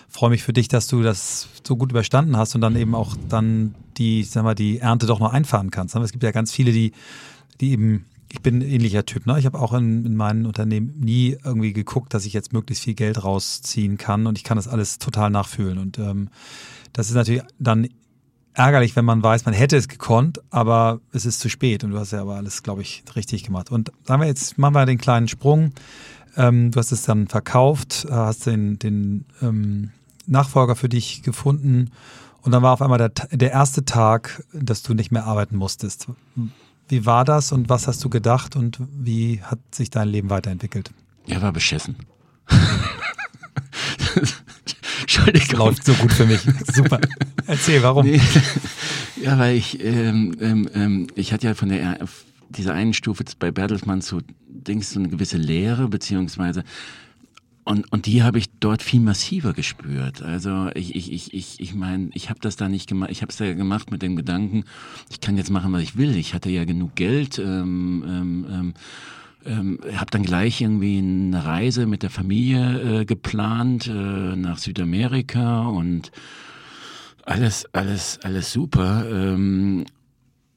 freue 0.09 0.31
mich 0.31 0.43
für 0.43 0.53
dich, 0.53 0.67
dass 0.67 0.89
du 0.89 1.03
das 1.05 1.49
so 1.65 1.77
gut 1.77 1.93
überstanden 1.93 2.37
hast 2.37 2.57
und 2.57 2.61
dann 2.61 2.75
eben 2.75 2.97
auch 2.97 3.15
dann 3.29 3.77
die, 3.99 4.25
sag 4.25 4.43
mal, 4.43 4.57
die 4.57 4.81
Ernte 4.81 5.07
doch 5.07 5.21
noch 5.21 5.33
einfahren 5.33 5.71
kannst. 5.71 5.95
Es 5.95 6.11
gibt 6.11 6.25
ja 6.25 6.33
ganz 6.33 6.51
viele, 6.51 6.73
die, 6.73 6.91
die 7.61 7.71
eben 7.71 8.05
ich 8.35 8.43
bin 8.43 8.59
ein 8.59 8.63
ähnlicher 8.63 9.07
Typ. 9.07 9.27
Ne? 9.27 9.39
Ich 9.39 9.47
habe 9.47 9.61
auch 9.61 9.73
in, 9.73 10.05
in 10.05 10.17
meinen 10.17 10.45
Unternehmen 10.45 10.93
nie 10.99 11.37
irgendwie 11.45 11.73
geguckt, 11.73 12.13
dass 12.15 12.27
ich 12.27 12.33
jetzt 12.33 12.53
möglichst 12.53 12.83
viel 12.83 12.95
Geld 12.95 13.23
rausziehen 13.23 13.97
kann 13.97 14.27
und 14.27 14.37
ich 14.37 14.43
kann 14.43 14.57
das 14.57 14.67
alles 14.67 14.99
total 14.99 15.31
nachfühlen. 15.31 15.79
Und 15.79 16.01
ähm, 16.01 16.29
das 16.93 17.09
ist 17.09 17.15
natürlich 17.15 17.43
dann 17.61 17.89
ärgerlich, 18.53 18.97
wenn 18.97 19.05
man 19.05 19.23
weiß, 19.23 19.45
man 19.45 19.55
hätte 19.55 19.77
es 19.77 19.87
gekonnt, 19.87 20.41
aber 20.51 21.01
es 21.13 21.27
ist 21.27 21.39
zu 21.39 21.49
spät 21.49 21.85
und 21.85 21.93
du 21.93 21.99
hast 21.99 22.11
ja 22.11 22.23
aber 22.23 22.35
alles, 22.35 22.65
glaube 22.65 22.83
ich, 22.83 23.05
richtig 23.15 23.45
gemacht. 23.45 23.71
Und 23.71 23.93
sagen 24.03 24.21
wir 24.21 24.27
jetzt, 24.27 24.59
machen 24.59 24.75
wir 24.75 24.85
den 24.85 24.99
kleinen 24.99 25.29
Sprung. 25.29 25.71
Ähm, 26.37 26.73
du 26.73 26.81
hast 26.81 26.91
es 26.91 27.03
dann 27.03 27.29
verkauft, 27.29 28.09
hast 28.11 28.47
den, 28.47 28.81
den 28.81 29.27
ähm, 29.43 29.93
Nachfolger 30.27 30.75
für 30.75 30.89
dich 30.89 31.23
gefunden 31.23 31.93
und 32.43 32.51
dann 32.51 32.65
war 32.65 32.73
auf 32.73 32.83
einmal 32.83 32.99
der, 32.99 33.11
der 33.31 33.53
erste 33.53 33.85
Tag, 33.85 34.43
dass 34.53 34.83
du 34.83 34.93
nicht 34.93 35.13
mehr 35.13 35.25
arbeiten 35.25 35.57
musstest. 35.57 36.09
Wie 36.89 37.07
war 37.07 37.25
das 37.25 37.53
und 37.53 37.69
was 37.69 37.87
hast 37.89 38.05
du 38.05 38.11
gedacht 38.11 38.57
und 38.57 38.79
wie 38.91 39.41
hat 39.43 39.59
sich 39.75 39.91
dein 39.91 40.09
Leben 40.09 40.31
weiterentwickelt? 40.31 40.91
Ja, 41.27 41.41
war 41.41 41.53
beschissen. 41.53 41.97
Entschuldigung. 45.01 45.59
Läuft 45.59 45.85
so 45.85 45.95
gut 45.95 46.13
für 46.13 46.27
mich. 46.27 46.41
Super. 46.73 47.01
Erzähl, 47.47 47.83
warum? 47.83 48.05
Nee. 48.07 48.21
Ja, 49.23 49.39
weil 49.39 49.57
ich, 49.57 49.83
ähm, 49.83 50.37
ähm, 50.41 50.69
ähm, 50.75 51.07
ich 51.15 51.33
hatte 51.33 51.47
ja 51.47 51.55
von 51.55 51.71
der 51.71 51.99
dieser 52.51 52.75
einen 52.75 52.93
Stufe 52.93 53.25
bei 53.39 53.51
Bertelsmann 53.51 54.01
so 54.01 54.21
Dings 54.49 54.91
so 54.91 55.01
eine 55.01 55.09
gewisse 55.09 55.39
Lehre, 55.39 55.89
beziehungsweise 55.89 56.65
und, 57.65 57.91
und 57.91 58.07
die 58.07 58.23
habe 58.23 58.39
ich 58.39 58.51
dort 58.61 58.83
viel 58.83 59.01
massiver 59.01 59.55
gespürt. 59.55 60.21
Also 60.23 60.71
ich, 60.75 60.95
ich, 60.95 61.11
ich, 61.11 61.33
ich, 61.33 61.61
ich 61.61 61.75
meine, 61.75 62.11
ich 62.13 62.29
habe 62.29 62.39
das 62.41 62.57
da 62.57 62.69
nicht 62.69 62.89
gemacht, 62.89 63.11
ich 63.11 63.23
habe 63.23 63.33
es 63.33 63.39
ja 63.39 63.55
gemacht 63.55 63.91
mit 63.91 64.03
dem 64.03 64.17
Gedanken, 64.17 64.65
ich 65.11 65.21
kann 65.21 65.37
jetzt 65.39 65.51
machen, 65.51 65.73
was 65.73 65.83
ich 65.83 65.97
will. 65.97 66.15
Ich 66.17 66.35
hatte 66.35 66.51
ja 66.51 66.65
genug 66.65 66.95
Geld. 66.95 67.39
Ähm, 67.39 68.05
ähm, 68.07 68.47
ähm, 68.51 68.75
ähm, 69.47 69.79
habe 69.97 70.11
dann 70.11 70.23
gleich 70.23 70.61
irgendwie 70.61 70.99
eine 70.99 71.45
Reise 71.45 71.87
mit 71.87 72.03
der 72.03 72.11
Familie 72.11 73.01
äh, 73.01 73.05
geplant 73.05 73.87
äh, 73.87 73.93
nach 74.37 74.59
Südamerika 74.59 75.63
und 75.63 76.13
alles, 77.25 77.67
alles, 77.73 78.19
alles 78.23 78.53
super. 78.53 79.07
Ähm, 79.11 79.85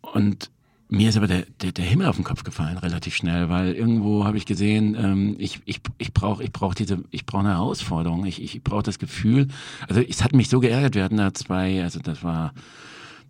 und 0.01 0.49
mir 0.89 1.09
ist 1.09 1.17
aber 1.17 1.27
der, 1.27 1.45
der, 1.61 1.73
der 1.73 1.85
Himmel 1.85 2.07
auf 2.07 2.15
den 2.15 2.23
Kopf 2.23 2.43
gefallen 2.43 2.77
relativ 2.77 3.15
schnell, 3.15 3.49
weil 3.49 3.73
irgendwo 3.73 4.23
habe 4.23 4.37
ich 4.37 4.45
gesehen, 4.45 4.95
ähm, 4.97 5.35
ich, 5.37 5.59
ich, 5.65 5.81
ich 5.97 6.13
brauche 6.13 6.43
ich 6.43 6.51
brauch 6.51 6.73
diese, 6.73 7.03
ich 7.11 7.25
brauche 7.25 7.41
eine 7.41 7.55
Herausforderung, 7.55 8.25
ich, 8.25 8.41
ich 8.41 8.63
brauche 8.63 8.83
das 8.83 8.97
Gefühl. 8.97 9.47
Also 9.89 10.01
es 10.01 10.23
hat 10.23 10.33
mich 10.33 10.47
so 10.47 10.59
geärgert, 10.59 10.95
wir 10.95 11.03
hatten 11.03 11.17
da 11.17 11.33
zwei, 11.33 11.83
also 11.83 11.99
das 11.99 12.23
war, 12.23 12.53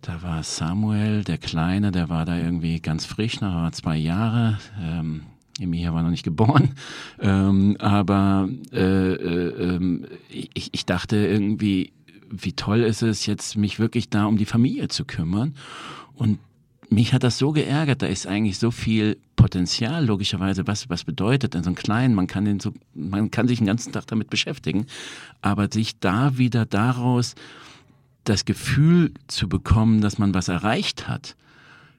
da 0.02 0.22
war 0.22 0.42
Samuel, 0.44 1.24
der 1.24 1.38
Kleine, 1.38 1.90
der 1.90 2.08
war 2.08 2.24
da 2.24 2.38
irgendwie 2.38 2.80
ganz 2.80 3.04
frisch, 3.04 3.40
nach 3.40 3.72
zwei 3.72 3.96
Jahre. 3.96 4.58
Ähm, 4.80 5.22
Emilia 5.58 5.92
war 5.92 6.04
noch 6.04 6.10
nicht 6.10 6.22
geboren, 6.22 6.74
ähm, 7.20 7.76
aber 7.80 8.48
äh, 8.72 8.78
äh, 8.78 9.76
äh, 9.76 10.06
ich, 10.30 10.68
ich 10.72 10.86
dachte 10.86 11.16
irgendwie, 11.16 11.92
wie 12.30 12.52
toll 12.52 12.82
ist 12.82 13.02
es 13.02 13.26
jetzt, 13.26 13.56
mich 13.56 13.80
wirklich 13.80 14.10
da 14.10 14.26
um 14.26 14.36
die 14.36 14.44
Familie 14.44 14.86
zu 14.86 15.04
kümmern. 15.04 15.54
Und 16.14 16.38
mich 16.90 17.12
hat 17.12 17.22
das 17.22 17.38
so 17.38 17.52
geärgert, 17.52 18.02
da 18.02 18.06
ist 18.06 18.26
eigentlich 18.26 18.58
so 18.58 18.70
viel 18.70 19.18
Potenzial, 19.36 20.04
logischerweise, 20.04 20.66
was, 20.66 20.88
was 20.88 21.04
bedeutet 21.04 21.54
denn 21.54 21.62
so 21.62 21.70
ein 21.70 21.76
Kleinen, 21.76 22.14
man 22.14 22.26
kann 22.26 22.44
den 22.44 22.60
so, 22.60 22.72
man 22.94 23.30
kann 23.30 23.48
sich 23.48 23.58
den 23.58 23.66
ganzen 23.66 23.92
Tag 23.92 24.06
damit 24.06 24.30
beschäftigen, 24.30 24.86
aber 25.42 25.68
sich 25.70 25.98
da 26.00 26.38
wieder 26.38 26.66
daraus 26.66 27.34
das 28.24 28.44
Gefühl 28.44 29.12
zu 29.26 29.48
bekommen, 29.48 30.00
dass 30.00 30.18
man 30.18 30.34
was 30.34 30.48
erreicht 30.48 31.08
hat, 31.08 31.36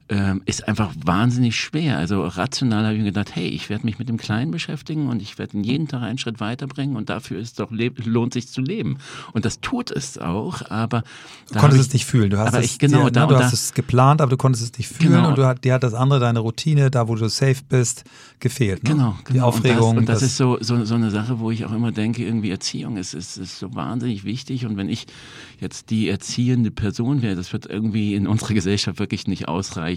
ähm, 0.09 0.41
ist 0.45 0.67
einfach 0.67 0.91
wahnsinnig 1.05 1.55
schwer. 1.55 1.97
Also 1.97 2.25
rational 2.25 2.83
habe 2.83 2.95
ich 2.95 2.99
mir 2.99 3.05
gedacht, 3.05 3.35
hey, 3.35 3.47
ich 3.47 3.69
werde 3.69 3.85
mich 3.85 3.99
mit 3.99 4.09
dem 4.09 4.17
Kleinen 4.17 4.49
beschäftigen 4.49 5.07
und 5.07 5.21
ich 5.21 5.37
werde 5.37 5.57
ihn 5.57 5.63
jeden 5.63 5.87
Tag 5.87 6.01
einen 6.01 6.17
Schritt 6.17 6.39
weiterbringen 6.39 6.95
und 6.95 7.09
dafür 7.09 7.39
ist 7.39 7.59
doch 7.59 7.69
lohnt 7.71 8.33
sich 8.33 8.47
zu 8.47 8.61
leben. 8.61 8.97
Und 9.33 9.45
das 9.45 9.61
tut 9.61 9.91
es 9.91 10.17
auch, 10.17 10.69
aber 10.71 11.03
du 11.51 11.59
konntest 11.59 11.81
ich, 11.81 11.87
es 11.87 11.93
nicht 11.93 12.05
fühlen. 12.05 12.31
Du 12.31 12.39
hast 12.39 12.55
es, 12.55 12.65
ich, 12.65 12.79
genau, 12.79 13.05
dir, 13.05 13.11
da, 13.11 13.27
ne, 13.27 13.33
du 13.33 13.37
hast 13.37 13.53
es 13.53 13.73
geplant, 13.73 14.21
aber 14.21 14.31
du 14.31 14.37
konntest 14.37 14.63
es 14.63 14.77
nicht 14.79 14.89
fühlen 14.89 15.13
genau. 15.13 15.29
und 15.29 15.37
du 15.37 15.45
hat, 15.45 15.63
dir 15.63 15.75
hat 15.75 15.83
das 15.83 15.93
andere, 15.93 16.19
deine 16.19 16.39
Routine, 16.39 16.89
da 16.89 17.07
wo 17.07 17.15
du 17.15 17.29
safe 17.29 17.61
bist, 17.69 18.03
gefehlt. 18.39 18.83
Ne? 18.83 18.91
Genau, 18.91 19.15
genau. 19.23 19.33
Die 19.33 19.41
Aufregung. 19.41 19.97
Und 19.97 19.97
das, 19.97 19.99
und 19.99 20.09
das, 20.09 20.19
das 20.21 20.29
ist 20.31 20.37
so, 20.37 20.57
so, 20.59 20.85
so 20.85 20.95
eine 20.95 21.11
Sache, 21.11 21.39
wo 21.39 21.51
ich 21.51 21.65
auch 21.65 21.71
immer 21.71 21.91
denke, 21.91 22.23
irgendwie 22.25 22.49
Erziehung 22.49 22.97
ist, 22.97 23.13
ist, 23.13 23.37
ist 23.37 23.59
so 23.59 23.75
wahnsinnig 23.75 24.23
wichtig 24.23 24.65
und 24.65 24.75
wenn 24.75 24.89
ich 24.89 25.05
jetzt 25.59 25.91
die 25.91 26.09
erziehende 26.09 26.71
Person 26.71 27.21
wäre, 27.21 27.35
das 27.35 27.53
wird 27.53 27.67
irgendwie 27.67 28.15
in 28.15 28.25
unserer 28.25 28.55
Gesellschaft 28.55 28.97
wirklich 28.97 29.27
nicht 29.27 29.47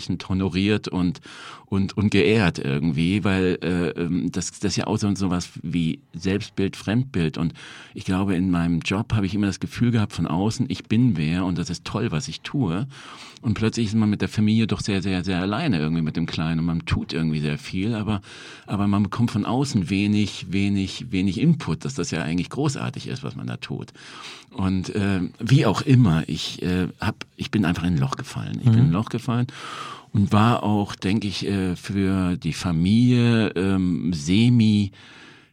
ausreichend 0.03 0.29
honoriert 0.29 0.88
und, 0.88 1.21
und, 1.67 1.97
und 1.97 2.11
geehrt 2.11 2.59
irgendwie, 2.59 3.25
weil 3.25 3.59
äh, 3.62 3.88
ähm, 4.01 4.31
das, 4.33 4.59
das 4.59 4.77
ja 4.77 4.87
auch 4.87 4.99
so 4.99 5.15
sowas 5.15 5.51
wie 5.62 6.01
Selbstbild, 6.12 6.77
Fremdbild. 6.77 7.38
Und 7.38 7.55
ich 7.95 8.05
glaube, 8.05 8.35
in 8.35 8.51
meinem 8.51 8.81
Job 8.81 9.12
habe 9.15 9.27
ich 9.27 9.35
immer 9.35 9.47
das 9.47 9.61
Gefühl 9.61 9.91
gehabt 9.91 10.12
von 10.12 10.27
außen, 10.27 10.67
ich 10.69 10.85
bin 10.85 11.17
wer 11.17 11.45
und 11.45 11.59
das 11.59 11.71
ist 11.71 11.85
toll, 11.85 12.11
was 12.11 12.29
ich 12.29 12.41
tue. 12.41 12.87
Und 13.41 13.55
plötzlich 13.55 13.87
ist 13.87 13.95
man 13.95 14.11
mit 14.11 14.21
der 14.21 14.29
Familie 14.29 14.67
doch 14.67 14.81
sehr, 14.81 15.03
sehr, 15.03 15.25
sehr 15.25 15.41
alleine 15.41 15.79
irgendwie 15.79 16.03
mit 16.03 16.17
dem 16.17 16.27
Kleinen 16.27 16.61
und 16.61 16.67
man 16.67 16.85
tut 16.87 17.12
irgendwie 17.12 17.41
sehr 17.41 17.59
viel, 17.59 17.95
aber, 17.95 18.21
aber 18.67 18.87
man 18.87 19.03
bekommt 19.03 19.33
von 19.33 19.45
außen 19.45 19.91
wenig, 19.91 20.47
wenig, 20.51 21.11
wenig 21.11 21.41
Input, 21.41 21.85
dass 21.85 21.95
das 21.95 22.12
ja 22.12 22.23
eigentlich 22.23 22.51
großartig 22.51 23.09
ist, 23.09 23.25
was 23.25 23.35
man 23.35 23.48
da 23.48 23.57
tut. 23.57 23.92
Und 24.55 24.94
äh, 24.94 25.21
wie 25.38 25.67
auch 25.67 25.83
immer, 25.83 26.25
ich, 26.27 26.63
äh, 26.63 26.88
hab, 27.00 27.25
ich 27.37 27.50
bin 27.50 27.65
einfach 27.65 27.85
in 27.85 27.94
ein 27.94 27.98
Loch 27.98 28.17
gefallen. 28.17 28.59
Ich 28.61 28.67
mhm. 28.67 28.71
bin 28.71 28.81
in 28.81 28.87
ein 28.87 28.92
Loch 28.92 29.09
gefallen 29.09 29.46
und 30.13 30.33
war 30.33 30.63
auch, 30.63 30.94
denke 30.94 31.27
ich, 31.27 31.46
äh, 31.46 31.75
für 31.77 32.37
die 32.37 32.53
Familie 32.53 33.48
ähm, 33.50 34.13
semi 34.13 34.92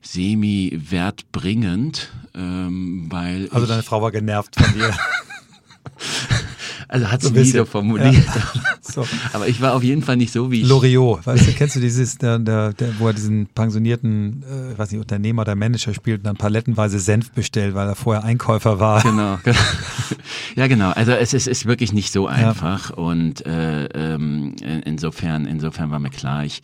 semi 0.02 0.80
wertbringend, 0.90 2.10
ähm, 2.34 3.08
weil 3.10 3.50
also 3.52 3.66
deine 3.66 3.84
Frau 3.84 4.02
war 4.02 4.12
genervt 4.12 4.56
von 4.56 4.74
dir. 4.74 4.94
Also 6.90 7.12
hat 7.12 7.22
es 7.22 7.30
so 7.30 7.36
wieder 7.36 7.66
formuliert. 7.66 8.14
Ja. 8.14 8.44
So. 8.82 9.06
Aber 9.34 9.48
ich 9.48 9.62
war 9.62 9.76
auf 9.76 9.84
jeden 9.84 10.02
Fall 10.02 10.18
nicht 10.18 10.34
so 10.34 10.50
wie 10.50 10.62
ich. 10.62 10.68
Loriot, 10.68 11.28
weißt 11.28 11.48
du, 11.48 11.52
kennst 11.52 11.76
du 11.76 11.80
dieses, 11.80 12.18
der, 12.18 12.40
der, 12.40 12.74
der, 12.74 12.98
wo 12.98 13.06
er 13.06 13.14
diesen 13.14 13.46
pensionierten, 13.46 14.44
äh, 14.44 14.76
weiß 14.76 14.90
nicht, 14.90 15.00
Unternehmer 15.00 15.44
oder 15.44 15.54
Manager 15.54 15.94
spielt 15.94 16.22
und 16.22 16.24
dann 16.26 16.38
palettenweise 16.38 17.00
Senf 17.00 17.30
bestellt, 17.32 17.76
weil 17.76 17.88
er 17.88 17.94
vorher 17.94 18.24
Einkäufer 18.24 18.80
war. 18.80 19.04
Genau. 19.04 19.38
ja, 20.56 20.66
genau. 20.66 20.90
Also 20.90 21.12
es 21.12 21.36
ist, 21.36 21.48
ist 21.48 21.68
wirklich 21.68 21.94
nicht 21.94 22.12
so 22.12 22.26
einfach. 22.26 22.90
Ja. 22.90 22.96
Und 22.96 23.46
äh, 23.46 23.86
ähm, 23.94 24.56
insofern, 24.86 25.46
insofern 25.46 25.92
war 25.92 26.00
mir 26.00 26.10
klar, 26.10 26.44
ich 26.44 26.64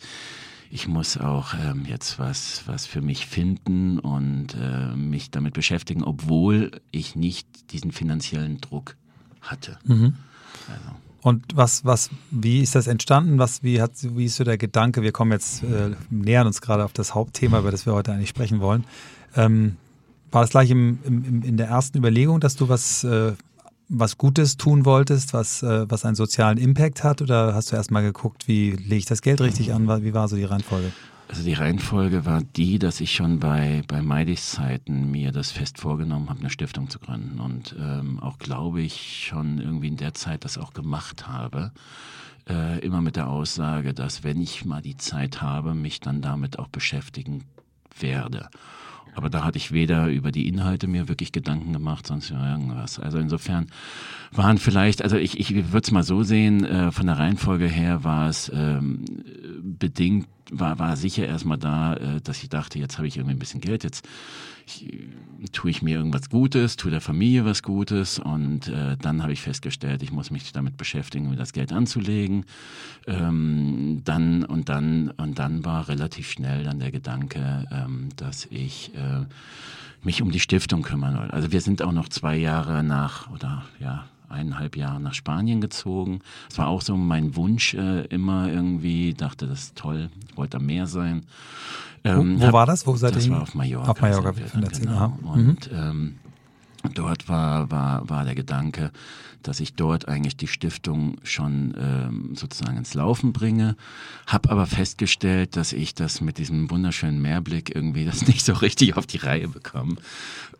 ich 0.68 0.88
muss 0.88 1.16
auch 1.16 1.54
ähm, 1.54 1.84
jetzt 1.88 2.18
was, 2.18 2.64
was 2.66 2.86
für 2.86 3.00
mich 3.00 3.26
finden 3.26 4.00
und 4.00 4.56
äh, 4.60 4.96
mich 4.96 5.30
damit 5.30 5.54
beschäftigen, 5.54 6.02
obwohl 6.02 6.72
ich 6.90 7.14
nicht 7.14 7.72
diesen 7.72 7.92
finanziellen 7.92 8.60
Druck 8.60 8.96
hatte. 9.46 9.78
Mhm. 9.84 10.14
Also. 10.68 10.96
Und 11.22 11.44
was, 11.56 11.84
was, 11.84 12.10
wie 12.30 12.62
ist 12.62 12.76
das 12.76 12.86
entstanden? 12.86 13.38
Was, 13.38 13.64
wie 13.64 13.82
hat, 13.82 13.90
wie 14.00 14.26
ist 14.26 14.36
so 14.36 14.44
der 14.44 14.58
Gedanke? 14.58 15.02
Wir 15.02 15.10
kommen 15.10 15.32
jetzt, 15.32 15.64
äh, 15.64 15.90
nähern 16.08 16.46
uns 16.46 16.60
gerade 16.60 16.84
auf 16.84 16.92
das 16.92 17.16
Hauptthema, 17.16 17.58
über 17.58 17.72
das 17.72 17.84
wir 17.84 17.94
heute 17.94 18.12
eigentlich 18.12 18.28
sprechen 18.28 18.60
wollen. 18.60 18.84
Ähm, 19.34 19.76
war 20.30 20.42
das 20.42 20.50
gleich 20.50 20.70
im, 20.70 21.00
im, 21.04 21.42
in 21.42 21.56
der 21.56 21.66
ersten 21.66 21.98
Überlegung, 21.98 22.38
dass 22.38 22.54
du 22.54 22.68
was, 22.68 23.02
äh, 23.02 23.32
was 23.88 24.18
Gutes 24.18 24.56
tun 24.56 24.84
wolltest, 24.84 25.32
was, 25.32 25.64
äh, 25.64 25.90
was 25.90 26.04
einen 26.04 26.14
sozialen 26.14 26.58
Impact 26.58 27.02
hat? 27.02 27.22
Oder 27.22 27.54
hast 27.54 27.72
du 27.72 27.76
erst 27.76 27.90
mal 27.90 28.02
geguckt, 28.02 28.46
wie 28.46 28.70
lege 28.70 28.96
ich 28.96 29.06
das 29.06 29.20
Geld 29.20 29.40
richtig 29.40 29.72
an? 29.72 29.88
Wie 30.04 30.14
war 30.14 30.28
so 30.28 30.36
die 30.36 30.44
Reihenfolge? 30.44 30.92
Also 31.28 31.42
die 31.42 31.54
Reihenfolge 31.54 32.24
war 32.24 32.42
die, 32.42 32.78
dass 32.78 33.00
ich 33.00 33.12
schon 33.12 33.40
bei, 33.40 33.82
bei 33.88 34.00
Meidis 34.00 34.52
Zeiten 34.52 35.10
mir 35.10 35.32
das 35.32 35.50
fest 35.50 35.78
vorgenommen 35.78 36.30
habe, 36.30 36.40
eine 36.40 36.50
Stiftung 36.50 36.88
zu 36.88 37.00
gründen. 37.00 37.40
Und 37.40 37.74
ähm, 37.78 38.20
auch 38.20 38.38
glaube 38.38 38.80
ich 38.80 39.26
schon 39.26 39.58
irgendwie 39.58 39.88
in 39.88 39.96
der 39.96 40.14
Zeit 40.14 40.44
das 40.44 40.56
auch 40.56 40.72
gemacht 40.72 41.26
habe. 41.26 41.72
Äh, 42.48 42.78
immer 42.78 43.00
mit 43.00 43.16
der 43.16 43.28
Aussage, 43.28 43.92
dass 43.92 44.22
wenn 44.22 44.40
ich 44.40 44.64
mal 44.64 44.82
die 44.82 44.96
Zeit 44.96 45.42
habe, 45.42 45.74
mich 45.74 45.98
dann 45.98 46.22
damit 46.22 46.60
auch 46.60 46.68
beschäftigen 46.68 47.42
werde. 47.98 48.48
Aber 49.16 49.30
da 49.30 49.44
hatte 49.44 49.56
ich 49.56 49.72
weder 49.72 50.08
über 50.08 50.30
die 50.30 50.46
Inhalte 50.46 50.86
mir 50.86 51.08
wirklich 51.08 51.32
Gedanken 51.32 51.72
gemacht, 51.72 52.06
sonst 52.06 52.30
irgendwas. 52.30 53.00
Also 53.00 53.18
insofern 53.18 53.66
waren 54.30 54.58
vielleicht, 54.58 55.02
also 55.02 55.16
ich, 55.16 55.40
ich 55.40 55.72
würde 55.72 55.84
es 55.84 55.90
mal 55.90 56.02
so 56.02 56.22
sehen, 56.22 56.64
äh, 56.64 56.92
von 56.92 57.06
der 57.06 57.18
Reihenfolge 57.18 57.66
her 57.66 58.04
war 58.04 58.28
es 58.28 58.52
ähm, 58.54 59.04
bedingt 59.62 60.28
war, 60.50 60.78
war 60.78 60.96
sicher 60.96 61.26
erstmal 61.26 61.58
da, 61.58 61.94
äh, 61.94 62.20
dass 62.22 62.42
ich 62.42 62.48
dachte, 62.48 62.78
jetzt 62.78 62.98
habe 62.98 63.08
ich 63.08 63.16
irgendwie 63.16 63.34
ein 63.34 63.38
bisschen 63.38 63.60
Geld, 63.60 63.84
jetzt 63.84 64.06
ich, 64.66 64.92
tue 65.52 65.70
ich 65.70 65.82
mir 65.82 65.96
irgendwas 65.96 66.28
Gutes, 66.28 66.76
tue 66.76 66.90
der 66.90 67.00
Familie 67.00 67.44
was 67.44 67.62
Gutes 67.62 68.18
und 68.18 68.68
äh, 68.68 68.96
dann 68.96 69.22
habe 69.22 69.32
ich 69.32 69.40
festgestellt, 69.40 70.02
ich 70.02 70.10
muss 70.10 70.30
mich 70.30 70.52
damit 70.52 70.76
beschäftigen, 70.76 71.30
mir 71.30 71.36
das 71.36 71.52
Geld 71.52 71.72
anzulegen. 71.72 72.44
Ähm, 73.06 74.02
dann 74.04 74.44
und 74.44 74.68
dann 74.68 75.10
und 75.10 75.38
dann 75.38 75.64
war 75.64 75.88
relativ 75.88 76.30
schnell 76.30 76.64
dann 76.64 76.80
der 76.80 76.90
Gedanke, 76.90 77.64
ähm, 77.70 78.08
dass 78.16 78.46
ich 78.46 78.92
äh, 78.94 79.24
mich 80.02 80.22
um 80.22 80.32
die 80.32 80.40
Stiftung 80.40 80.82
kümmern 80.82 81.14
soll. 81.14 81.30
Also 81.30 81.52
wir 81.52 81.60
sind 81.60 81.82
auch 81.82 81.92
noch 81.92 82.08
zwei 82.08 82.36
Jahre 82.36 82.82
nach 82.82 83.30
oder 83.30 83.64
ja 83.78 84.06
eineinhalb 84.28 84.76
Jahre 84.76 85.00
nach 85.00 85.14
Spanien 85.14 85.60
gezogen. 85.60 86.20
Es 86.50 86.58
war 86.58 86.68
auch 86.68 86.82
so 86.82 86.96
mein 86.96 87.36
Wunsch 87.36 87.74
äh, 87.74 88.04
immer 88.06 88.48
irgendwie, 88.48 89.14
dachte, 89.14 89.46
das 89.46 89.60
ist 89.60 89.76
toll, 89.76 90.10
ich 90.28 90.36
wollte 90.36 90.58
am 90.58 90.66
Meer 90.66 90.86
sein. 90.86 91.24
Ähm, 92.04 92.40
wo, 92.40 92.48
wo 92.48 92.52
war 92.52 92.66
das? 92.66 92.86
Wo 92.86 92.96
seid 92.96 93.16
das 93.16 93.28
war 93.28 93.42
auf 93.42 93.54
Mallorca. 93.54 93.90
Auf 93.90 94.00
Mallorca, 94.00 94.32
von 94.32 94.60
der 94.60 94.70
genau. 94.70 95.18
Und 95.22 95.70
mhm. 95.72 95.78
ähm, 95.78 96.14
dort 96.94 97.28
war, 97.28 97.70
war, 97.70 98.08
war 98.08 98.24
der 98.24 98.34
Gedanke, 98.34 98.92
dass 99.42 99.60
ich 99.60 99.74
dort 99.74 100.08
eigentlich 100.08 100.36
die 100.36 100.46
Stiftung 100.46 101.16
schon 101.22 101.74
ähm, 101.78 102.30
sozusagen 102.34 102.76
ins 102.76 102.94
Laufen 102.94 103.32
bringe, 103.32 103.76
habe 104.26 104.50
aber 104.50 104.66
festgestellt, 104.66 105.56
dass 105.56 105.72
ich 105.72 105.94
das 105.94 106.20
mit 106.20 106.38
diesem 106.38 106.70
wunderschönen 106.70 107.20
Meerblick 107.20 107.74
irgendwie 107.74 108.04
das 108.04 108.26
nicht 108.26 108.44
so 108.44 108.52
richtig 108.54 108.96
auf 108.96 109.06
die 109.06 109.18
Reihe 109.18 109.48
bekomme. 109.48 109.96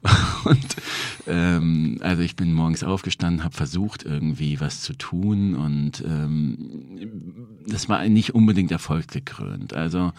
Und 0.45 0.77
ähm, 1.27 1.99
also 2.01 2.23
ich 2.23 2.37
bin 2.37 2.53
morgens 2.53 2.85
aufgestanden, 2.85 3.45
habe 3.45 3.57
versucht 3.57 4.05
irgendwie 4.05 4.61
was 4.61 4.83
zu 4.83 4.93
tun 4.93 5.57
und 5.57 6.05
ähm, 6.07 7.59
das 7.67 7.89
war 7.89 8.07
nicht 8.07 8.35
unbedingt 8.35 8.71
erfolgsgekrönt. 8.71 9.75
Also 9.75 10.13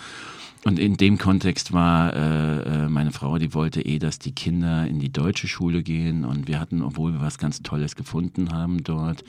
und 0.68 0.80
in 0.80 0.98
dem 0.98 1.18
Kontext 1.18 1.72
war 1.72 2.14
äh, 2.14 2.86
äh, 2.86 2.90
meine 2.90 3.12
Frau, 3.12 3.38
die 3.38 3.54
wollte 3.54 3.82
eh, 3.82 4.00
dass 4.00 4.20
die 4.20 4.34
Kinder 4.34 4.86
in 4.86 5.00
die 5.00 5.12
deutsche 5.12 5.48
Schule 5.48 5.82
gehen. 5.84 6.26
Und 6.26 6.50
wir 6.50 6.60
hatten, 6.60 6.82
obwohl 6.82 7.14
wir 7.14 7.22
was 7.22 7.38
ganz 7.38 7.62
Tolles 7.62 7.96
gefunden 7.96 8.47
haben 8.52 8.84
dort, 8.84 9.24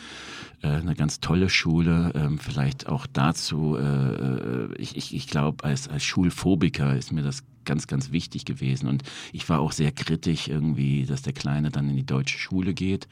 äh, 0.62 0.68
eine 0.68 0.94
ganz 0.94 1.20
tolle 1.20 1.48
Schule. 1.48 2.12
Ähm, 2.14 2.38
vielleicht 2.38 2.88
auch 2.88 3.06
dazu, 3.06 3.76
äh, 3.76 3.82
äh 3.82 4.74
ich, 4.78 4.96
ich, 4.96 5.14
ich 5.14 5.28
glaube, 5.28 5.64
als, 5.64 5.88
als 5.88 6.04
Schulphobiker 6.04 6.96
ist 6.96 7.12
mir 7.12 7.22
das 7.22 7.44
ganz, 7.68 7.86
ganz 7.86 8.10
wichtig 8.12 8.46
gewesen. 8.46 8.88
Und 8.88 9.02
ich 9.32 9.48
war 9.48 9.60
auch 9.60 9.72
sehr 9.72 9.92
kritisch 9.92 10.48
irgendwie, 10.48 11.04
dass 11.04 11.22
der 11.22 11.34
Kleine 11.34 11.70
dann 11.70 11.88
in 11.90 11.96
die 11.96 12.06
deutsche 12.06 12.38
Schule 12.38 12.72
geht. 12.72 13.06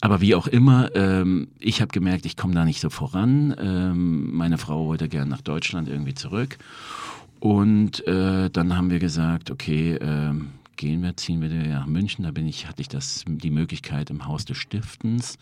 Aber 0.00 0.20
wie 0.20 0.34
auch 0.34 0.46
immer, 0.46 0.94
ähm, 0.94 1.48
ich 1.58 1.82
habe 1.82 1.90
gemerkt, 1.90 2.24
ich 2.24 2.36
komme 2.36 2.54
da 2.54 2.64
nicht 2.64 2.80
so 2.80 2.88
voran. 2.88 3.54
Ähm, 3.58 4.32
meine 4.32 4.58
Frau 4.58 4.86
wollte 4.86 5.08
gerne 5.08 5.30
nach 5.30 5.40
Deutschland 5.40 5.88
irgendwie 5.88 6.14
zurück. 6.14 6.56
Und 7.40 8.06
äh, 8.06 8.48
dann 8.48 8.76
haben 8.76 8.90
wir 8.90 9.00
gesagt, 9.00 9.50
okay, 9.50 9.94
äh, 9.94 10.34
gehen 10.80 11.02
wir, 11.02 11.14
ziehen 11.14 11.42
wir 11.42 11.50
nach 11.50 11.86
München. 11.86 12.24
Da 12.24 12.30
bin 12.30 12.46
ich, 12.46 12.66
hatte 12.66 12.80
ich 12.80 12.88
das, 12.88 13.24
die 13.28 13.50
Möglichkeit 13.50 14.08
im 14.08 14.26
Haus 14.26 14.46
des 14.46 14.56
Stiftens 14.56 15.36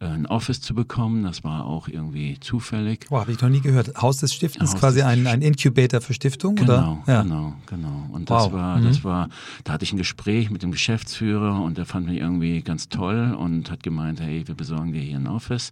äh, 0.00 0.06
ein 0.06 0.26
Office 0.26 0.62
zu 0.62 0.74
bekommen. 0.74 1.24
Das 1.24 1.44
war 1.44 1.66
auch 1.66 1.88
irgendwie 1.88 2.40
zufällig. 2.40 3.06
Boah, 3.10 3.20
habe 3.20 3.32
ich 3.32 3.40
noch 3.42 3.50
nie 3.50 3.60
gehört. 3.60 4.00
Haus 4.00 4.16
des 4.16 4.32
Stiftens, 4.32 4.72
Haus 4.72 4.80
quasi 4.80 5.02
ein, 5.02 5.26
ein 5.26 5.42
Incubator 5.42 6.00
für 6.00 6.14
Stiftung, 6.14 6.54
genau, 6.54 7.02
oder? 7.04 7.12
Ja. 7.12 7.22
Genau, 7.22 7.52
genau. 7.66 8.08
Und 8.12 8.30
das 8.30 8.44
wow. 8.44 8.52
war, 8.54 8.80
das 8.80 9.00
mhm. 9.00 9.04
war, 9.04 9.28
da 9.64 9.74
hatte 9.74 9.84
ich 9.84 9.92
ein 9.92 9.98
Gespräch 9.98 10.48
mit 10.50 10.62
dem 10.62 10.72
Geschäftsführer 10.72 11.60
und 11.60 11.76
der 11.76 11.84
fand 11.84 12.06
mich 12.06 12.18
irgendwie 12.18 12.62
ganz 12.62 12.88
toll 12.88 13.36
und 13.38 13.70
hat 13.70 13.82
gemeint, 13.82 14.22
hey, 14.22 14.48
wir 14.48 14.54
besorgen 14.54 14.92
dir 14.92 15.02
hier 15.02 15.18
ein 15.18 15.26
Office. 15.26 15.70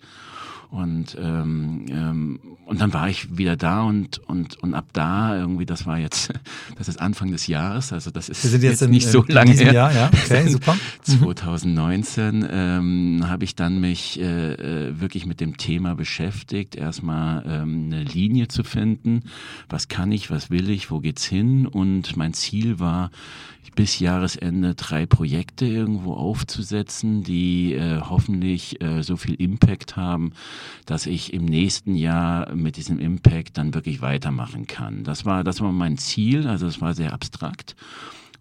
Und 0.71 1.17
ähm, 1.21 1.87
ähm, 1.89 2.41
und 2.67 2.81
dann 2.81 2.93
war 2.93 3.09
ich 3.09 3.39
wieder 3.39 3.57
da 3.57 3.83
und, 3.83 4.19
und, 4.27 4.61
und 4.61 4.75
ab 4.75 4.87
da 4.93 5.37
irgendwie, 5.39 5.67
das 5.67 5.87
war 5.87 6.01
jetzt, 6.01 6.33
das 6.77 6.89
ist 6.89 7.01
Anfang 7.01 7.31
des 7.31 7.47
Jahres, 7.47 7.93
also 7.93 8.11
das 8.11 8.29
ist 8.29 8.43
jetzt, 8.43 8.63
jetzt 8.63 8.89
nicht 8.89 9.07
in, 9.07 9.13
so 9.13 9.23
in 9.23 9.35
lange 9.35 9.53
her. 9.53 9.73
Jahr, 9.73 9.95
ja, 9.95 10.11
okay, 10.13 10.49
super. 10.49 10.77
2019 11.03 12.39
mhm. 12.39 12.47
ähm, 12.51 13.29
habe 13.29 13.45
ich 13.45 13.55
dann 13.55 13.81
mich 13.81 14.21
äh, 14.21 14.55
äh, 14.55 15.01
wirklich 15.01 15.27
mit 15.27 15.41
dem 15.41 15.57
Thema 15.57 15.95
beschäftigt, 15.95 16.75
erstmal 16.75 17.45
ähm, 17.47 17.85
eine 17.87 18.03
Linie 18.03 18.49
zu 18.49 18.65
finden, 18.65 19.23
was 19.69 19.87
kann 19.87 20.11
ich, 20.11 20.29
was 20.33 20.51
will 20.51 20.69
ich, 20.69 20.91
wo 20.91 20.99
geht's 20.99 21.25
hin 21.25 21.69
und 21.69 22.17
mein 22.17 22.35
Ziel 22.35 22.81
war, 22.81 23.13
bis 23.75 23.99
Jahresende 23.99 24.75
drei 24.75 25.07
Projekte 25.07 25.67
irgendwo 25.67 26.15
aufzusetzen, 26.15 27.23
die 27.23 27.75
äh, 27.75 28.01
hoffentlich 28.01 28.81
äh, 28.83 29.03
so 29.03 29.17
viel 29.17 29.35
Impact 29.35 29.97
haben, 29.97 30.33
dass 30.85 31.07
ich 31.07 31.33
im 31.33 31.45
nächsten 31.45 31.95
Jahr 31.95 32.55
mit 32.55 32.77
diesem 32.77 32.99
Impact 32.99 33.59
dann 33.59 33.75
wirklich 33.75 34.01
weitermachen 34.01 34.67
kann. 34.67 35.05
Das 35.05 35.25
war, 35.25 35.45
das 35.45 35.61
war 35.61 35.73
mein 35.73 35.99
Ziel, 35.99 36.47
also 36.47 36.67
es 36.67 36.81
war 36.81 36.95
sehr 36.95 37.13
abstrakt. 37.13 37.77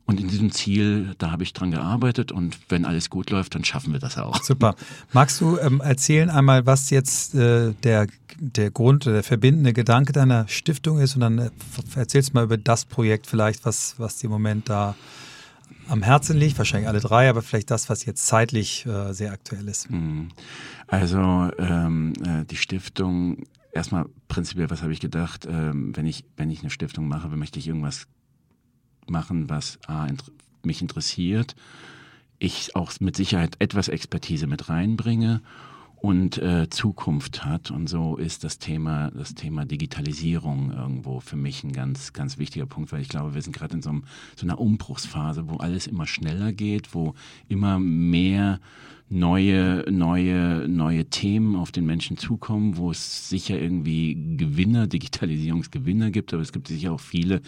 Und 0.08 0.20
in 0.20 0.28
diesem 0.28 0.51
Ziel, 0.51 1.16
da 1.18 1.32
habe 1.32 1.41
ich 1.41 1.53
dran 1.53 1.72
gearbeitet 1.72 2.32
und 2.32 2.60
wenn 2.70 2.86
alles 2.86 3.10
gut 3.10 3.32
läuft, 3.32 3.56
dann 3.56 3.64
schaffen 3.64 3.91
wir 3.91 3.99
das 3.99 4.20
auch. 4.20 4.43
Super. 4.43 4.76
Magst 5.14 5.41
du 5.41 5.58
ähm, 5.58 5.82
erzählen 5.82 6.30
einmal, 6.30 6.68
was 6.68 6.91
jetzt 6.91 7.34
äh, 7.34 7.74
der, 7.84 8.06
der 8.39 8.70
Grund, 8.70 9.08
der 9.08 9.24
verbindende 9.24 9.74
Gedanke 9.74 10.14
deiner 10.14 10.47
Stiftung 10.47 10.99
ist 10.99 11.16
und 11.16 11.22
dann 11.22 11.39
äh, 11.39 11.49
erzählst 11.95 12.30
du 12.30 12.34
mal 12.34 12.43
über 12.43 12.58
das 12.58 12.86
Projekt 12.86 13.26
vielleicht, 13.26 13.66
was, 13.66 13.95
was 13.97 14.18
dir 14.18 14.26
im 14.26 14.32
Moment 14.32 14.70
da 14.70 14.95
am 15.88 16.03
Herzen 16.03 16.38
liegt, 16.38 16.58
wahrscheinlich 16.60 16.88
alle 16.88 16.99
drei, 16.99 17.28
aber 17.30 17.41
vielleicht 17.41 17.72
das, 17.72 17.89
was 17.89 18.06
jetzt 18.06 18.28
zeitlich 18.28 18.86
äh, 18.86 19.12
sehr 19.12 19.32
aktuell 19.32 19.68
ist. 19.68 19.89
Hm. 19.89 20.30
Also 20.88 21.49
ähm, 21.58 22.14
äh, 22.24 22.45
die 22.45 22.58
Stiftung, 22.58 23.43
erstmal 23.72 24.06
prinzipiell, 24.28 24.70
was 24.70 24.84
habe 24.84 24.93
ich 24.93 24.99
gedacht, 24.99 25.47
ähm, 25.49 25.95
wenn, 25.95 26.06
ich, 26.06 26.26
wenn 26.38 26.51
ich 26.51 26.62
eine 26.62 26.70
Stiftung 26.70 27.08
mache, 27.08 27.28
möchte 27.30 27.58
ich 27.58 27.68
irgendwas 27.68 28.08
machen, 29.10 29.49
was 29.49 29.80
A, 29.88 30.06
int 30.06 30.24
mich 30.64 30.82
interessiert, 30.82 31.56
ich 32.39 32.76
auch 32.76 32.91
mit 32.99 33.16
Sicherheit 33.16 33.56
etwas 33.60 33.88
Expertise 33.88 34.47
mit 34.47 34.68
reinbringe 34.70 35.41
und 36.06 36.38
äh, 36.38 36.70
Zukunft 36.70 37.45
hat. 37.45 37.72
Und 37.72 37.88
so 37.88 38.18
ist 38.18 38.43
das 38.43 38.60
Thema, 38.60 39.10
das 39.12 39.34
Thema 39.34 39.66
Digitalisierung 39.66 40.72
irgendwo 40.72 41.20
für 41.20 41.36
mich 41.36 41.64
ein 41.64 41.72
ganz, 41.72 42.14
ganz 42.14 42.38
wichtiger 42.38 42.66
Punkt, 42.66 42.91
weil 42.91 43.01
ich 43.01 43.10
glaube, 43.10 43.34
wir 43.34 43.41
sind 43.41 43.56
gerade 43.56 43.76
in 43.76 43.82
so, 43.82 43.89
einem, 43.89 44.03
so 44.36 44.45
einer 44.45 44.60
Umbruchsphase, 44.60 45.49
wo 45.49 45.58
alles 45.58 45.88
immer 45.88 46.06
schneller 46.06 46.51
geht, 46.53 46.93
wo 46.93 47.16
immer 47.47 47.80
mehr 47.80 48.60
neue, 49.10 49.86
neue, 49.91 50.68
neue 50.68 51.06
Themen 51.06 51.56
auf 51.56 51.72
den 51.72 51.86
Menschen 51.86 52.18
zukommen, 52.18 52.78
wo 52.78 52.91
es 52.91 53.30
sicher 53.30 53.60
irgendwie 53.60 54.36
Gewinner, 54.38 54.88
Digitalisierungsgewinner 54.88 56.10
gibt, 56.12 56.34
aber 56.34 56.41
es 56.41 56.51
gibt 56.51 56.68
sicher 56.68 56.91
auch 56.91 56.99
viele, 56.99 57.41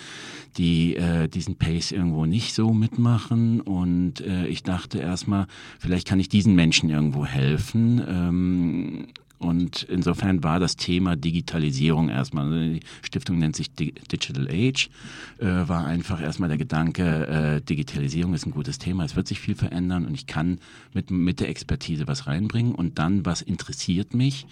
die 0.58 0.96
äh, 0.96 1.28
diesen 1.28 1.56
Pace 1.56 1.92
irgendwo 1.92 2.26
nicht 2.26 2.54
so 2.54 2.74
mitmachen. 2.74 3.62
Und 3.62 4.22
äh, 4.22 4.48
ich 4.48 4.64
dachte 4.64 5.00
erstmal, 5.00 5.48
vielleicht 5.80 6.08
kann 6.08 6.20
ich 6.20 6.30
diesen 6.30 6.56
Menschen 6.56 6.90
irgendwo 6.90 7.26
helfen. 7.26 8.04
Ähm, 8.08 9.08
und 9.40 9.84
insofern 9.84 10.44
war 10.44 10.60
das 10.60 10.78
Thema 10.78 11.16
Digitalisierung 11.16 12.10
erstmal, 12.10 12.46
also 12.46 12.74
die 12.74 12.80
Stiftung 13.04 13.38
nennt 13.38 13.56
sich 13.56 13.72
Digital 13.72 14.48
Age, 14.50 14.90
äh, 15.38 15.46
war 15.46 15.86
einfach 15.86 16.22
erstmal 16.22 16.50
der 16.50 16.58
Gedanke, 16.58 17.28
äh, 17.28 17.62
Digitalisierung 17.62 18.34
ist 18.34 18.48
ein 18.48 18.52
gutes 18.52 18.80
Thema, 18.80 19.04
es 19.06 19.16
wird 19.16 19.28
sich 19.28 19.40
viel 19.40 19.56
verändern 19.56 20.06
und 20.06 20.16
ich 20.16 20.26
kann 20.26 20.60
mit, 20.94 21.12
mit 21.12 21.40
der 21.40 21.50
Expertise 21.50 22.08
was 22.08 22.26
reinbringen. 22.26 22.74
Und 22.74 22.98
dann, 22.98 23.26
was 23.26 23.44
interessiert 23.44 24.16
mich, 24.16 24.48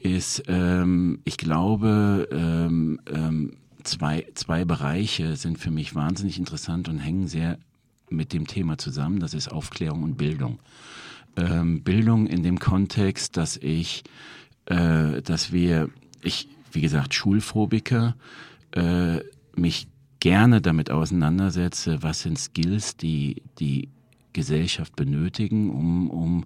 ist, 0.00 0.44
ähm, 0.46 1.18
ich 1.24 1.36
glaube, 1.36 2.28
ähm, 2.30 3.00
ähm, 3.12 3.56
zwei, 3.82 4.26
zwei 4.34 4.64
Bereiche 4.64 5.34
sind 5.36 5.58
für 5.58 5.72
mich 5.72 5.96
wahnsinnig 5.96 6.38
interessant 6.38 6.88
und 6.88 6.98
hängen 6.98 7.26
sehr 7.26 7.58
mit 8.08 8.32
dem 8.32 8.46
Thema 8.46 8.78
zusammen. 8.78 9.18
Das 9.18 9.34
ist 9.34 9.48
Aufklärung 9.50 10.04
und 10.04 10.16
Bildung 10.16 10.60
ähm, 11.36 11.82
Bildung 11.82 12.26
in 12.26 12.42
dem 12.42 12.58
Kontext, 12.58 13.36
dass 13.36 13.56
ich, 13.56 14.04
äh, 14.66 15.22
dass 15.22 15.52
wir, 15.52 15.90
ich, 16.22 16.48
wie 16.72 16.80
gesagt, 16.80 17.14
Schulphobiker, 17.14 18.16
äh, 18.72 19.20
mich 19.54 19.88
gerne 20.20 20.60
damit 20.60 20.90
auseinandersetze, 20.90 22.02
was 22.02 22.22
sind 22.22 22.38
Skills, 22.38 22.96
die 22.96 23.42
die 23.58 23.90
Gesellschaft 24.32 24.96
benötigen, 24.96 25.70
um, 25.70 26.10
um, 26.10 26.44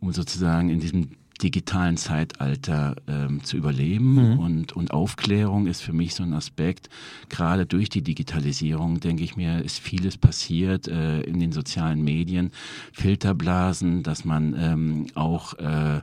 um 0.00 0.12
sozusagen 0.12 0.70
in 0.70 0.80
diesem 0.80 1.10
digitalen 1.42 1.96
Zeitalter 1.96 2.96
ähm, 3.06 3.44
zu 3.44 3.56
überleben. 3.56 4.14
Mhm. 4.14 4.38
Und, 4.38 4.72
und 4.72 4.90
Aufklärung 4.90 5.66
ist 5.66 5.82
für 5.82 5.92
mich 5.92 6.14
so 6.14 6.22
ein 6.22 6.32
Aspekt. 6.32 6.88
Gerade 7.28 7.66
durch 7.66 7.88
die 7.88 8.02
Digitalisierung, 8.02 9.00
denke 9.00 9.22
ich 9.22 9.36
mir, 9.36 9.64
ist 9.64 9.78
vieles 9.78 10.16
passiert 10.16 10.88
äh, 10.88 11.20
in 11.22 11.38
den 11.38 11.52
sozialen 11.52 12.02
Medien. 12.02 12.52
Filterblasen, 12.92 14.02
dass 14.02 14.24
man 14.24 14.54
ähm, 14.58 15.06
auch 15.14 15.54
äh, 15.54 16.00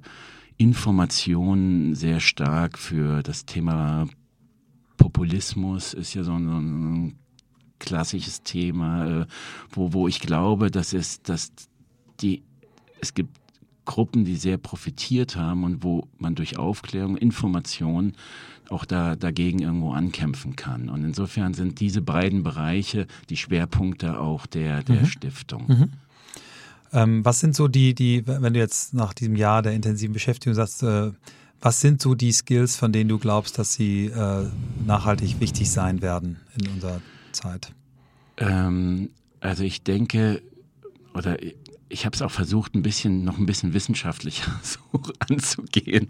Informationen 0.57 1.95
sehr 1.95 2.19
stark 2.19 2.77
für 2.77 3.23
das 3.23 3.45
Thema 3.45 4.07
Populismus 4.97 5.93
ist 5.93 6.13
ja 6.13 6.23
so 6.23 6.33
ein, 6.33 6.47
so 6.47 6.55
ein 6.55 7.19
klassisches 7.79 8.43
Thema, 8.43 9.23
äh, 9.23 9.25
wo, 9.71 9.91
wo 9.91 10.07
ich 10.07 10.21
glaube, 10.21 10.71
dass 10.71 10.93
es, 10.93 11.21
dass 11.21 11.51
die, 12.21 12.43
es 13.01 13.13
gibt 13.13 13.42
Gruppen, 13.85 14.25
die 14.25 14.35
sehr 14.35 14.57
profitiert 14.57 15.35
haben 15.35 15.63
und 15.63 15.83
wo 15.83 16.07
man 16.17 16.35
durch 16.35 16.57
Aufklärung, 16.57 17.17
Information 17.17 18.13
auch 18.69 18.85
da 18.85 19.15
dagegen 19.15 19.59
irgendwo 19.59 19.91
ankämpfen 19.91 20.55
kann. 20.55 20.89
Und 20.89 21.03
insofern 21.03 21.53
sind 21.53 21.79
diese 21.79 22.01
beiden 22.01 22.43
Bereiche 22.43 23.07
die 23.29 23.37
Schwerpunkte 23.37 24.19
auch 24.19 24.45
der, 24.45 24.83
der 24.83 25.01
mhm. 25.01 25.05
Stiftung. 25.05 25.65
Mhm. 25.67 25.89
Ähm, 26.93 27.25
was 27.25 27.39
sind 27.39 27.55
so 27.55 27.67
die, 27.67 27.93
die, 27.93 28.25
wenn 28.25 28.53
du 28.53 28.59
jetzt 28.59 28.93
nach 28.93 29.13
diesem 29.13 29.35
Jahr 29.35 29.61
der 29.61 29.73
intensiven 29.73 30.13
Beschäftigung 30.13 30.53
sagst, 30.53 30.83
äh, 30.83 31.11
was 31.59 31.81
sind 31.81 32.01
so 32.01 32.13
die 32.13 32.31
Skills, 32.31 32.75
von 32.75 32.91
denen 32.91 33.09
du 33.09 33.17
glaubst, 33.17 33.57
dass 33.57 33.73
sie 33.73 34.07
äh, 34.07 34.45
nachhaltig 34.85 35.39
wichtig 35.39 35.71
sein 35.71 36.01
werden 36.01 36.39
in 36.59 36.67
unserer 36.67 37.01
Zeit? 37.31 37.71
Ähm, 38.37 39.09
also 39.39 39.63
ich 39.63 39.83
denke, 39.83 40.41
oder 41.13 41.37
ich 41.93 42.05
habe 42.05 42.15
es 42.15 42.21
auch 42.23 42.31
versucht, 42.31 42.73
ein 42.73 42.81
bisschen 42.81 43.23
noch 43.23 43.37
ein 43.37 43.45
bisschen 43.45 43.73
wissenschaftlicher 43.73 44.51
so 44.63 44.79
anzugehen. 45.29 46.09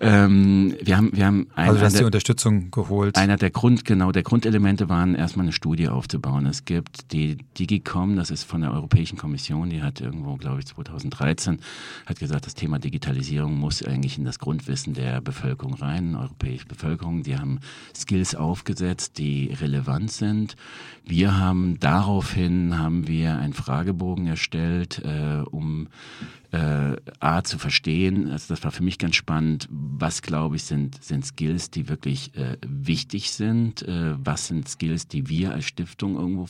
Ähm, 0.00 0.76
wir 0.80 0.96
haben, 0.96 1.10
wir 1.12 1.26
haben 1.26 1.48
ein, 1.56 1.68
also 1.68 1.80
du 1.80 1.84
hast 1.84 1.98
die 1.98 2.04
Unterstützung 2.04 2.70
geholt. 2.70 3.18
Einer 3.18 3.36
der 3.36 3.50
Grund, 3.50 3.84
genau, 3.84 4.12
der 4.12 4.22
Grundelemente 4.22 4.88
waren 4.88 5.16
erstmal 5.16 5.44
eine 5.44 5.52
Studie 5.52 5.88
aufzubauen. 5.88 6.46
Es 6.46 6.64
gibt 6.64 7.12
die 7.12 7.38
Digicom, 7.58 8.14
das 8.16 8.30
ist 8.30 8.44
von 8.44 8.60
der 8.60 8.72
Europäischen 8.72 9.18
Kommission, 9.18 9.68
die 9.68 9.82
hat 9.82 10.00
irgendwo, 10.00 10.36
glaube 10.36 10.60
ich, 10.60 10.66
2013 10.66 11.58
hat 12.06 12.18
gesagt, 12.20 12.46
das 12.46 12.54
Thema 12.54 12.78
Digitalisierung 12.78 13.58
muss 13.58 13.82
eigentlich 13.82 14.16
in 14.16 14.24
das 14.24 14.38
Grundwissen 14.38 14.94
der 14.94 15.20
Bevölkerung 15.20 15.74
rein, 15.74 16.14
europäische 16.14 16.66
Bevölkerung. 16.66 17.24
Die 17.24 17.36
haben 17.36 17.58
Skills 17.96 18.36
aufgesetzt, 18.36 19.18
die 19.18 19.52
relevant 19.60 20.12
sind. 20.12 20.54
Wir 21.04 21.36
haben 21.36 21.80
daraufhin 21.80 22.78
haben 22.78 23.08
wir 23.08 23.38
einen 23.38 23.54
Fragebogen 23.54 24.28
erstellt 24.28 24.99
äh, 25.04 25.42
um 25.50 25.88
äh, 26.52 26.96
A 27.20 27.42
zu 27.42 27.58
verstehen, 27.58 28.30
also 28.30 28.46
das 28.48 28.64
war 28.64 28.70
für 28.70 28.82
mich 28.82 28.98
ganz 28.98 29.16
spannend, 29.16 29.68
was 29.70 30.22
glaube 30.22 30.56
ich 30.56 30.64
sind, 30.64 31.02
sind 31.02 31.24
Skills, 31.24 31.70
die 31.70 31.88
wirklich 31.88 32.34
äh, 32.36 32.56
wichtig 32.66 33.32
sind, 33.32 33.82
äh, 33.82 34.14
was 34.18 34.48
sind 34.48 34.68
Skills, 34.68 35.08
die 35.08 35.28
wir 35.28 35.52
als 35.52 35.64
Stiftung 35.64 36.16
irgendwo 36.16 36.48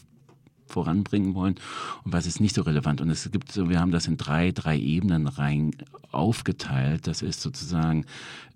voranbringen 0.70 1.34
wollen 1.34 1.56
und 2.04 2.12
was 2.12 2.26
ist 2.26 2.40
nicht 2.40 2.54
so 2.54 2.62
relevant. 2.62 3.00
Und 3.00 3.10
es 3.10 3.30
gibt 3.30 3.52
so, 3.52 3.68
wir 3.68 3.80
haben 3.80 3.90
das 3.90 4.06
in 4.06 4.16
drei, 4.16 4.52
drei 4.52 4.78
Ebenen 4.78 5.26
rein 5.26 5.72
aufgeteilt. 6.12 7.06
Das 7.06 7.22
ist 7.22 7.42
sozusagen 7.42 8.06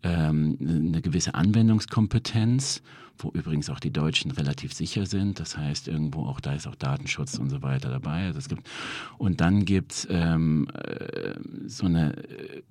ähm, 0.03 0.57
eine 0.61 1.03
gewisse 1.03 1.35
Anwendungskompetenz, 1.35 2.83
wo 3.19 3.31
übrigens 3.31 3.71
auch 3.71 3.81
die 3.81 3.93
Deutschen 3.93 4.31
relativ 4.31 4.73
sicher 4.73 5.07
sind. 5.07 5.41
Das 5.41 5.57
heißt, 5.57 5.89
irgendwo 5.89 6.27
auch 6.27 6.41
da 6.41 6.55
ist 6.55 6.67
auch 6.67 6.75
Datenschutz 6.75 7.39
und 7.39 7.51
so 7.51 7.63
weiter 7.63 7.91
dabei. 7.91 8.27
Also 8.27 8.39
es 8.39 8.49
gibt, 8.49 8.69
und 9.19 9.41
dann 9.41 9.65
gibt 9.65 9.93
es 9.93 10.09
ähm, 10.11 10.69
äh, 10.75 11.35
so 11.67 11.87
eine 11.87 12.17
äh, 12.17 12.63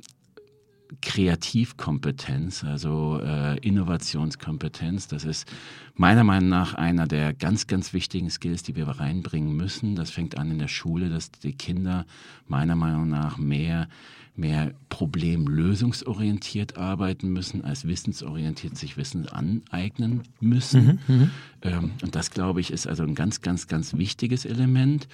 Kreativkompetenz, 1.01 2.63
also 2.63 3.19
äh, 3.23 3.57
Innovationskompetenz. 3.59 5.07
Das 5.07 5.23
ist 5.23 5.47
meiner 5.95 6.23
Meinung 6.23 6.49
nach 6.49 6.73
einer 6.75 7.07
der 7.07 7.33
ganz, 7.33 7.67
ganz 7.67 7.93
wichtigen 7.93 8.29
Skills, 8.29 8.63
die 8.63 8.75
wir 8.75 8.87
reinbringen 8.87 9.55
müssen. 9.55 9.95
Das 9.95 10.11
fängt 10.11 10.37
an 10.37 10.51
in 10.51 10.59
der 10.59 10.67
Schule, 10.67 11.09
dass 11.09 11.31
die 11.31 11.53
Kinder 11.53 12.05
meiner 12.47 12.75
Meinung 12.75 13.09
nach 13.09 13.37
mehr 13.37 13.87
mehr 14.35 14.73
problemlösungsorientiert 14.89 16.77
arbeiten 16.77 17.29
müssen, 17.29 17.63
als 17.63 17.87
wissensorientiert 17.87 18.75
sich 18.77 18.97
Wissen 18.97 19.27
aneignen 19.27 20.23
müssen. 20.39 20.99
Mhm, 21.07 21.15
mhm, 21.15 21.31
ähm, 21.61 21.91
und 22.01 22.15
das, 22.15 22.31
glaube 22.31 22.59
ich, 22.59 22.71
ist 22.71 22.87
also 22.87 23.03
ein 23.03 23.13
ganz, 23.13 23.41
ganz, 23.41 23.67
ganz 23.67 23.95
wichtiges 23.95 24.45
Element. 24.45 25.07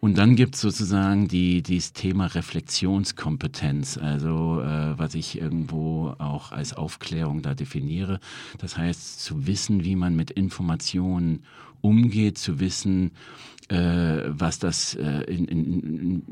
Und 0.00 0.18
dann 0.18 0.34
gibt 0.34 0.56
es 0.56 0.60
sozusagen 0.60 1.28
die, 1.28 1.62
dieses 1.62 1.92
Thema 1.92 2.26
Reflexionskompetenz, 2.26 3.96
also 3.96 4.60
äh, 4.60 4.98
was 4.98 5.14
ich 5.14 5.40
irgendwo 5.40 6.14
auch 6.18 6.50
als 6.50 6.74
Aufklärung 6.74 7.42
da 7.42 7.54
definiere. 7.54 8.18
Das 8.58 8.76
heißt, 8.76 9.20
zu 9.20 9.46
wissen, 9.46 9.84
wie 9.84 9.94
man 9.94 10.16
mit 10.16 10.32
Informationen 10.32 11.44
umgeht, 11.80 12.38
zu 12.38 12.60
wissen, 12.60 13.12
was 13.68 14.58
das, 14.58 14.94
äh, 14.94 15.22
in, 15.22 15.46
in, 15.46 15.80
in, 15.80 16.22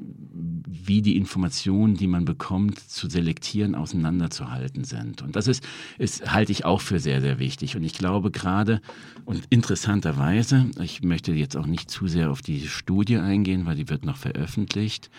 wie 0.66 1.00
die 1.00 1.16
Informationen, 1.16 1.96
die 1.96 2.06
man 2.06 2.24
bekommt, 2.24 2.78
zu 2.78 3.08
selektieren, 3.08 3.74
auseinanderzuhalten 3.74 4.84
sind. 4.84 5.22
Und 5.22 5.34
das 5.34 5.46
ist, 5.46 5.64
ist, 5.98 6.30
halte 6.32 6.52
ich 6.52 6.64
auch 6.64 6.80
für 6.80 7.00
sehr, 7.00 7.20
sehr 7.20 7.38
wichtig. 7.38 7.76
Und 7.76 7.84
ich 7.84 7.94
glaube 7.94 8.30
gerade 8.30 8.82
und 9.24 9.44
interessanterweise, 9.50 10.66
ich 10.80 11.02
möchte 11.02 11.32
jetzt 11.32 11.56
auch 11.56 11.66
nicht 11.66 11.90
zu 11.90 12.06
sehr 12.06 12.30
auf 12.30 12.42
die 12.42 12.66
Studie 12.66 13.16
eingehen, 13.16 13.64
weil 13.66 13.76
die 13.76 13.88
wird 13.88 14.04
noch 14.04 14.16
veröffentlicht. 14.16 15.10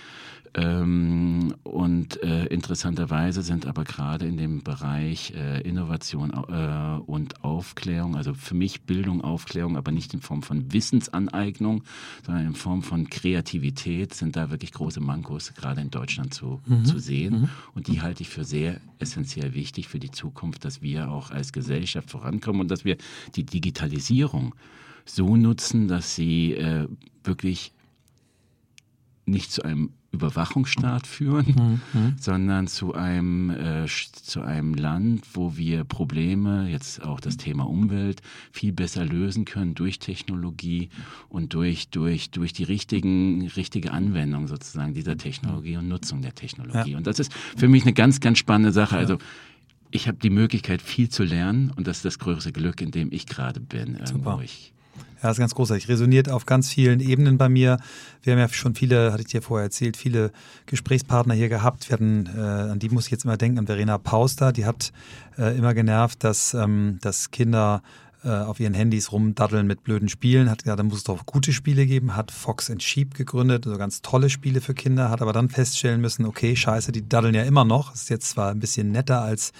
Ähm, 0.55 1.55
und 1.63 2.21
äh, 2.21 2.45
interessanterweise 2.45 3.41
sind 3.41 3.65
aber 3.65 3.83
gerade 3.83 4.27
in 4.27 4.37
dem 4.37 4.63
Bereich 4.63 5.33
äh, 5.35 5.61
Innovation 5.61 6.31
äh, 6.31 7.01
und 7.05 7.43
Aufklärung, 7.43 8.15
also 8.15 8.35
für 8.35 8.53
mich 8.53 8.83
Bildung, 8.83 9.21
Aufklärung, 9.21 9.77
aber 9.77 9.91
nicht 9.91 10.13
in 10.13 10.21
Form 10.21 10.43
von 10.43 10.71
Wissensaneignung, 10.71 11.83
sondern 12.23 12.45
in 12.45 12.55
Form 12.55 12.83
von 12.83 13.09
Kreativität, 13.09 14.13
sind 14.13 14.35
da 14.35 14.51
wirklich 14.51 14.73
große 14.73 14.99
Mankos 14.99 15.53
gerade 15.55 15.81
in 15.81 15.89
Deutschland 15.89 16.35
zu, 16.35 16.61
mhm. 16.67 16.85
zu 16.85 16.99
sehen. 16.99 17.41
Mhm. 17.41 17.49
Und 17.73 17.87
die 17.87 18.01
halte 18.01 18.21
ich 18.21 18.29
für 18.29 18.43
sehr 18.43 18.79
essentiell 18.99 19.55
wichtig 19.55 19.87
für 19.87 19.99
die 19.99 20.11
Zukunft, 20.11 20.65
dass 20.65 20.83
wir 20.83 21.09
auch 21.09 21.31
als 21.31 21.51
Gesellschaft 21.51 22.11
vorankommen 22.11 22.61
und 22.61 22.69
dass 22.69 22.85
wir 22.85 22.97
die 23.35 23.45
Digitalisierung 23.45 24.53
so 25.05 25.35
nutzen, 25.35 25.87
dass 25.87 26.15
sie 26.15 26.53
äh, 26.53 26.87
wirklich 27.23 27.73
nicht 29.25 29.51
zu 29.51 29.63
einem 29.63 29.91
Überwachungsstaat 30.13 31.07
führen, 31.07 31.81
mhm. 31.93 31.99
mhm. 31.99 32.15
sondern 32.19 32.67
zu 32.67 32.93
einem, 32.93 33.49
äh, 33.49 33.85
zu 33.87 34.41
einem 34.41 34.75
Land, 34.75 35.25
wo 35.33 35.57
wir 35.57 35.83
Probleme, 35.83 36.69
jetzt 36.69 37.03
auch 37.03 37.19
das 37.19 37.35
Thema 37.35 37.67
Umwelt, 37.67 38.21
viel 38.51 38.71
besser 38.71 39.05
lösen 39.05 39.43
können 39.43 39.73
durch 39.73 39.97
Technologie 39.97 40.89
und 41.29 41.53
durch, 41.55 41.89
durch, 41.89 42.29
durch 42.29 42.53
die 42.53 42.63
richtigen, 42.63 43.47
richtige 43.47 43.91
Anwendung 43.91 44.47
sozusagen 44.47 44.93
dieser 44.93 45.17
Technologie 45.17 45.77
und 45.77 45.87
Nutzung 45.87 46.21
der 46.21 46.35
Technologie. 46.35 46.91
Ja. 46.91 46.97
Und 46.97 47.07
das 47.07 47.19
ist 47.19 47.33
für 47.33 47.67
mich 47.67 47.81
eine 47.83 47.93
ganz, 47.93 48.19
ganz 48.19 48.37
spannende 48.37 48.71
Sache. 48.71 48.95
Also 48.95 49.17
ich 49.89 50.07
habe 50.07 50.19
die 50.19 50.29
Möglichkeit, 50.29 50.81
viel 50.83 51.09
zu 51.09 51.23
lernen 51.23 51.71
und 51.75 51.87
das 51.87 51.97
ist 51.97 52.05
das 52.05 52.19
größte 52.19 52.51
Glück, 52.51 52.81
in 52.81 52.91
dem 52.91 53.11
ich 53.11 53.25
gerade 53.25 53.59
bin. 53.59 53.97
Super. 54.05 54.39
Ich 54.43 54.73
ja, 55.23 55.31
ist 55.31 55.39
ganz 55.39 55.55
großartig. 55.55 55.87
Resoniert 55.87 56.29
auf 56.29 56.45
ganz 56.45 56.69
vielen 56.69 56.99
Ebenen 56.99 57.37
bei 57.37 57.47
mir. 57.47 57.77
Wir 58.21 58.33
haben 58.33 58.39
ja 58.39 58.49
schon 58.49 58.75
viele, 58.75 59.13
hatte 59.13 59.21
ich 59.21 59.29
dir 59.29 59.41
vorher 59.41 59.63
erzählt, 59.63 59.95
viele 59.95 60.31
Gesprächspartner 60.65 61.33
hier 61.33 61.47
gehabt. 61.47 61.89
Wir 61.89 61.93
hatten, 61.93 62.29
äh, 62.35 62.39
an 62.39 62.79
die 62.79 62.89
muss 62.89 63.05
ich 63.05 63.11
jetzt 63.11 63.23
immer 63.23 63.37
denken, 63.37 63.59
an 63.59 63.65
Verena 63.65 63.97
Pauster. 63.97 64.51
Die 64.51 64.65
hat 64.65 64.91
äh, 65.37 65.57
immer 65.57 65.73
genervt, 65.73 66.23
dass, 66.25 66.53
ähm, 66.53 66.99
dass 67.01 67.31
Kinder 67.31 67.81
äh, 68.23 68.29
auf 68.29 68.59
ihren 68.59 68.73
Handys 68.73 69.11
rumdaddeln 69.11 69.67
mit 69.67 69.83
blöden 69.83 70.09
Spielen, 70.09 70.49
hat 70.49 70.63
gesagt, 70.63 70.79
da 70.79 70.83
muss 70.83 70.97
es 70.97 71.03
doch 71.03 71.25
gute 71.25 71.51
Spiele 71.53 71.85
geben, 71.85 72.15
hat 72.15 72.31
Fox 72.31 72.69
and 72.69 72.81
Sheep 72.81 73.15
gegründet, 73.15 73.65
also 73.65 73.77
ganz 73.77 74.01
tolle 74.01 74.29
Spiele 74.29 74.61
für 74.61 74.73
Kinder, 74.73 75.09
hat 75.09 75.21
aber 75.21 75.33
dann 75.33 75.49
feststellen 75.49 76.01
müssen, 76.01 76.25
okay, 76.25 76.55
scheiße, 76.55 76.91
die 76.91 77.07
daddeln 77.07 77.35
ja 77.35 77.43
immer 77.43 77.65
noch, 77.65 77.93
ist 77.93 78.09
jetzt 78.09 78.29
zwar 78.29 78.51
ein 78.51 78.59
bisschen 78.59 78.91
netter 78.91 79.21
als 79.21 79.51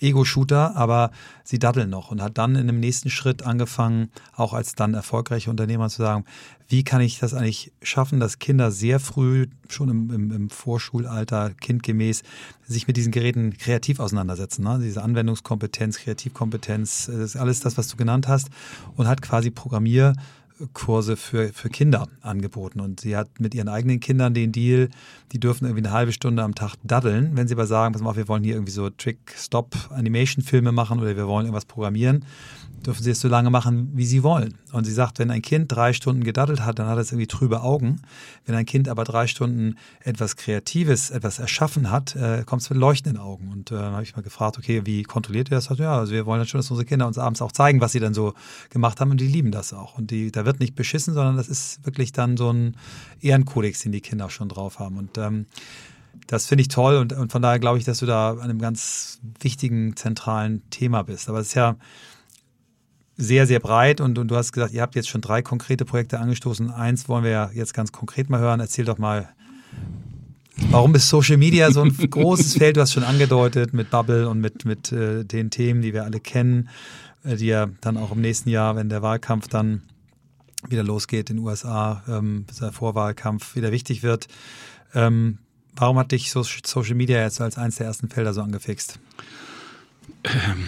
Ego-Shooter, 0.00 0.76
aber 0.76 1.10
sie 1.42 1.58
daddeln 1.58 1.90
noch 1.90 2.10
und 2.10 2.22
hat 2.22 2.38
dann 2.38 2.56
in 2.56 2.66
dem 2.66 2.80
nächsten 2.80 3.10
Schritt 3.10 3.42
angefangen, 3.42 4.10
auch 4.34 4.52
als 4.52 4.74
dann 4.74 4.94
erfolgreicher 4.94 5.50
Unternehmer 5.50 5.88
zu 5.88 6.02
sagen, 6.02 6.24
wie 6.68 6.84
kann 6.84 7.00
ich 7.00 7.18
das 7.18 7.34
eigentlich 7.34 7.72
schaffen, 7.82 8.20
dass 8.20 8.38
Kinder 8.38 8.70
sehr 8.70 9.00
früh, 9.00 9.46
schon 9.68 9.88
im, 9.88 10.10
im, 10.10 10.32
im 10.32 10.50
Vorschulalter, 10.50 11.50
kindgemäß, 11.60 12.22
sich 12.66 12.86
mit 12.86 12.96
diesen 12.96 13.12
Geräten 13.12 13.56
kreativ 13.56 14.00
auseinandersetzen. 14.00 14.64
Ne? 14.64 14.80
Diese 14.82 15.02
Anwendungskompetenz, 15.02 15.98
Kreativkompetenz, 15.98 17.06
das 17.06 17.16
ist 17.16 17.36
alles 17.36 17.60
das, 17.60 17.76
was 17.76 17.88
du 17.88 17.96
genannt 17.96 18.28
hast 18.28 18.48
und 18.96 19.06
hat 19.06 19.22
quasi 19.22 19.50
Programmier 19.50 20.14
Kurse 20.72 21.16
für, 21.16 21.52
für 21.52 21.68
Kinder 21.68 22.06
angeboten. 22.20 22.80
Und 22.80 23.00
sie 23.00 23.16
hat 23.16 23.40
mit 23.40 23.54
ihren 23.54 23.68
eigenen 23.68 24.00
Kindern 24.00 24.34
den 24.34 24.52
Deal, 24.52 24.88
die 25.32 25.40
dürfen 25.40 25.64
irgendwie 25.64 25.84
eine 25.84 25.92
halbe 25.92 26.12
Stunde 26.12 26.42
am 26.42 26.54
Tag 26.54 26.76
daddeln. 26.84 27.36
Wenn 27.36 27.48
sie 27.48 27.54
aber 27.54 27.66
sagen, 27.66 27.92
pass 27.92 28.02
mal 28.02 28.10
auf, 28.10 28.16
wir 28.16 28.28
wollen 28.28 28.44
hier 28.44 28.54
irgendwie 28.54 28.72
so 28.72 28.88
Trick-Stop-Animation-Filme 28.90 30.72
machen 30.72 31.00
oder 31.00 31.16
wir 31.16 31.26
wollen 31.26 31.46
irgendwas 31.46 31.64
programmieren, 31.64 32.24
dürfen 32.86 33.02
sie 33.02 33.10
es 33.10 33.20
so 33.20 33.28
lange 33.28 33.50
machen, 33.50 33.90
wie 33.94 34.06
sie 34.06 34.22
wollen. 34.22 34.54
Und 34.74 34.84
sie 34.84 34.92
sagt, 34.92 35.20
wenn 35.20 35.30
ein 35.30 35.40
Kind 35.40 35.70
drei 35.70 35.92
Stunden 35.92 36.24
gedaddelt 36.24 36.64
hat, 36.64 36.80
dann 36.80 36.88
hat 36.88 36.98
es 36.98 37.12
irgendwie 37.12 37.28
trübe 37.28 37.62
Augen. 37.62 38.02
Wenn 38.44 38.56
ein 38.56 38.66
Kind 38.66 38.88
aber 38.88 39.04
drei 39.04 39.28
Stunden 39.28 39.76
etwas 40.00 40.36
Kreatives, 40.36 41.10
etwas 41.10 41.38
erschaffen 41.38 41.92
hat, 41.92 42.16
äh, 42.16 42.42
kommt 42.44 42.62
es 42.62 42.70
mit 42.70 42.78
leuchtenden 42.78 43.20
Augen. 43.20 43.52
Und 43.52 43.70
äh, 43.70 43.76
habe 43.76 44.02
ich 44.02 44.16
mal 44.16 44.22
gefragt, 44.22 44.58
okay, 44.58 44.82
wie 44.84 45.04
kontrolliert 45.04 45.48
ihr 45.48 45.56
das? 45.56 45.68
Ja, 45.78 45.96
also 45.96 46.12
wir 46.12 46.26
wollen 46.26 46.40
dann 46.40 46.48
schon, 46.48 46.58
dass 46.58 46.70
unsere 46.70 46.86
Kinder 46.86 47.06
uns 47.06 47.18
abends 47.18 47.40
auch 47.40 47.52
zeigen, 47.52 47.80
was 47.80 47.92
sie 47.92 48.00
dann 48.00 48.14
so 48.14 48.34
gemacht 48.70 49.00
haben 49.00 49.12
und 49.12 49.20
die 49.20 49.28
lieben 49.28 49.52
das 49.52 49.72
auch. 49.72 49.96
Und 49.96 50.10
die, 50.10 50.32
da 50.32 50.44
wird 50.44 50.58
nicht 50.58 50.74
beschissen, 50.74 51.14
sondern 51.14 51.36
das 51.36 51.48
ist 51.48 51.86
wirklich 51.86 52.12
dann 52.12 52.36
so 52.36 52.52
ein 52.52 52.76
Ehrenkodex, 53.20 53.80
den 53.80 53.92
die 53.92 54.00
Kinder 54.00 54.28
schon 54.28 54.48
drauf 54.48 54.80
haben. 54.80 54.98
Und 54.98 55.18
ähm, 55.18 55.46
das 56.26 56.46
finde 56.46 56.62
ich 56.62 56.68
toll 56.68 56.96
und, 56.96 57.12
und 57.12 57.30
von 57.30 57.42
daher 57.42 57.58
glaube 57.58 57.78
ich, 57.78 57.84
dass 57.84 57.98
du 57.98 58.06
da 58.06 58.30
an 58.32 58.40
einem 58.40 58.58
ganz 58.58 59.20
wichtigen, 59.40 59.94
zentralen 59.96 60.68
Thema 60.70 61.02
bist. 61.02 61.28
Aber 61.28 61.38
es 61.38 61.48
ist 61.48 61.54
ja, 61.54 61.76
sehr, 63.16 63.46
sehr 63.46 63.60
breit 63.60 64.00
und, 64.00 64.18
und 64.18 64.28
du 64.28 64.36
hast 64.36 64.52
gesagt, 64.52 64.72
ihr 64.72 64.82
habt 64.82 64.94
jetzt 64.96 65.08
schon 65.08 65.20
drei 65.20 65.42
konkrete 65.42 65.84
Projekte 65.84 66.18
angestoßen. 66.18 66.70
Eins 66.70 67.08
wollen 67.08 67.24
wir 67.24 67.30
ja 67.30 67.50
jetzt 67.54 67.74
ganz 67.74 67.92
konkret 67.92 68.28
mal 68.28 68.40
hören. 68.40 68.60
Erzähl 68.60 68.84
doch 68.84 68.98
mal, 68.98 69.28
warum 70.70 70.94
ist 70.94 71.08
Social 71.08 71.36
Media 71.36 71.70
so 71.70 71.82
ein 71.82 71.96
großes 72.10 72.56
Feld? 72.56 72.76
Du 72.76 72.80
hast 72.80 72.92
schon 72.92 73.04
angedeutet 73.04 73.72
mit 73.72 73.90
Bubble 73.90 74.28
und 74.28 74.40
mit, 74.40 74.64
mit 74.64 74.90
äh, 74.92 75.24
den 75.24 75.50
Themen, 75.50 75.82
die 75.82 75.92
wir 75.92 76.04
alle 76.04 76.18
kennen, 76.18 76.68
äh, 77.24 77.36
die 77.36 77.46
ja 77.46 77.68
dann 77.80 77.96
auch 77.96 78.12
im 78.12 78.20
nächsten 78.20 78.50
Jahr, 78.50 78.74
wenn 78.74 78.88
der 78.88 79.02
Wahlkampf 79.02 79.48
dann 79.48 79.82
wieder 80.68 80.82
losgeht 80.82 81.30
in 81.30 81.36
den 81.36 81.44
USA, 81.44 82.02
ähm, 82.08 82.46
der 82.60 82.72
Vorwahlkampf 82.72 83.54
wieder 83.54 83.70
wichtig 83.70 84.02
wird. 84.02 84.26
Ähm, 84.94 85.38
warum 85.76 85.98
hat 85.98 86.10
dich 86.10 86.30
Social 86.32 86.94
Media 86.94 87.20
jetzt 87.20 87.40
als 87.40 87.58
eines 87.58 87.76
der 87.76 87.86
ersten 87.86 88.08
Felder 88.08 88.32
so 88.32 88.42
angefixt? 88.42 88.98
Ähm, 90.24 90.64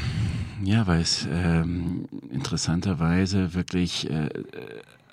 ja, 0.67 0.87
weil 0.89 1.01
es 1.01 1.29
ähm, 1.31 2.09
interessanterweise 2.33 3.55
wirklich 3.55 4.11
äh, 4.11 4.29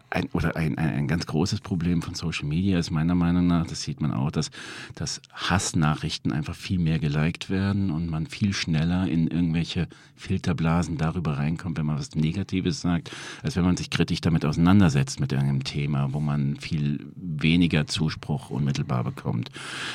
ein, 0.09 0.29
oder 0.33 0.55
ein, 0.55 0.77
ein, 0.79 0.89
ein, 0.89 1.07
ganz 1.07 1.27
großes 1.27 1.61
Problem 1.61 2.01
von 2.01 2.15
Social 2.15 2.47
Media 2.47 2.79
ist 2.79 2.89
meiner 2.89 3.13
Meinung 3.13 3.45
nach, 3.45 3.67
das 3.67 3.83
sieht 3.83 4.01
man 4.01 4.13
auch, 4.13 4.31
dass, 4.31 4.49
dass 4.95 5.21
Hassnachrichten 5.31 6.31
einfach 6.31 6.55
viel 6.55 6.79
mehr 6.79 6.97
geliked 6.97 7.51
werden 7.51 7.91
und 7.91 8.09
man 8.09 8.25
viel 8.25 8.53
schneller 8.53 9.07
in 9.07 9.27
irgendwelche 9.27 9.87
Filterblasen 10.15 10.97
darüber 10.97 11.37
reinkommt, 11.37 11.77
wenn 11.77 11.85
man 11.85 11.99
was 11.99 12.15
Negatives 12.15 12.81
sagt, 12.81 13.11
als 13.43 13.55
wenn 13.55 13.63
man 13.63 13.77
sich 13.77 13.91
kritisch 13.91 14.21
damit 14.21 14.45
auseinandersetzt 14.45 15.19
mit 15.19 15.31
irgendeinem 15.31 15.63
Thema, 15.63 16.13
wo 16.13 16.19
man 16.19 16.57
viel 16.57 17.11
weniger 17.15 17.85
Zuspruch 17.85 18.49
unmittelbar 18.49 19.03
bekommt. 19.03 19.51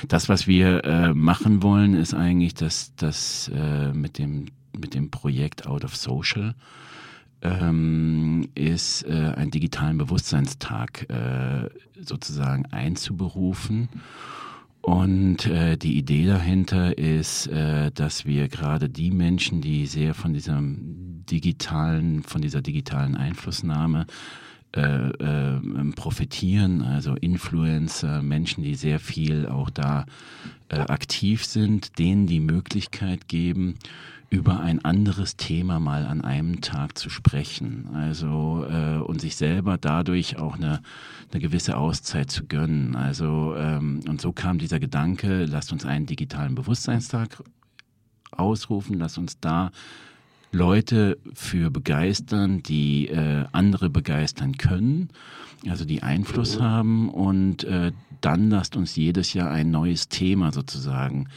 Das, 0.06 0.28
was 0.28 0.46
wir 0.46 0.84
äh, 0.84 1.14
machen 1.14 1.64
wollen, 1.64 1.94
ist 1.94 2.14
eigentlich, 2.14 2.54
dass 2.54 2.94
das 2.96 3.50
äh, 3.52 3.92
mit 3.92 4.18
dem 4.18 4.46
mit 4.76 4.94
dem 4.94 5.10
Projekt 5.10 5.66
Out 5.66 5.84
of 5.84 5.96
Social 5.96 6.54
ähm, 7.42 8.48
ist, 8.54 9.04
äh, 9.04 9.32
einen 9.36 9.50
digitalen 9.50 9.98
Bewusstseinstag 9.98 11.08
äh, 11.08 11.68
sozusagen 12.00 12.66
einzuberufen. 12.66 13.88
Und 14.80 15.46
äh, 15.46 15.76
die 15.76 15.98
Idee 15.98 16.26
dahinter 16.26 16.96
ist, 16.96 17.46
äh, 17.48 17.90
dass 17.92 18.24
wir 18.24 18.48
gerade 18.48 18.88
die 18.88 19.10
Menschen, 19.10 19.60
die 19.60 19.86
sehr 19.86 20.14
von 20.14 20.32
diesem 20.32 21.24
digitalen, 21.26 22.22
von 22.22 22.40
dieser 22.40 22.62
digitalen 22.62 23.16
Einflussnahme 23.16 24.06
äh, 24.74 24.80
äh, 24.80 25.60
profitieren, 25.94 26.82
also 26.82 27.14
Influencer, 27.14 28.22
Menschen, 28.22 28.62
die 28.62 28.74
sehr 28.74 29.00
viel 29.00 29.46
auch 29.46 29.70
da 29.70 30.06
äh, 30.68 30.78
aktiv 30.78 31.44
sind, 31.44 31.98
denen 31.98 32.26
die 32.26 32.40
Möglichkeit 32.40 33.28
geben, 33.28 33.76
über 34.30 34.60
ein 34.60 34.84
anderes 34.84 35.36
Thema 35.36 35.80
mal 35.80 36.06
an 36.06 36.20
einem 36.20 36.60
Tag 36.60 36.98
zu 36.98 37.08
sprechen. 37.08 37.88
Also 37.94 38.66
äh, 38.68 38.98
und 38.98 39.20
sich 39.20 39.36
selber 39.36 39.78
dadurch 39.78 40.38
auch 40.38 40.56
eine, 40.56 40.82
eine 41.32 41.40
gewisse 41.40 41.76
Auszeit 41.76 42.30
zu 42.30 42.46
gönnen. 42.46 42.94
Also 42.94 43.54
ähm, 43.56 44.00
und 44.06 44.20
so 44.20 44.32
kam 44.32 44.58
dieser 44.58 44.80
Gedanke, 44.80 45.46
lasst 45.46 45.72
uns 45.72 45.86
einen 45.86 46.06
digitalen 46.06 46.54
Bewusstseinstag 46.54 47.42
ausrufen, 48.30 48.98
lasst 48.98 49.16
uns 49.16 49.40
da 49.40 49.70
Leute 50.52 51.18
für 51.34 51.70
begeistern, 51.70 52.62
die 52.62 53.08
äh, 53.08 53.44
andere 53.52 53.90
begeistern 53.90 54.56
können, 54.56 55.10
also 55.68 55.84
die 55.84 56.02
Einfluss 56.02 56.58
haben 56.60 57.10
und 57.10 57.64
äh, 57.64 57.92
dann 58.20 58.50
lasst 58.50 58.76
uns 58.76 58.96
jedes 58.96 59.34
Jahr 59.34 59.50
ein 59.50 59.70
neues 59.70 60.08
Thema 60.08 60.52
sozusagen 60.52 61.28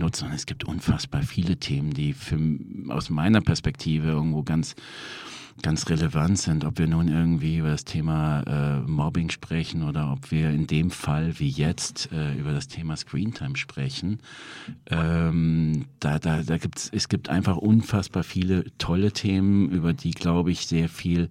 nutzen. 0.00 0.28
Und 0.28 0.34
es 0.34 0.46
gibt 0.46 0.64
unfassbar 0.64 1.22
viele 1.22 1.56
Themen, 1.56 1.92
die 1.92 2.12
für, 2.12 2.38
aus 2.88 3.10
meiner 3.10 3.40
Perspektive 3.40 4.08
irgendwo 4.08 4.42
ganz 4.42 4.74
ganz 5.62 5.88
relevant 5.88 6.38
sind, 6.38 6.64
ob 6.64 6.78
wir 6.78 6.86
nun 6.86 7.08
irgendwie 7.08 7.58
über 7.58 7.70
das 7.70 7.84
Thema 7.84 8.42
äh, 8.42 8.80
Mobbing 8.80 9.30
sprechen 9.30 9.82
oder 9.82 10.12
ob 10.12 10.30
wir 10.30 10.50
in 10.50 10.66
dem 10.66 10.90
Fall 10.90 11.38
wie 11.38 11.48
jetzt 11.48 12.10
äh, 12.12 12.34
über 12.34 12.52
das 12.52 12.68
Thema 12.68 12.96
Screentime 12.96 13.56
sprechen. 13.56 14.20
Ähm, 14.86 15.86
da, 15.98 16.18
da, 16.18 16.42
da 16.42 16.58
gibt's, 16.58 16.88
es 16.92 17.08
gibt 17.08 17.28
einfach 17.28 17.56
unfassbar 17.56 18.22
viele 18.22 18.64
tolle 18.78 19.12
Themen, 19.12 19.68
über 19.70 19.92
die, 19.92 20.12
glaube 20.12 20.50
ich, 20.50 20.66
sehr 20.66 20.88
viel 20.88 21.28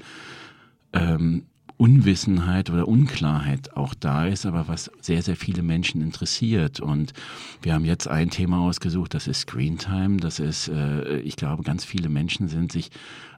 ähm, 0.93 1.45
Unwissenheit 1.79 2.69
oder 2.69 2.89
Unklarheit 2.89 3.77
auch 3.77 3.93
da 3.93 4.25
ist, 4.27 4.45
aber 4.45 4.67
was 4.67 4.91
sehr, 4.99 5.21
sehr 5.21 5.37
viele 5.37 5.63
Menschen 5.63 6.01
interessiert. 6.01 6.81
Und 6.81 7.13
wir 7.61 7.73
haben 7.73 7.85
jetzt 7.85 8.09
ein 8.09 8.29
Thema 8.29 8.59
ausgesucht, 8.59 9.13
das 9.13 9.27
ist 9.27 9.41
Screentime. 9.41 10.17
Das 10.17 10.39
ist, 10.39 10.67
äh, 10.67 11.19
ich 11.21 11.37
glaube, 11.37 11.63
ganz 11.63 11.85
viele 11.85 12.09
Menschen 12.09 12.49
sind 12.49 12.73
sich 12.73 12.91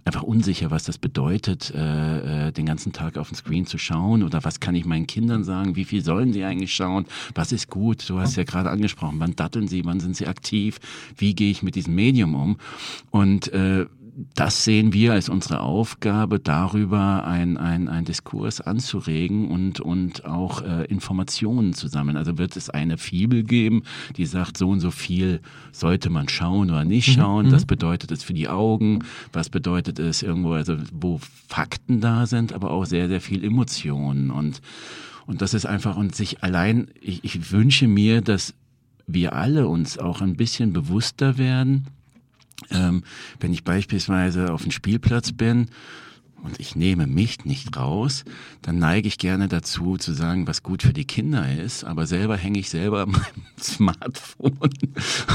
einfach 0.05 0.23
unsicher, 0.23 0.71
was 0.71 0.85
das 0.85 0.97
bedeutet, 0.97 1.71
äh, 1.75 2.47
äh, 2.47 2.51
den 2.51 2.65
ganzen 2.65 2.93
Tag 2.93 3.17
auf 3.17 3.29
den 3.29 3.35
Screen 3.35 3.67
zu 3.67 3.77
schauen. 3.77 4.23
Oder 4.23 4.43
was 4.43 4.59
kann 4.59 4.73
ich 4.73 4.85
meinen 4.85 5.05
Kindern 5.05 5.43
sagen, 5.43 5.75
wie 5.75 5.85
viel 5.85 6.03
sollen 6.03 6.33
sie 6.33 6.43
eigentlich 6.43 6.73
schauen, 6.73 7.05
was 7.35 7.51
ist 7.51 7.69
gut, 7.69 8.09
du 8.09 8.19
hast 8.19 8.37
ja 8.37 8.43
gerade 8.43 8.71
angesprochen, 8.71 9.19
wann 9.19 9.35
datteln 9.35 9.67
sie, 9.67 9.85
wann 9.85 9.99
sind 9.99 10.15
sie 10.15 10.25
aktiv, 10.25 10.79
wie 11.15 11.35
gehe 11.35 11.51
ich 11.51 11.61
mit 11.61 11.75
diesem 11.75 11.93
Medium 11.93 12.33
um? 12.33 12.57
Und 13.11 13.53
äh, 13.53 13.85
das 14.35 14.63
sehen 14.63 14.93
wir 14.93 15.13
als 15.13 15.29
unsere 15.29 15.61
Aufgabe, 15.61 16.39
darüber 16.39 17.25
ein, 17.25 17.57
ein, 17.57 17.87
ein 17.87 18.05
Diskurs 18.05 18.61
anzuregen 18.61 19.49
und, 19.49 19.79
und 19.79 20.25
auch 20.25 20.61
äh, 20.61 20.85
Informationen 20.85 21.73
zu 21.73 21.87
sammeln. 21.87 22.17
Also 22.17 22.37
wird 22.37 22.57
es 22.57 22.69
eine 22.69 22.97
Fibel 22.97 23.43
geben, 23.43 23.83
die 24.17 24.25
sagt, 24.25 24.57
so 24.57 24.69
und 24.69 24.79
so 24.79 24.91
viel 24.91 25.41
sollte 25.71 26.09
man 26.09 26.29
schauen 26.29 26.69
oder 26.69 26.85
nicht 26.85 27.09
mhm, 27.09 27.21
schauen. 27.21 27.45
Mhm. 27.47 27.51
Das 27.51 27.65
bedeutet 27.65 28.11
es 28.11 28.23
für 28.23 28.33
die 28.33 28.49
Augen. 28.49 28.99
Was 29.33 29.49
bedeutet 29.49 29.99
es 29.99 30.21
irgendwo, 30.23 30.53
also 30.53 30.77
wo 30.91 31.19
Fakten 31.47 32.01
da 32.01 32.25
sind, 32.25 32.53
aber 32.53 32.71
auch 32.71 32.85
sehr, 32.85 33.07
sehr 33.07 33.21
viel 33.21 33.43
Emotionen. 33.43 34.31
Und, 34.31 34.61
und 35.25 35.41
das 35.41 35.53
ist 35.53 35.65
einfach, 35.65 35.97
und 35.97 36.15
sich 36.15 36.43
allein, 36.43 36.87
ich, 37.01 37.23
ich 37.23 37.51
wünsche 37.51 37.87
mir, 37.87 38.21
dass 38.21 38.53
wir 39.07 39.33
alle 39.33 39.67
uns 39.67 39.97
auch 39.97 40.21
ein 40.21 40.35
bisschen 40.35 40.73
bewusster 40.73 41.37
werden, 41.37 41.87
ähm, 42.69 43.03
wenn 43.39 43.53
ich 43.53 43.63
beispielsweise 43.63 44.53
auf 44.53 44.63
dem 44.63 44.71
Spielplatz 44.71 45.31
bin 45.31 45.67
und 46.43 46.59
ich 46.59 46.75
nehme 46.75 47.07
mich 47.07 47.45
nicht 47.45 47.75
raus, 47.77 48.23
dann 48.61 48.79
neige 48.79 49.07
ich 49.07 49.17
gerne 49.17 49.47
dazu 49.47 49.97
zu 49.97 50.13
sagen, 50.13 50.47
was 50.47 50.63
gut 50.63 50.83
für 50.83 50.93
die 50.93 51.05
Kinder 51.05 51.51
ist, 51.59 51.83
aber 51.83 52.07
selber 52.07 52.37
hänge 52.37 52.59
ich 52.59 52.69
selber 52.69 53.03
an 53.03 53.11
meinem 53.11 53.45
Smartphone 53.59 54.57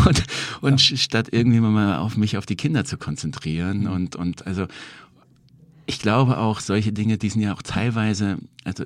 und, 0.06 0.22
und 0.60 0.90
ja. 0.90 0.96
statt 0.96 1.28
irgendwie 1.30 1.60
mal 1.60 1.98
auf 1.98 2.16
mich 2.16 2.36
auf 2.36 2.46
die 2.46 2.56
Kinder 2.56 2.84
zu 2.84 2.98
konzentrieren 2.98 3.82
mhm. 3.82 3.90
und, 3.90 4.16
und 4.16 4.46
also 4.46 4.66
ich 5.86 6.00
glaube 6.00 6.38
auch 6.38 6.60
solche 6.60 6.92
Dinge, 6.92 7.16
die 7.16 7.28
sind 7.30 7.42
ja 7.42 7.54
auch 7.54 7.62
teilweise, 7.62 8.38
also 8.64 8.84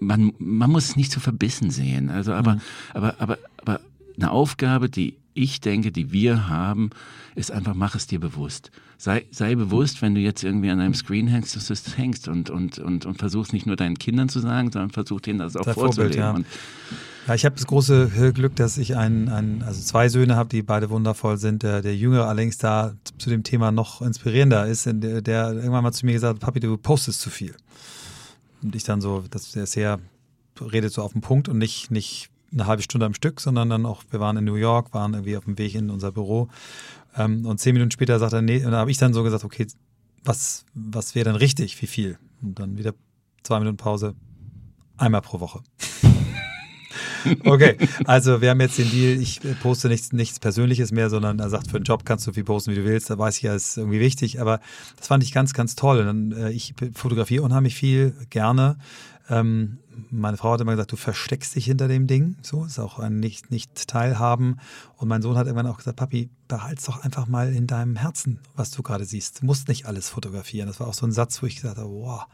man, 0.00 0.32
man 0.38 0.70
muss 0.70 0.90
es 0.90 0.96
nicht 0.96 1.12
so 1.12 1.20
verbissen 1.20 1.70
sehen. 1.70 2.10
Also 2.10 2.32
aber, 2.32 2.54
mhm. 2.56 2.60
aber, 2.94 3.14
aber, 3.18 3.38
aber 3.58 3.80
eine 4.16 4.30
Aufgabe, 4.30 4.90
die 4.90 5.16
ich 5.40 5.60
denke, 5.60 5.90
die 5.90 6.12
wir 6.12 6.48
haben, 6.48 6.90
ist 7.34 7.50
einfach, 7.50 7.74
mach 7.74 7.94
es 7.94 8.06
dir 8.06 8.20
bewusst. 8.20 8.70
Sei, 8.98 9.24
sei 9.30 9.54
bewusst, 9.54 10.02
wenn 10.02 10.14
du 10.14 10.20
jetzt 10.20 10.44
irgendwie 10.44 10.70
an 10.70 10.80
einem 10.80 10.94
Screen 10.94 11.26
hängst, 11.26 11.56
dass 11.56 11.68
du 11.68 11.72
es 11.72 11.96
hängst 11.96 12.28
und, 12.28 12.50
und, 12.50 12.78
und, 12.78 13.06
und 13.06 13.18
versuchst 13.18 13.54
nicht 13.54 13.66
nur 13.66 13.76
deinen 13.76 13.98
Kindern 13.98 14.28
zu 14.28 14.40
sagen, 14.40 14.70
sondern 14.70 14.90
versuch 14.90 15.20
denen 15.20 15.38
das 15.38 15.56
auch 15.56 15.62
Der 15.62 15.74
vorzuleben. 15.74 16.22
Vorbild, 16.22 16.46
ja. 16.46 17.28
ja. 17.28 17.34
ich 17.34 17.44
habe 17.46 17.56
das 17.56 17.66
große 17.66 18.32
Glück, 18.34 18.56
dass 18.56 18.76
ich 18.76 18.96
einen, 18.96 19.30
einen 19.30 19.62
also 19.62 19.80
zwei 19.80 20.10
Söhne 20.10 20.36
habe, 20.36 20.50
die 20.50 20.62
beide 20.62 20.90
wundervoll 20.90 21.38
sind. 21.38 21.62
Der, 21.62 21.80
der 21.80 21.96
Jüngere 21.96 22.26
allerdings 22.26 22.58
da 22.58 22.92
zu 23.16 23.30
dem 23.30 23.42
Thema 23.42 23.72
noch 23.72 24.02
inspirierender 24.02 24.66
ist, 24.66 24.84
der, 24.86 25.22
der 25.22 25.52
irgendwann 25.54 25.82
mal 25.82 25.92
zu 25.92 26.04
mir 26.04 26.12
gesagt 26.12 26.34
hat, 26.34 26.40
Papi, 26.40 26.60
du 26.60 26.76
postest 26.76 27.22
zu 27.22 27.30
viel. 27.30 27.54
Und 28.62 28.76
ich 28.76 28.84
dann 28.84 29.00
so, 29.00 29.24
das 29.30 29.56
ist 29.56 29.72
sehr, 29.72 29.98
redet 30.60 30.92
so 30.92 31.02
auf 31.02 31.12
den 31.12 31.22
Punkt 31.22 31.48
und 31.48 31.56
nicht, 31.56 31.90
nicht 31.90 32.28
eine 32.52 32.66
halbe 32.66 32.82
Stunde 32.82 33.06
am 33.06 33.14
Stück, 33.14 33.40
sondern 33.40 33.70
dann 33.70 33.86
auch, 33.86 34.02
wir 34.10 34.20
waren 34.20 34.36
in 34.36 34.44
New 34.44 34.54
York, 34.54 34.92
waren 34.92 35.14
irgendwie 35.14 35.36
auf 35.36 35.44
dem 35.44 35.58
Weg 35.58 35.74
in 35.74 35.90
unser 35.90 36.12
Büro. 36.12 36.48
Ähm, 37.16 37.46
und 37.46 37.58
zehn 37.58 37.74
Minuten 37.74 37.90
später 37.90 38.18
sagt 38.18 38.32
er, 38.32 38.42
nee, 38.42 38.64
und 38.64 38.72
da 38.72 38.78
habe 38.78 38.90
ich 38.90 38.98
dann 38.98 39.14
so 39.14 39.22
gesagt, 39.22 39.44
okay, 39.44 39.66
was, 40.24 40.64
was 40.74 41.14
wäre 41.14 41.24
denn 41.24 41.36
richtig, 41.36 41.80
wie 41.80 41.86
viel? 41.86 42.18
Und 42.42 42.58
dann 42.58 42.76
wieder 42.76 42.94
zwei 43.42 43.58
Minuten 43.58 43.76
Pause, 43.76 44.14
einmal 44.96 45.22
pro 45.22 45.40
Woche. 45.40 45.60
okay, 47.44 47.76
also 48.04 48.40
wir 48.40 48.50
haben 48.50 48.60
jetzt 48.60 48.78
den 48.78 48.90
Deal, 48.90 49.20
ich 49.20 49.40
poste 49.62 49.88
nichts, 49.88 50.12
nichts 50.12 50.40
Persönliches 50.40 50.92
mehr, 50.92 51.10
sondern 51.10 51.38
er 51.38 51.50
sagt, 51.50 51.70
für 51.70 51.76
einen 51.76 51.84
Job 51.84 52.04
kannst 52.04 52.26
du 52.26 52.32
viel 52.32 52.44
posten, 52.44 52.72
wie 52.72 52.76
du 52.76 52.84
willst. 52.84 53.10
Da 53.10 53.18
weiß 53.18 53.36
ich 53.36 53.42
ja, 53.42 53.54
ist 53.54 53.76
irgendwie 53.76 54.00
wichtig, 54.00 54.40
aber 54.40 54.60
das 54.96 55.08
fand 55.08 55.22
ich 55.22 55.32
ganz, 55.32 55.52
ganz 55.52 55.74
toll. 55.74 56.00
Und 56.00 56.06
dann, 56.06 56.32
äh, 56.32 56.50
ich 56.50 56.74
fotografiere 56.94 57.42
unheimlich 57.42 57.74
viel, 57.74 58.14
gerne. 58.30 58.78
Ähm, 59.30 59.78
meine 60.10 60.36
Frau 60.36 60.52
hat 60.52 60.60
immer 60.60 60.72
gesagt, 60.72 60.92
du 60.92 60.96
versteckst 60.96 61.54
dich 61.54 61.64
hinter 61.64 61.88
dem 61.88 62.06
Ding. 62.06 62.36
So 62.42 62.64
ist 62.64 62.78
auch 62.78 62.98
ein 62.98 63.20
nicht, 63.20 63.50
nicht 63.50 63.88
teilhaben. 63.88 64.58
Und 64.96 65.08
mein 65.08 65.22
Sohn 65.22 65.38
hat 65.38 65.46
irgendwann 65.46 65.70
auch 65.70 65.78
gesagt, 65.78 65.96
Papi, 65.96 66.30
behalt's 66.48 66.84
doch 66.84 67.02
einfach 67.02 67.26
mal 67.26 67.54
in 67.54 67.66
deinem 67.66 67.96
Herzen, 67.96 68.40
was 68.56 68.70
du 68.72 68.82
gerade 68.82 69.04
siehst. 69.04 69.40
Du 69.40 69.46
musst 69.46 69.68
nicht 69.68 69.86
alles 69.86 70.10
fotografieren. 70.10 70.66
Das 70.66 70.80
war 70.80 70.88
auch 70.88 70.94
so 70.94 71.06
ein 71.06 71.12
Satz, 71.12 71.42
wo 71.42 71.46
ich 71.46 71.56
gesagt 71.56 71.78
habe, 71.78 71.88
wow, 71.88 72.26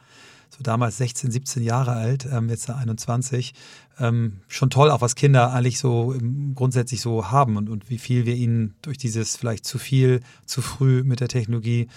so 0.49 0.63
damals 0.63 0.97
16, 0.97 1.31
17 1.31 1.63
Jahre 1.63 1.93
alt, 1.93 2.27
ähm, 2.31 2.49
jetzt 2.49 2.71
21, 2.71 3.53
ähm, 3.99 4.41
schon 4.49 4.71
toll, 4.71 4.91
auch 4.91 5.01
was 5.01 5.15
Kinder 5.15 5.53
eigentlich 5.53 5.79
so 5.79 6.15
grundsätzlich 6.55 7.01
so 7.01 7.31
haben 7.31 7.57
und, 7.57 7.69
und 7.69 7.91
wie 7.91 7.99
viel 7.99 8.27
wir 8.27 8.35
ihnen 8.35 8.75
durch 8.83 8.99
dieses 8.99 9.37
vielleicht 9.37 9.65
zu 9.65 9.79
viel, 9.79 10.21
zu 10.45 10.63
früh 10.63 11.03
mit 11.03 11.21
der 11.21 11.29
Technologie 11.29 11.89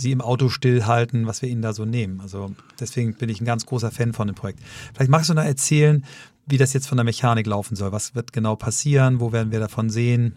sie 0.00 0.12
im 0.12 0.20
Auto 0.20 0.48
stillhalten, 0.48 1.26
was 1.26 1.42
wir 1.42 1.48
ihnen 1.48 1.62
da 1.62 1.72
so 1.72 1.84
nehmen. 1.84 2.20
Also 2.20 2.54
deswegen 2.78 3.14
bin 3.14 3.28
ich 3.28 3.40
ein 3.40 3.44
ganz 3.44 3.66
großer 3.66 3.90
Fan 3.90 4.12
von 4.12 4.26
dem 4.26 4.34
Projekt. 4.34 4.60
Vielleicht 4.94 5.10
magst 5.10 5.30
du 5.30 5.34
noch 5.34 5.44
erzählen, 5.44 6.04
wie 6.46 6.58
das 6.58 6.72
jetzt 6.72 6.88
von 6.88 6.96
der 6.96 7.04
Mechanik 7.04 7.46
laufen 7.46 7.76
soll. 7.76 7.92
Was 7.92 8.14
wird 8.14 8.32
genau 8.32 8.56
passieren? 8.56 9.20
Wo 9.20 9.32
werden 9.32 9.52
wir 9.52 9.60
davon 9.60 9.90
sehen? 9.90 10.36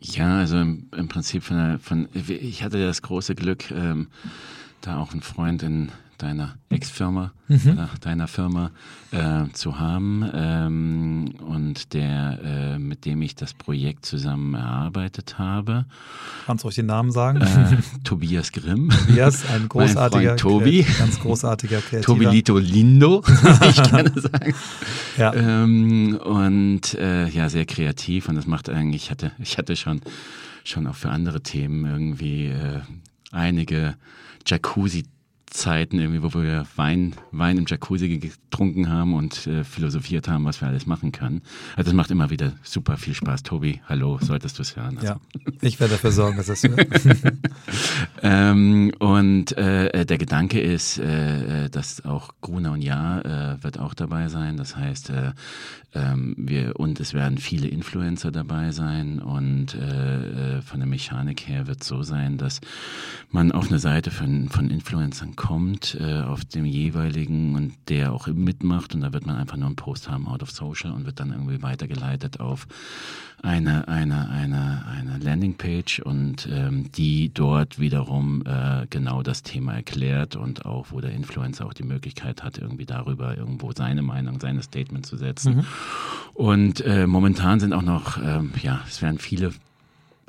Ja, 0.00 0.38
also 0.38 0.58
im, 0.58 0.88
im 0.96 1.08
Prinzip 1.08 1.44
von, 1.44 1.78
von, 1.78 2.08
ich 2.12 2.62
hatte 2.64 2.84
das 2.84 3.02
große 3.02 3.34
Glück, 3.34 3.70
ähm, 3.70 4.08
da 4.80 4.98
auch 4.98 5.12
einen 5.12 5.22
Freund 5.22 5.62
in 5.62 5.92
deiner 6.22 6.54
Ex-Firma, 6.68 7.32
mhm. 7.48 7.88
deiner 8.00 8.28
Firma 8.28 8.70
äh, 9.10 9.52
zu 9.52 9.80
haben 9.80 10.24
ähm, 10.32 11.34
und 11.40 11.92
der, 11.94 12.38
äh, 12.44 12.78
mit 12.78 13.04
dem 13.04 13.22
ich 13.22 13.34
das 13.34 13.54
Projekt 13.54 14.06
zusammen 14.06 14.54
erarbeitet 14.54 15.38
habe. 15.38 15.84
Kannst 16.46 16.62
du 16.62 16.68
euch 16.68 16.76
den 16.76 16.86
Namen 16.86 17.10
sagen? 17.10 17.40
Äh, 17.40 17.78
Tobias 18.04 18.52
Grimm. 18.52 18.90
Tobias, 18.90 19.44
ein 19.50 19.68
großartiger, 19.68 20.36
Tobi. 20.36 20.86
ganz 20.98 21.18
großartiger 21.18 21.80
Kreativer. 21.88 22.02
Tobi 22.02 22.26
Lito 22.26 22.58
Lindo, 22.58 23.24
ich 23.26 23.78
es 23.78 24.22
sagen. 24.22 24.54
Ja. 25.18 25.34
Ähm, 25.34 26.18
und 26.22 26.94
äh, 26.94 27.28
ja, 27.28 27.48
sehr 27.48 27.66
kreativ 27.66 28.28
und 28.28 28.36
das 28.36 28.46
macht 28.46 28.68
eigentlich, 28.68 29.04
ich 29.04 29.10
hatte, 29.10 29.32
ich 29.40 29.58
hatte 29.58 29.74
schon, 29.74 30.00
schon 30.62 30.86
auch 30.86 30.94
für 30.94 31.10
andere 31.10 31.42
Themen 31.42 31.84
irgendwie 31.84 32.46
äh, 32.46 32.80
einige 33.32 33.96
Jacuzzi 34.46 35.04
Zeiten 35.52 35.98
irgendwie, 35.98 36.22
wo 36.22 36.32
wir 36.40 36.66
Wein, 36.76 37.14
Wein 37.30 37.58
im 37.58 37.66
Jacuzzi 37.66 38.18
getrunken 38.18 38.88
haben 38.88 39.14
und 39.14 39.46
äh, 39.46 39.64
philosophiert 39.64 40.26
haben, 40.28 40.44
was 40.44 40.60
wir 40.60 40.68
alles 40.68 40.86
machen 40.86 41.12
können. 41.12 41.42
Also 41.76 41.90
das 41.90 41.94
macht 41.94 42.10
immer 42.10 42.30
wieder 42.30 42.52
super 42.62 42.96
viel 42.96 43.14
Spaß. 43.14 43.42
Tobi, 43.42 43.80
hallo, 43.88 44.18
solltest 44.20 44.58
du 44.58 44.62
es 44.62 44.76
hören. 44.76 44.96
Also. 44.98 45.14
Ja, 45.14 45.20
ich 45.60 45.78
werde 45.78 45.92
dafür 45.94 46.12
sorgen, 46.12 46.36
dass 46.38 46.48
es 46.48 46.62
ähm, 48.22 48.92
Und 48.98 49.56
äh, 49.56 50.06
der 50.06 50.18
Gedanke 50.18 50.60
ist, 50.60 50.98
äh, 50.98 51.68
dass 51.68 52.04
auch 52.04 52.30
Gruner 52.40 52.72
und 52.72 52.82
Ja 52.82 53.20
äh, 53.20 53.62
wird 53.62 53.78
auch 53.78 53.94
dabei 53.94 54.28
sein. 54.28 54.56
Das 54.56 54.76
heißt, 54.76 55.10
äh, 55.10 55.32
ähm, 55.94 56.34
wir 56.38 56.78
und 56.80 57.00
es 57.00 57.12
werden 57.12 57.38
viele 57.38 57.68
Influencer 57.68 58.30
dabei 58.30 58.72
sein 58.72 59.18
und 59.18 59.74
äh, 59.74 60.58
äh 60.58 60.62
von 60.62 60.80
der 60.80 60.88
Mechanik 60.88 61.46
her 61.46 61.66
wird 61.66 61.82
es 61.82 61.88
so 61.88 62.02
sein, 62.02 62.38
dass 62.38 62.60
man 63.30 63.52
auf 63.52 63.68
eine 63.68 63.78
Seite 63.78 64.10
von, 64.10 64.48
von 64.48 64.70
Influencern 64.70 65.36
kommt, 65.42 65.98
äh, 66.00 66.20
auf 66.20 66.44
dem 66.44 66.64
jeweiligen 66.64 67.56
und 67.56 67.74
der 67.88 68.12
auch 68.12 68.28
mitmacht 68.28 68.94
und 68.94 69.00
da 69.00 69.12
wird 69.12 69.26
man 69.26 69.34
einfach 69.34 69.56
nur 69.56 69.66
einen 69.66 69.74
Post 69.74 70.08
haben 70.08 70.28
out 70.28 70.40
of 70.40 70.52
social 70.52 70.92
und 70.92 71.04
wird 71.04 71.18
dann 71.18 71.32
irgendwie 71.32 71.60
weitergeleitet 71.62 72.38
auf 72.38 72.68
eine, 73.42 73.88
eine, 73.88 74.30
eine, 74.30 74.84
eine 74.86 75.18
Landingpage 75.18 75.98
und 75.98 76.48
ähm, 76.48 76.92
die 76.92 77.34
dort 77.34 77.80
wiederum 77.80 78.44
äh, 78.46 78.86
genau 78.88 79.24
das 79.24 79.42
Thema 79.42 79.74
erklärt 79.74 80.36
und 80.36 80.64
auch, 80.64 80.86
wo 80.90 81.00
der 81.00 81.10
Influencer 81.10 81.66
auch 81.66 81.74
die 81.74 81.82
Möglichkeit 81.82 82.44
hat, 82.44 82.58
irgendwie 82.58 82.86
darüber 82.86 83.36
irgendwo 83.36 83.72
seine 83.72 84.02
Meinung, 84.02 84.38
seine 84.38 84.62
Statement 84.62 85.06
zu 85.06 85.16
setzen. 85.16 85.56
Mhm. 85.56 85.64
Und 86.34 86.80
äh, 86.82 87.08
momentan 87.08 87.58
sind 87.58 87.72
auch 87.72 87.82
noch, 87.82 88.22
ähm, 88.22 88.52
ja, 88.62 88.80
es 88.86 89.02
werden 89.02 89.18
viele 89.18 89.52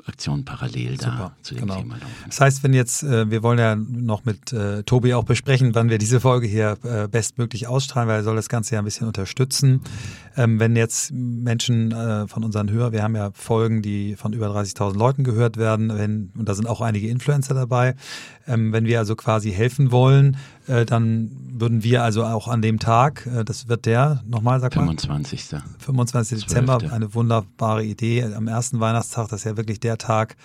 Aktionen 0.06 0.44
parallel 0.44 1.00
Super, 1.00 1.16
da 1.16 1.36
zu 1.42 1.54
dem 1.54 1.62
genau. 1.62 1.76
Thema 1.76 1.94
laufen. 1.94 2.12
Das 2.26 2.40
heißt, 2.40 2.62
wenn 2.62 2.74
jetzt, 2.74 3.02
äh, 3.02 3.30
wir 3.30 3.42
wollen 3.42 3.58
ja 3.58 3.74
noch 3.74 4.24
mit 4.24 4.52
äh, 4.52 4.82
Tobi 4.82 5.14
auch 5.14 5.24
besprechen, 5.24 5.74
wann 5.74 5.88
wir 5.88 5.98
diese 5.98 6.20
Folge 6.20 6.46
hier 6.46 6.76
äh, 6.84 7.08
bestmöglich 7.08 7.66
ausstrahlen, 7.68 8.08
weil 8.08 8.16
er 8.16 8.22
soll 8.22 8.36
das 8.36 8.48
Ganze 8.48 8.74
ja 8.74 8.80
ein 8.80 8.84
bisschen 8.84 9.06
unterstützen. 9.06 9.80
Ähm, 10.36 10.60
wenn 10.60 10.76
jetzt 10.76 11.10
Menschen 11.12 11.92
äh, 11.92 12.28
von 12.28 12.44
unseren 12.44 12.70
Hörern, 12.70 12.92
wir 12.92 13.02
haben 13.02 13.16
ja 13.16 13.30
Folgen, 13.32 13.80
die 13.80 14.16
von 14.16 14.32
über 14.34 14.48
30.000 14.48 14.96
Leuten 14.96 15.24
gehört 15.24 15.56
werden, 15.56 15.96
wenn, 15.96 16.30
und 16.36 16.48
da 16.48 16.54
sind 16.54 16.66
auch 16.66 16.82
einige 16.82 17.08
Influencer 17.08 17.54
dabei, 17.54 17.94
ähm, 18.46 18.72
wenn 18.72 18.84
wir 18.84 18.98
also 18.98 19.16
quasi 19.16 19.52
helfen 19.52 19.90
wollen, 19.90 20.36
äh, 20.66 20.84
dann 20.84 21.30
würden 21.52 21.82
wir 21.82 22.02
also 22.02 22.24
auch 22.24 22.48
an 22.48 22.62
dem 22.62 22.78
Tag, 22.78 23.26
äh, 23.26 23.44
das 23.44 23.68
wird 23.68 23.86
der, 23.86 24.22
nochmal 24.26 24.60
sag 24.60 24.74
mal. 24.76 24.82
25. 24.82 25.54
25. 25.78 26.44
Dezember, 26.44 26.78
eine 26.90 27.14
wunderbare 27.14 27.84
Idee. 27.84 28.24
Am 28.24 28.48
ersten 28.48 28.80
Weihnachtstag, 28.80 29.28
das 29.28 29.40
ist 29.40 29.44
ja 29.44 29.56
wirklich 29.56 29.80
der 29.80 29.98
Tag, 29.98 30.36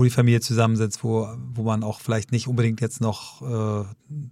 wo 0.00 0.04
die 0.04 0.08
Familie 0.08 0.40
zusammensitzt, 0.40 1.04
wo, 1.04 1.28
wo 1.52 1.62
man 1.62 1.84
auch 1.84 2.00
vielleicht 2.00 2.32
nicht 2.32 2.48
unbedingt 2.48 2.80
jetzt 2.80 3.02
noch 3.02 3.42
äh, 3.42 3.84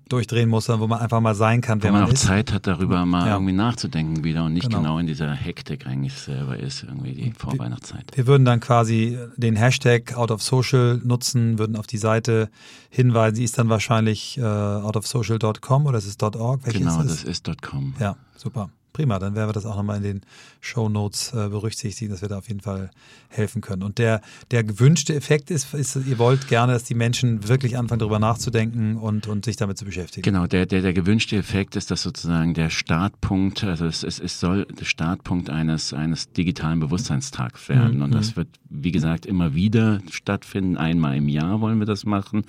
durchdrehen 0.09 0.49
muss, 0.49 0.65
sondern 0.65 0.81
wo 0.81 0.87
man 0.87 1.01
einfach 1.01 1.21
mal 1.21 1.35
sein 1.35 1.61
kann, 1.61 1.83
wo 1.83 1.89
man, 1.89 2.01
man 2.01 2.05
auch 2.05 2.13
ist. 2.13 2.23
Zeit 2.23 2.55
hat, 2.55 2.67
darüber 2.67 3.05
mal 3.05 3.27
ja. 3.27 3.35
irgendwie 3.35 3.53
nachzudenken 3.53 4.25
wieder 4.25 4.47
und 4.47 4.55
nicht 4.55 4.63
genau. 4.63 4.79
genau. 4.79 4.99
in 4.99 5.07
dieser 5.07 5.31
Hektik 5.31 5.87
eigentlich 5.87 6.15
selber 6.15 6.59
ist, 6.59 6.85
irgendwie 6.85 7.13
die 7.13 7.33
Vorweihnachtszeit. 7.33 8.13
Wir, 8.13 8.17
wir 8.17 8.27
würden 8.29 8.47
dann 8.47 8.61
quasi 8.61 9.19
den 9.37 9.57
Hashtag 9.57 10.17
Out 10.17 10.31
of 10.31 10.43
Social 10.43 11.03
nutzen, 11.05 11.59
würden 11.59 11.77
auf 11.77 11.87
die 11.87 11.99
Seite 11.99 12.49
hinweisen. 12.89 13.37
Die 13.37 13.45
ist 13.45 13.59
dann 13.59 13.69
wahrscheinlich 13.69 14.39
äh, 14.39 14.43
outofsocial.com 14.43 15.85
oder 15.85 15.99
ist 15.99 16.07
es 16.07 16.17
.org? 16.23 16.65
Welches 16.65 16.81
genau, 16.81 17.03
ist? 17.03 17.11
das 17.11 17.25
ist 17.25 17.47
.com. 17.61 17.93
Ja, 18.01 18.17
super. 18.39 18.71
Prima, 18.99 19.21
dann 19.21 19.37
werden 19.37 19.49
wir 19.49 19.53
das 19.53 19.65
auch 19.65 19.77
nochmal 19.77 19.99
in 19.99 20.03
den 20.03 20.21
Show 20.61 20.89
Notes 20.89 21.33
äh, 21.33 21.49
berücksichtigen, 21.51 22.11
dass 22.11 22.21
wir 22.21 22.29
da 22.29 22.39
auf 22.39 22.49
jeden 22.49 22.59
Fall 22.59 22.91
helfen 23.29 23.61
können. 23.61 23.85
Und 23.85 23.99
der, 23.99 24.21
der 24.51 24.65
gewünschte 24.65 25.15
Effekt 25.15 25.53
ist, 25.53 25.73
ist, 25.73 25.95
ihr 25.95 26.19
wollt 26.19 26.49
gerne, 26.49 26.73
dass 26.73 26.83
die 26.83 26.97
Menschen 26.97 27.47
wirklich 27.47 27.79
anfangen, 27.79 28.01
darüber 28.01 28.19
nachzudenken 28.19 28.97
und, 28.97 29.29
und 29.29 29.45
sich 29.45 29.55
damit 29.55 29.79
zu 29.79 29.85
beschäftigen. 29.85 30.25
Genau, 30.25 30.49
der, 30.49 30.67
der, 30.67 30.83
der 30.83 30.93
gewünschte 30.93 31.37
Effekt 31.37 31.77
ist, 31.77 31.93
dass 31.93 32.03
sozusagen 32.03 32.55
der 32.55 32.71
Startpunkt, 32.71 33.63
also 33.63 33.87
es, 33.87 34.03
es, 34.03 34.19
es 34.19 34.41
soll 34.41 34.65
der 34.65 34.85
Startpunkt 34.85 35.49
eines, 35.49 35.93
eines 35.93 36.33
digitalen 36.33 36.81
Bewusstseinstags 36.81 37.69
werden. 37.69 37.99
Mhm. 37.99 38.03
Und 38.03 38.15
das 38.15 38.33
mhm. 38.33 38.37
wird, 38.39 38.49
wie 38.69 38.91
gesagt, 38.91 39.27
immer 39.27 39.55
wieder 39.55 40.01
stattfinden. 40.11 40.77
Einmal 40.77 41.19
im 41.19 41.29
Jahr 41.29 41.61
wollen 41.61 41.79
wir 41.79 41.87
das 41.87 42.05
machen. 42.05 42.43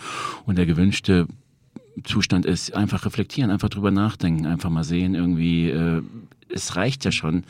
Und 0.48 0.58
der 0.58 0.66
gewünschte 0.66 1.28
Zustand 2.04 2.46
ist, 2.46 2.74
einfach 2.74 3.06
reflektieren, 3.06 3.52
einfach 3.52 3.70
drüber 3.70 3.92
nachdenken, 3.92 4.46
einfach 4.46 4.70
mal 4.70 4.84
sehen, 4.84 5.16
irgendwie, 5.16 5.70
äh, 5.70 6.02
es 6.54 6.76
reicht 6.76 7.06
ja 7.06 7.12
schon. 7.12 7.44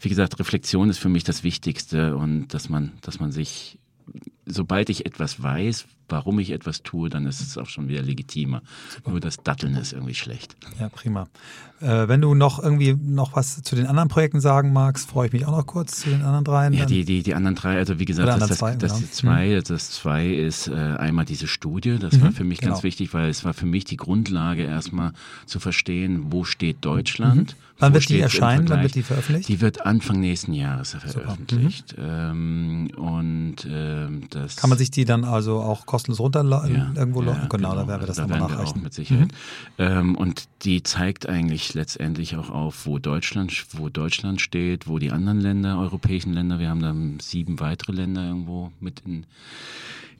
Wie 0.00 0.08
gesagt, 0.08 0.38
Reflexion 0.38 0.90
ist 0.90 0.98
für 0.98 1.08
mich 1.08 1.24
das 1.24 1.44
Wichtigste 1.44 2.16
und 2.16 2.48
dass 2.48 2.68
man, 2.68 2.92
dass 3.00 3.20
man 3.20 3.32
sich, 3.32 3.78
sobald 4.44 4.90
ich 4.90 5.06
etwas 5.06 5.42
weiß, 5.42 5.86
warum 6.08 6.38
ich 6.38 6.50
etwas 6.50 6.82
tue, 6.82 7.08
dann 7.08 7.26
ist 7.26 7.40
es 7.40 7.58
auch 7.58 7.66
schon 7.66 7.88
wieder 7.88 8.02
legitimer. 8.02 8.62
Super. 8.94 9.10
Nur 9.10 9.20
das 9.20 9.38
Datteln 9.38 9.76
ist 9.76 9.92
irgendwie 9.92 10.14
schlecht. 10.14 10.56
Ja, 10.80 10.88
prima. 10.88 11.28
Äh, 11.80 12.08
wenn 12.08 12.20
du 12.20 12.34
noch 12.34 12.62
irgendwie 12.62 12.94
noch 12.94 13.36
was 13.36 13.62
zu 13.62 13.76
den 13.76 13.86
anderen 13.86 14.08
Projekten 14.08 14.40
sagen 14.40 14.72
magst, 14.72 15.10
freue 15.10 15.26
ich 15.26 15.32
mich 15.32 15.44
auch 15.46 15.56
noch 15.56 15.66
kurz 15.66 16.00
zu 16.00 16.08
den 16.08 16.22
anderen 16.22 16.44
dreien. 16.44 16.72
Ja, 16.72 16.86
die, 16.86 17.04
die, 17.04 17.22
die 17.22 17.34
anderen 17.34 17.56
drei, 17.56 17.76
also 17.76 17.98
wie 17.98 18.04
gesagt, 18.04 18.28
das, 18.28 18.48
das, 18.48 18.58
zwei, 18.58 18.76
das, 18.76 18.94
genau. 18.94 19.06
zwei, 19.10 19.46
mhm. 19.48 19.62
das 19.64 19.90
zwei 19.90 20.28
ist 20.28 20.68
äh, 20.68 20.72
einmal 20.72 21.24
diese 21.24 21.46
Studie, 21.46 21.98
das 21.98 22.14
mhm, 22.14 22.22
war 22.22 22.32
für 22.32 22.44
mich 22.44 22.60
genau. 22.60 22.72
ganz 22.72 22.84
wichtig, 22.84 23.12
weil 23.12 23.28
es 23.28 23.44
war 23.44 23.54
für 23.54 23.66
mich 23.66 23.84
die 23.84 23.96
Grundlage 23.96 24.62
erstmal 24.62 25.12
zu 25.46 25.60
verstehen, 25.60 26.26
wo 26.30 26.44
steht 26.44 26.84
Deutschland. 26.84 27.52
Mhm. 27.52 27.64
Wann 27.78 27.92
wird 27.92 28.08
die 28.08 28.20
erscheinen? 28.20 28.68
Wann 28.68 28.82
wird 28.82 28.94
die 28.94 29.02
veröffentlicht? 29.02 29.48
Die 29.48 29.60
wird 29.60 29.84
Anfang 29.84 30.20
nächsten 30.20 30.52
Jahres 30.52 30.92
veröffentlicht. 30.92 31.96
Mhm. 31.98 32.04
Ähm, 32.04 32.90
und 32.96 33.56
ähm, 33.68 34.22
das 34.30 34.56
Kann 34.56 34.70
man 34.70 34.78
sich 34.78 34.92
die 34.92 35.04
dann 35.04 35.24
also 35.24 35.60
auch 35.60 35.84
kostenlos 35.84 36.03
runterladen, 36.12 36.74
ja, 36.74 36.92
irgendwo 36.94 37.22
ja, 37.22 37.32
genau, 37.32 37.48
genau, 37.48 37.74
da 37.74 37.88
werden 37.88 38.02
wir 38.02 38.06
das 38.06 38.16
da 38.16 38.26
nochmal 38.26 38.50
nachreichen. 38.50 38.82
mit 38.82 38.94
Sicherheit. 38.94 39.28
Mhm. 39.28 39.32
Ähm, 39.78 40.14
und 40.16 40.48
die 40.62 40.82
zeigt 40.82 41.28
eigentlich 41.28 41.74
letztendlich 41.74 42.36
auch 42.36 42.50
auf, 42.50 42.86
wo 42.86 42.98
Deutschland, 42.98 43.66
wo 43.72 43.88
Deutschland 43.88 44.40
steht, 44.40 44.86
wo 44.86 44.98
die 44.98 45.10
anderen 45.10 45.40
Länder, 45.40 45.78
europäischen 45.78 46.32
Länder, 46.32 46.58
wir 46.58 46.68
haben 46.68 46.82
dann 46.82 47.18
sieben 47.20 47.60
weitere 47.60 47.92
Länder 47.92 48.26
irgendwo 48.26 48.70
mit 48.80 49.02
in, 49.06 49.26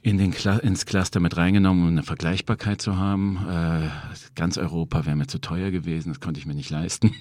in 0.01 0.17
den 0.17 0.33
Cl 0.33 0.59
ins 0.59 0.85
Cluster 0.85 1.19
mit 1.19 1.35
reingenommen, 1.35 1.83
um 1.83 1.89
eine 1.89 2.03
Vergleichbarkeit 2.03 2.81
zu 2.81 2.97
haben. 2.97 3.39
Äh, 3.49 3.89
ganz 4.35 4.57
Europa 4.57 5.05
wäre 5.05 5.15
mir 5.15 5.27
zu 5.27 5.39
teuer 5.39 5.71
gewesen, 5.71 6.09
das 6.09 6.19
konnte 6.19 6.39
ich 6.39 6.45
mir 6.45 6.55
nicht 6.55 6.69
leisten. 6.69 7.11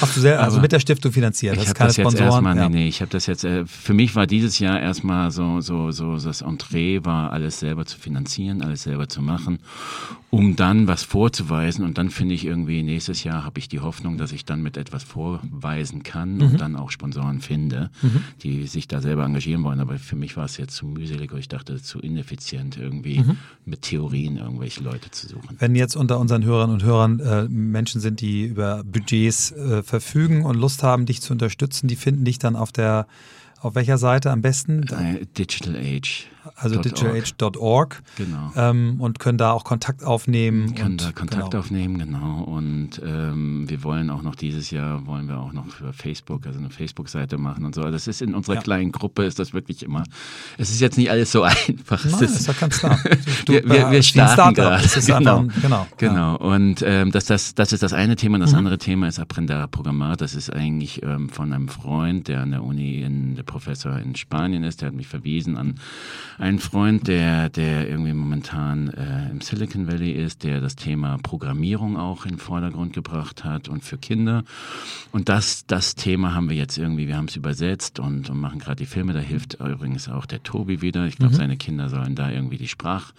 Hast 0.00 0.16
du 0.16 0.20
sehr, 0.20 0.42
also 0.42 0.60
mit 0.60 0.72
der 0.72 0.80
Stiftung 0.80 1.12
finanziert? 1.12 1.56
Ich 1.56 1.68
habe 1.68 1.78
das 1.78 1.96
jetzt 1.96 2.18
erstmal, 2.18 2.54
nee, 2.54 2.68
nee, 2.68 2.88
ich 2.88 3.00
habe 3.00 3.10
das 3.10 3.26
jetzt, 3.26 3.44
äh, 3.44 3.66
für 3.66 3.94
mich 3.94 4.14
war 4.14 4.26
dieses 4.26 4.58
Jahr 4.58 4.80
erstmal 4.80 5.30
so, 5.30 5.60
so, 5.60 5.90
so, 5.90 6.16
das 6.16 6.42
Entree 6.42 7.00
war, 7.04 7.32
alles 7.32 7.60
selber 7.60 7.86
zu 7.86 7.98
finanzieren, 7.98 8.62
alles 8.62 8.84
selber 8.84 9.08
zu 9.08 9.22
machen, 9.22 9.58
um 10.30 10.56
dann 10.56 10.86
was 10.86 11.02
vorzuweisen 11.02 11.84
und 11.84 11.98
dann 11.98 12.10
finde 12.10 12.34
ich 12.34 12.44
irgendwie, 12.44 12.82
nächstes 12.82 13.24
Jahr 13.24 13.44
habe 13.44 13.58
ich 13.58 13.68
die 13.68 13.80
Hoffnung, 13.80 14.16
dass 14.16 14.32
ich 14.32 14.44
dann 14.44 14.62
mit 14.62 14.76
etwas 14.76 15.02
vorweisen 15.02 16.02
kann 16.02 16.36
mhm. 16.36 16.42
und 16.42 16.60
dann 16.60 16.76
auch 16.76 16.90
Sponsoren 16.90 17.40
finde, 17.40 17.90
mhm. 18.00 18.22
die 18.42 18.66
sich 18.66 18.86
da 18.86 19.00
selber 19.00 19.24
engagieren 19.24 19.64
wollen. 19.64 19.80
Aber 19.80 19.98
für 19.98 20.16
mich 20.16 20.36
war 20.36 20.44
es 20.44 20.56
jetzt 20.56 20.76
zu 20.76 20.86
mühselig, 20.86 21.32
ich 21.36 21.48
dachte, 21.48 21.82
zu 21.82 21.98
ineffizient 21.98 22.76
irgendwie 22.76 23.20
mhm. 23.20 23.38
mit 23.64 23.82
Theorien 23.82 24.36
irgendwelche 24.36 24.82
Leute 24.82 25.10
zu 25.10 25.28
suchen. 25.28 25.56
Wenn 25.58 25.74
jetzt 25.74 25.96
unter 25.96 26.18
unseren 26.18 26.44
Hörern 26.44 26.70
und 26.70 26.84
Hörern 26.84 27.20
äh, 27.20 27.48
Menschen 27.48 28.00
sind, 28.00 28.20
die 28.20 28.44
über 28.44 28.84
Budgets 28.84 29.52
äh, 29.60 29.82
verfügen 29.82 30.44
und 30.44 30.56
Lust 30.56 30.82
haben, 30.82 31.06
dich 31.06 31.20
zu 31.20 31.32
unterstützen, 31.32 31.88
die 31.88 31.96
finden 31.96 32.24
dich 32.24 32.38
dann 32.38 32.56
auf 32.56 32.72
der 32.72 33.06
auf 33.60 33.74
welcher 33.74 33.98
Seite 33.98 34.30
am 34.30 34.40
besten? 34.40 34.84
Äh, 34.88 35.26
Digital 35.36 35.76
Age 35.76 36.26
also 36.60 36.80
digitalage.org. 36.80 38.02
Genau. 38.16 38.52
Ähm, 38.54 39.00
und 39.00 39.18
können 39.18 39.38
da 39.38 39.52
auch 39.52 39.64
Kontakt 39.64 40.04
aufnehmen. 40.04 40.74
Können 40.74 40.98
da 40.98 41.12
Kontakt 41.12 41.50
genau. 41.50 41.58
aufnehmen, 41.58 41.98
genau. 41.98 42.42
Und 42.42 43.00
ähm, 43.04 43.68
wir 43.68 43.82
wollen 43.82 44.10
auch 44.10 44.22
noch 44.22 44.34
dieses 44.34 44.70
Jahr, 44.70 45.06
wollen 45.06 45.28
wir 45.28 45.38
auch 45.38 45.52
noch 45.52 45.68
für 45.68 45.92
Facebook, 45.92 46.46
also 46.46 46.58
eine 46.58 46.70
Facebook-Seite 46.70 47.38
machen 47.38 47.64
und 47.64 47.74
so. 47.74 47.80
Also 47.80 47.92
das 47.92 48.06
ist 48.06 48.20
in 48.20 48.34
unserer 48.34 48.56
ja. 48.56 48.60
kleinen 48.60 48.92
Gruppe, 48.92 49.24
ist 49.24 49.38
das 49.38 49.54
wirklich 49.54 49.82
immer, 49.82 50.04
es 50.58 50.70
ist 50.70 50.80
jetzt 50.80 50.98
nicht 50.98 51.10
alles 51.10 51.32
so 51.32 51.42
einfach. 51.68 52.04
Nein, 52.04 52.24
es 52.24 52.40
ist 52.40 52.46
ja 52.46 52.54
ganz 52.58 52.78
klar. 52.78 52.98
Du, 53.46 53.54
wir, 53.54 53.68
wir, 53.68 53.90
wir 53.90 54.02
starten 54.02 54.54
gerade. 54.54 54.86
Genau. 55.06 55.46
genau. 55.62 55.86
genau. 55.96 56.36
Und 56.36 56.82
ähm, 56.84 57.10
das, 57.10 57.24
das, 57.24 57.54
das 57.54 57.72
ist 57.72 57.82
das 57.82 57.92
eine 57.92 58.16
Thema. 58.16 58.38
Das 58.38 58.52
mhm. 58.52 58.58
andere 58.58 58.78
Thema 58.78 59.08
ist 59.08 59.18
Aprender 59.18 59.66
Programmat. 59.66 60.20
Das 60.20 60.34
ist 60.34 60.52
eigentlich 60.52 61.02
ähm, 61.02 61.28
von 61.30 61.52
einem 61.52 61.68
Freund, 61.68 62.28
der 62.28 62.40
an 62.40 62.50
der 62.50 62.62
Uni, 62.62 63.00
in, 63.00 63.36
der 63.36 63.44
Professor 63.44 63.98
in 63.98 64.14
Spanien 64.14 64.64
ist, 64.64 64.82
der 64.82 64.88
hat 64.88 64.94
mich 64.94 65.08
verwiesen 65.08 65.56
an 65.56 65.76
ein 66.38 66.49
Freund, 66.58 67.06
der, 67.06 67.48
der 67.48 67.88
irgendwie 67.88 68.12
momentan 68.12 68.88
äh, 68.88 69.30
im 69.30 69.40
Silicon 69.40 69.86
Valley 69.86 70.12
ist, 70.12 70.42
der 70.42 70.60
das 70.60 70.76
Thema 70.76 71.18
Programmierung 71.22 71.96
auch 71.96 72.24
in 72.24 72.32
den 72.32 72.38
Vordergrund 72.38 72.92
gebracht 72.92 73.44
hat 73.44 73.68
und 73.68 73.84
für 73.84 73.98
Kinder. 73.98 74.44
Und 75.12 75.28
das, 75.28 75.66
das 75.66 75.94
Thema 75.94 76.34
haben 76.34 76.48
wir 76.50 76.56
jetzt 76.56 76.78
irgendwie, 76.78 77.08
wir 77.08 77.16
haben 77.16 77.28
es 77.28 77.36
übersetzt 77.36 78.00
und, 78.00 78.28
und 78.30 78.40
machen 78.40 78.58
gerade 78.58 78.76
die 78.76 78.86
Filme. 78.86 79.12
Da 79.12 79.20
hilft 79.20 79.54
übrigens 79.54 80.08
auch 80.08 80.26
der 80.26 80.42
Tobi 80.42 80.82
wieder. 80.82 81.06
Ich 81.06 81.16
glaube, 81.16 81.34
mhm. 81.34 81.38
seine 81.38 81.56
Kinder 81.56 81.88
sollen 81.88 82.14
da 82.14 82.30
irgendwie 82.30 82.58
die 82.58 82.68
Sprach 82.68 83.12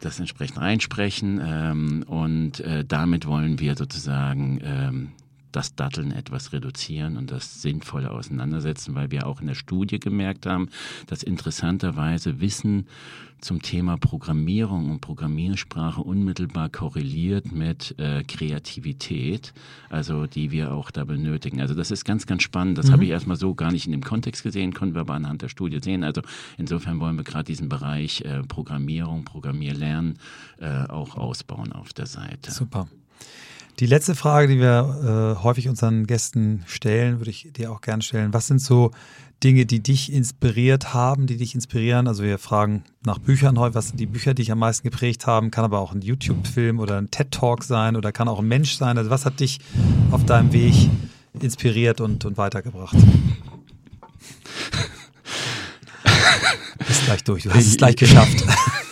das 0.00 0.18
entsprechend 0.18 0.58
reinsprechen 0.58 1.40
ähm, 1.44 2.04
und 2.06 2.60
äh, 2.60 2.86
damit 2.86 3.26
wollen 3.26 3.58
wir 3.58 3.76
sozusagen 3.76 4.60
ähm, 4.64 5.12
das 5.52 5.74
Datteln 5.74 6.12
etwas 6.12 6.52
reduzieren 6.52 7.16
und 7.16 7.30
das 7.30 7.62
sinnvolle 7.62 8.10
auseinandersetzen, 8.10 8.94
weil 8.94 9.10
wir 9.10 9.26
auch 9.26 9.40
in 9.40 9.46
der 9.46 9.54
Studie 9.54 9.98
gemerkt 9.98 10.46
haben, 10.46 10.68
dass 11.06 11.22
interessanterweise 11.22 12.40
Wissen 12.40 12.86
zum 13.40 13.62
Thema 13.62 13.96
Programmierung 13.96 14.90
und 14.90 15.00
Programmiersprache 15.00 16.00
unmittelbar 16.00 16.68
korreliert 16.68 17.52
mit 17.52 17.94
äh, 17.98 18.24
Kreativität, 18.24 19.52
also 19.90 20.26
die 20.26 20.50
wir 20.50 20.72
auch 20.72 20.90
da 20.90 21.04
benötigen. 21.04 21.60
Also 21.60 21.74
das 21.74 21.90
ist 21.90 22.04
ganz, 22.04 22.26
ganz 22.26 22.42
spannend. 22.42 22.78
Das 22.78 22.88
mhm. 22.88 22.92
habe 22.92 23.04
ich 23.04 23.10
erstmal 23.10 23.36
so 23.36 23.54
gar 23.54 23.70
nicht 23.70 23.86
in 23.86 23.92
dem 23.92 24.02
Kontext 24.02 24.42
gesehen, 24.42 24.74
konnten 24.74 24.94
wir 24.94 25.02
aber 25.02 25.14
anhand 25.14 25.42
der 25.42 25.48
Studie 25.48 25.78
sehen. 25.80 26.02
Also 26.02 26.22
insofern 26.56 27.00
wollen 27.00 27.16
wir 27.16 27.24
gerade 27.24 27.44
diesen 27.44 27.68
Bereich 27.68 28.22
äh, 28.22 28.42
Programmierung, 28.42 29.24
Programmierlernen 29.24 30.18
äh, 30.60 30.86
auch 30.88 31.16
ausbauen 31.16 31.72
auf 31.72 31.92
der 31.92 32.06
Seite. 32.06 32.50
Super. 32.50 32.88
Die 33.78 33.86
letzte 33.86 34.14
Frage, 34.16 34.48
die 34.48 34.58
wir 34.58 35.36
äh, 35.38 35.42
häufig 35.42 35.68
unseren 35.68 36.08
Gästen 36.08 36.64
stellen, 36.66 37.20
würde 37.20 37.30
ich 37.30 37.52
dir 37.52 37.70
auch 37.70 37.80
gerne 37.80 38.02
stellen. 38.02 38.34
Was 38.34 38.48
sind 38.48 38.60
so 38.60 38.90
Dinge, 39.44 39.66
die 39.66 39.80
dich 39.80 40.12
inspiriert 40.12 40.94
haben, 40.94 41.28
die 41.28 41.36
dich 41.36 41.54
inspirieren? 41.54 42.08
Also 42.08 42.24
wir 42.24 42.38
fragen 42.38 42.82
nach 43.06 43.20
Büchern 43.20 43.56
häufig, 43.56 43.76
was 43.76 43.88
sind 43.88 44.00
die 44.00 44.06
Bücher, 44.06 44.34
die 44.34 44.42
dich 44.42 44.50
am 44.50 44.58
meisten 44.58 44.82
geprägt 44.90 45.28
haben? 45.28 45.52
Kann 45.52 45.64
aber 45.64 45.78
auch 45.78 45.92
ein 45.92 46.02
YouTube-Film 46.02 46.80
oder 46.80 46.98
ein 46.98 47.12
TED-Talk 47.12 47.62
sein 47.62 47.94
oder 47.94 48.10
kann 48.10 48.26
auch 48.26 48.40
ein 48.40 48.48
Mensch 48.48 48.76
sein. 48.76 48.98
Also 48.98 49.10
was 49.10 49.24
hat 49.24 49.38
dich 49.38 49.60
auf 50.10 50.26
deinem 50.26 50.52
Weg 50.52 50.74
inspiriert 51.40 52.00
und, 52.00 52.24
und 52.24 52.36
weitergebracht? 52.36 52.96
Bist 56.84 57.04
gleich 57.04 57.22
durch, 57.22 57.44
du 57.44 57.50
hast 57.50 57.64
es 57.66 57.76
gleich 57.76 57.94
geschafft. 57.94 58.44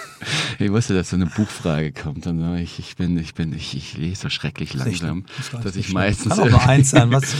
ich 0.58 0.70
wusste, 0.72 0.94
dass 0.94 1.10
so 1.10 1.16
eine 1.16 1.26
Buchfrage 1.26 1.92
kommt. 1.92 2.26
Und 2.26 2.56
ich, 2.58 2.78
ich 2.78 2.96
bin, 2.96 3.18
ich 3.18 3.34
bin, 3.34 3.52
ich, 3.52 3.76
ich 3.76 3.96
lese 3.96 4.22
so 4.22 4.28
schrecklich 4.28 4.74
langsam, 4.74 5.24
dass 5.62 5.76
ich 5.76 5.92
meistens. 5.92 6.36
Kann 6.36 6.50
nur 6.50 6.66
eins 6.66 6.90
sein. 6.90 7.10
Was, 7.12 7.34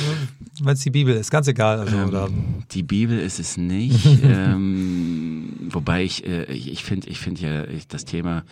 es 0.65 0.81
die 0.81 0.91
Bibel 0.91 1.15
ist, 1.15 1.31
ganz 1.31 1.49
egal. 1.49 1.81
Also, 1.81 1.97
Ähm, 1.97 2.09
oder, 2.09 2.29
Die 2.73 2.83
Bibel 2.83 3.19
ist 3.19 3.39
es 3.39 3.57
nicht. 3.57 4.05
ähm, 4.23 5.69
wobei 5.71 6.05
ich, 6.05 6.27
äh, 6.27 6.45
ich 6.45 6.71
ich 6.71 6.85
finde, 6.85 7.09
ich 7.09 7.19
finde 7.19 7.41
ja 7.41 7.65
ich, 7.65 7.87
das 7.89 8.05
Thema. 8.05 8.45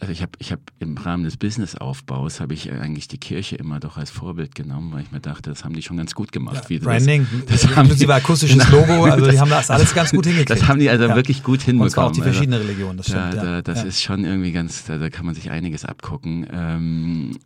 Also 0.00 0.12
ich 0.12 0.22
habe, 0.22 0.32
ich 0.38 0.50
habe 0.52 0.60
im 0.80 0.96
Rahmen 0.98 1.24
des 1.24 1.36
Businessaufbaus 1.36 2.40
habe 2.40 2.52
ich 2.52 2.70
eigentlich 2.72 3.08
die 3.08 3.18
Kirche 3.18 3.56
immer 3.56 3.78
doch 3.80 3.96
als 3.96 4.10
Vorbild 4.10 4.54
genommen, 4.54 4.92
weil 4.92 5.02
ich 5.02 5.12
mir 5.12 5.20
dachte, 5.20 5.50
das 5.50 5.64
haben 5.64 5.74
die 5.74 5.82
schon 5.82 5.96
ganz 5.96 6.14
gut 6.14 6.32
gemacht. 6.32 6.66
sie 6.68 6.78
Branding, 6.78 7.26
das, 7.46 7.62
das 7.62 7.76
haben 7.76 7.88
die, 7.96 8.08
akustisches 8.08 8.68
Logo, 8.70 9.04
also 9.04 9.30
die 9.30 9.38
haben 9.38 9.50
das 9.50 9.70
alles 9.70 9.94
ganz 9.94 10.10
gut 10.10 10.26
hingekriegt. 10.26 10.50
das 10.62 10.66
haben 10.68 10.80
die 10.80 10.90
also 10.90 11.04
Ja. 11.04 11.14
wirklich 11.14 11.42
gut 11.42 11.60
Und 11.60 11.64
hinbekommen. 11.64 11.90
zwar 11.90 12.06
auch 12.06 12.12
die 12.12 12.20
Also, 12.22 12.32
verschiedenen 12.32 12.60
Religionen, 12.60 12.96
das 12.98 13.06
da, 13.06 13.28
stimmt. 13.28 13.42
da, 13.44 13.50
ja. 13.54 13.62
das 13.62 13.78
ja. 13.78 13.84
ist 13.84 14.02
schon 14.02 14.24
irgendwie 14.24 14.52
ganz, 14.52 14.84
da, 14.84 14.98
da 14.98 15.10
kann 15.10 15.26
man 15.26 15.34
sich 15.34 15.50
einiges 15.50 15.84
abgucken. 15.84 16.46
Ähm, 16.52 17.38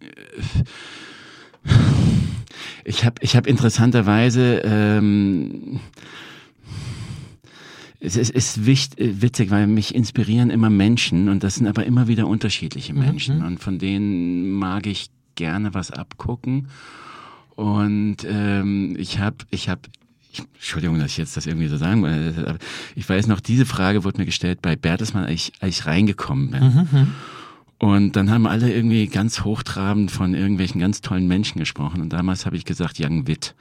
ich 2.85 3.05
habe 3.05 3.17
ich 3.21 3.37
hab 3.37 3.47
interessanterweise, 3.47 4.63
ähm, 4.65 5.81
es 8.01 8.17
ist, 8.17 8.31
ist 8.31 8.67
wicht, 8.67 8.99
äh, 8.99 9.21
witzig, 9.23 9.51
weil 9.51 9.67
mich 9.67 9.95
inspirieren 9.95 10.51
immer 10.51 10.71
Menschen 10.71 11.29
und 11.29 11.43
das 11.43 11.57
sind 11.57 11.67
aber 11.67 11.85
immer 11.85 12.07
wieder 12.09 12.27
unterschiedliche 12.27 12.93
Mhm, 12.95 12.99
Menschen 13.01 13.43
und 13.43 13.59
von 13.61 13.79
denen 13.79 14.51
mag 14.53 14.87
ich 14.87 15.11
gerne 15.35 15.75
was 15.75 15.91
abgucken. 15.91 16.69
Und 17.55 18.19
ähm, 18.25 18.95
ich 18.99 19.19
habe, 19.19 19.37
ich 19.51 19.69
habe, 19.69 19.81
Entschuldigung, 20.55 20.99
dass 21.01 21.11
ich 21.11 21.17
jetzt 21.17 21.37
das 21.37 21.47
irgendwie 21.47 21.67
so 21.67 21.77
sagen 21.77 22.05
will, 22.05 22.35
aber 22.47 22.59
ich 22.95 23.09
weiß 23.09 23.27
noch, 23.27 23.41
diese 23.41 23.67
Frage 23.67 24.05
wurde 24.05 24.19
mir 24.19 24.27
gestellt 24.27 24.63
bei 24.63 24.77
Bertelsmann, 24.77 25.25
als 25.25 25.33
ich, 25.33 25.53
als 25.61 25.81
ich 25.81 25.87
reingekommen 25.87 26.51
bin. 26.53 26.63
Mhm, 26.63 27.15
Und 27.79 28.17
dann 28.17 28.31
haben 28.31 28.47
alle 28.47 28.73
irgendwie 28.73 29.07
ganz 29.09 29.43
hochtrabend 29.43 30.11
von 30.13 30.35
irgendwelchen 30.35 30.81
ganz 30.81 31.01
tollen 31.01 31.27
Menschen 31.27 31.59
gesprochen. 31.59 32.01
Und 32.01 32.13
damals 32.13 32.47
habe 32.47 32.57
ich 32.57 32.65
gesagt, 32.65 32.99
Jan 32.99 33.27
Witt. 33.27 33.55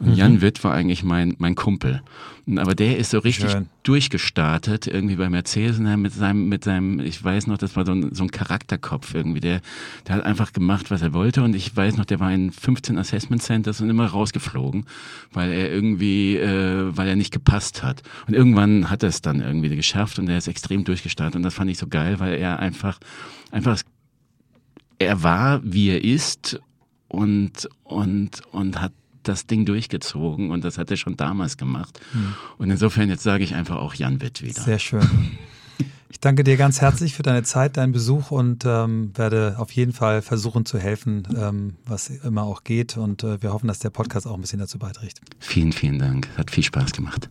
Und 0.00 0.14
Jan 0.14 0.40
Witt 0.40 0.62
war 0.62 0.74
eigentlich 0.74 1.02
mein, 1.02 1.34
mein 1.38 1.54
Kumpel. 1.56 2.02
Aber 2.56 2.74
der 2.74 2.96
ist 2.96 3.10
so 3.10 3.18
richtig 3.18 3.50
Schön. 3.50 3.68
durchgestartet, 3.82 4.86
irgendwie 4.86 5.16
bei 5.16 5.28
Mercedes 5.28 5.78
und 5.78 5.84
dann 5.84 6.00
mit 6.00 6.12
seinem, 6.12 6.48
mit 6.48 6.64
seinem, 6.64 7.00
ich 7.00 7.22
weiß 7.22 7.46
noch, 7.46 7.58
das 7.58 7.76
war 7.76 7.84
so 7.84 7.92
ein, 7.92 8.14
so 8.14 8.22
ein 8.22 8.30
Charakterkopf 8.30 9.14
irgendwie. 9.14 9.40
Der, 9.40 9.60
der 10.06 10.16
hat 10.16 10.24
einfach 10.24 10.52
gemacht, 10.52 10.90
was 10.90 11.02
er 11.02 11.12
wollte. 11.12 11.42
Und 11.42 11.54
ich 11.54 11.76
weiß 11.76 11.96
noch, 11.96 12.04
der 12.04 12.20
war 12.20 12.32
in 12.32 12.50
15 12.52 12.96
Assessment 12.96 13.42
Centers 13.42 13.80
und 13.80 13.90
immer 13.90 14.06
rausgeflogen, 14.06 14.86
weil 15.32 15.52
er 15.52 15.70
irgendwie, 15.70 16.36
äh, 16.36 16.96
weil 16.96 17.08
er 17.08 17.16
nicht 17.16 17.32
gepasst 17.32 17.82
hat. 17.82 18.02
Und 18.26 18.34
irgendwann 18.34 18.88
hat 18.88 19.02
er 19.02 19.08
es 19.08 19.20
dann 19.20 19.40
irgendwie 19.40 19.74
geschafft 19.74 20.18
und 20.18 20.28
er 20.28 20.38
ist 20.38 20.48
extrem 20.48 20.84
durchgestartet. 20.84 21.36
Und 21.36 21.42
das 21.42 21.54
fand 21.54 21.70
ich 21.70 21.78
so 21.78 21.88
geil, 21.88 22.20
weil 22.20 22.34
er 22.34 22.60
einfach, 22.60 22.98
einfach, 23.50 23.82
er 24.98 25.22
war, 25.22 25.60
wie 25.64 25.90
er 25.90 26.02
ist 26.02 26.60
und, 27.08 27.68
und, 27.84 28.42
und 28.52 28.80
hat 28.80 28.92
das 29.28 29.46
Ding 29.46 29.64
durchgezogen 29.64 30.50
und 30.50 30.64
das 30.64 30.78
hat 30.78 30.90
er 30.90 30.96
schon 30.96 31.16
damals 31.16 31.56
gemacht. 31.56 32.00
Und 32.58 32.70
insofern, 32.70 33.08
jetzt 33.08 33.22
sage 33.22 33.44
ich 33.44 33.54
einfach 33.54 33.76
auch 33.76 33.94
Jan 33.94 34.20
Witt 34.20 34.42
wieder. 34.42 34.62
Sehr 34.62 34.78
schön. 34.78 35.06
Ich 36.10 36.20
danke 36.20 36.42
dir 36.42 36.56
ganz 36.56 36.80
herzlich 36.80 37.14
für 37.14 37.22
deine 37.22 37.42
Zeit, 37.42 37.76
deinen 37.76 37.92
Besuch 37.92 38.30
und 38.30 38.64
ähm, 38.66 39.12
werde 39.14 39.56
auf 39.58 39.70
jeden 39.72 39.92
Fall 39.92 40.22
versuchen 40.22 40.64
zu 40.64 40.78
helfen, 40.78 41.28
ähm, 41.36 41.74
was 41.84 42.08
immer 42.08 42.44
auch 42.44 42.64
geht. 42.64 42.96
Und 42.96 43.22
äh, 43.24 43.42
wir 43.42 43.52
hoffen, 43.52 43.68
dass 43.68 43.78
der 43.78 43.90
Podcast 43.90 44.26
auch 44.26 44.34
ein 44.34 44.40
bisschen 44.40 44.58
dazu 44.58 44.78
beiträgt. 44.78 45.20
Vielen, 45.38 45.72
vielen 45.72 45.98
Dank. 45.98 46.28
Hat 46.36 46.50
viel 46.50 46.64
Spaß 46.64 46.92
gemacht. 46.92 47.28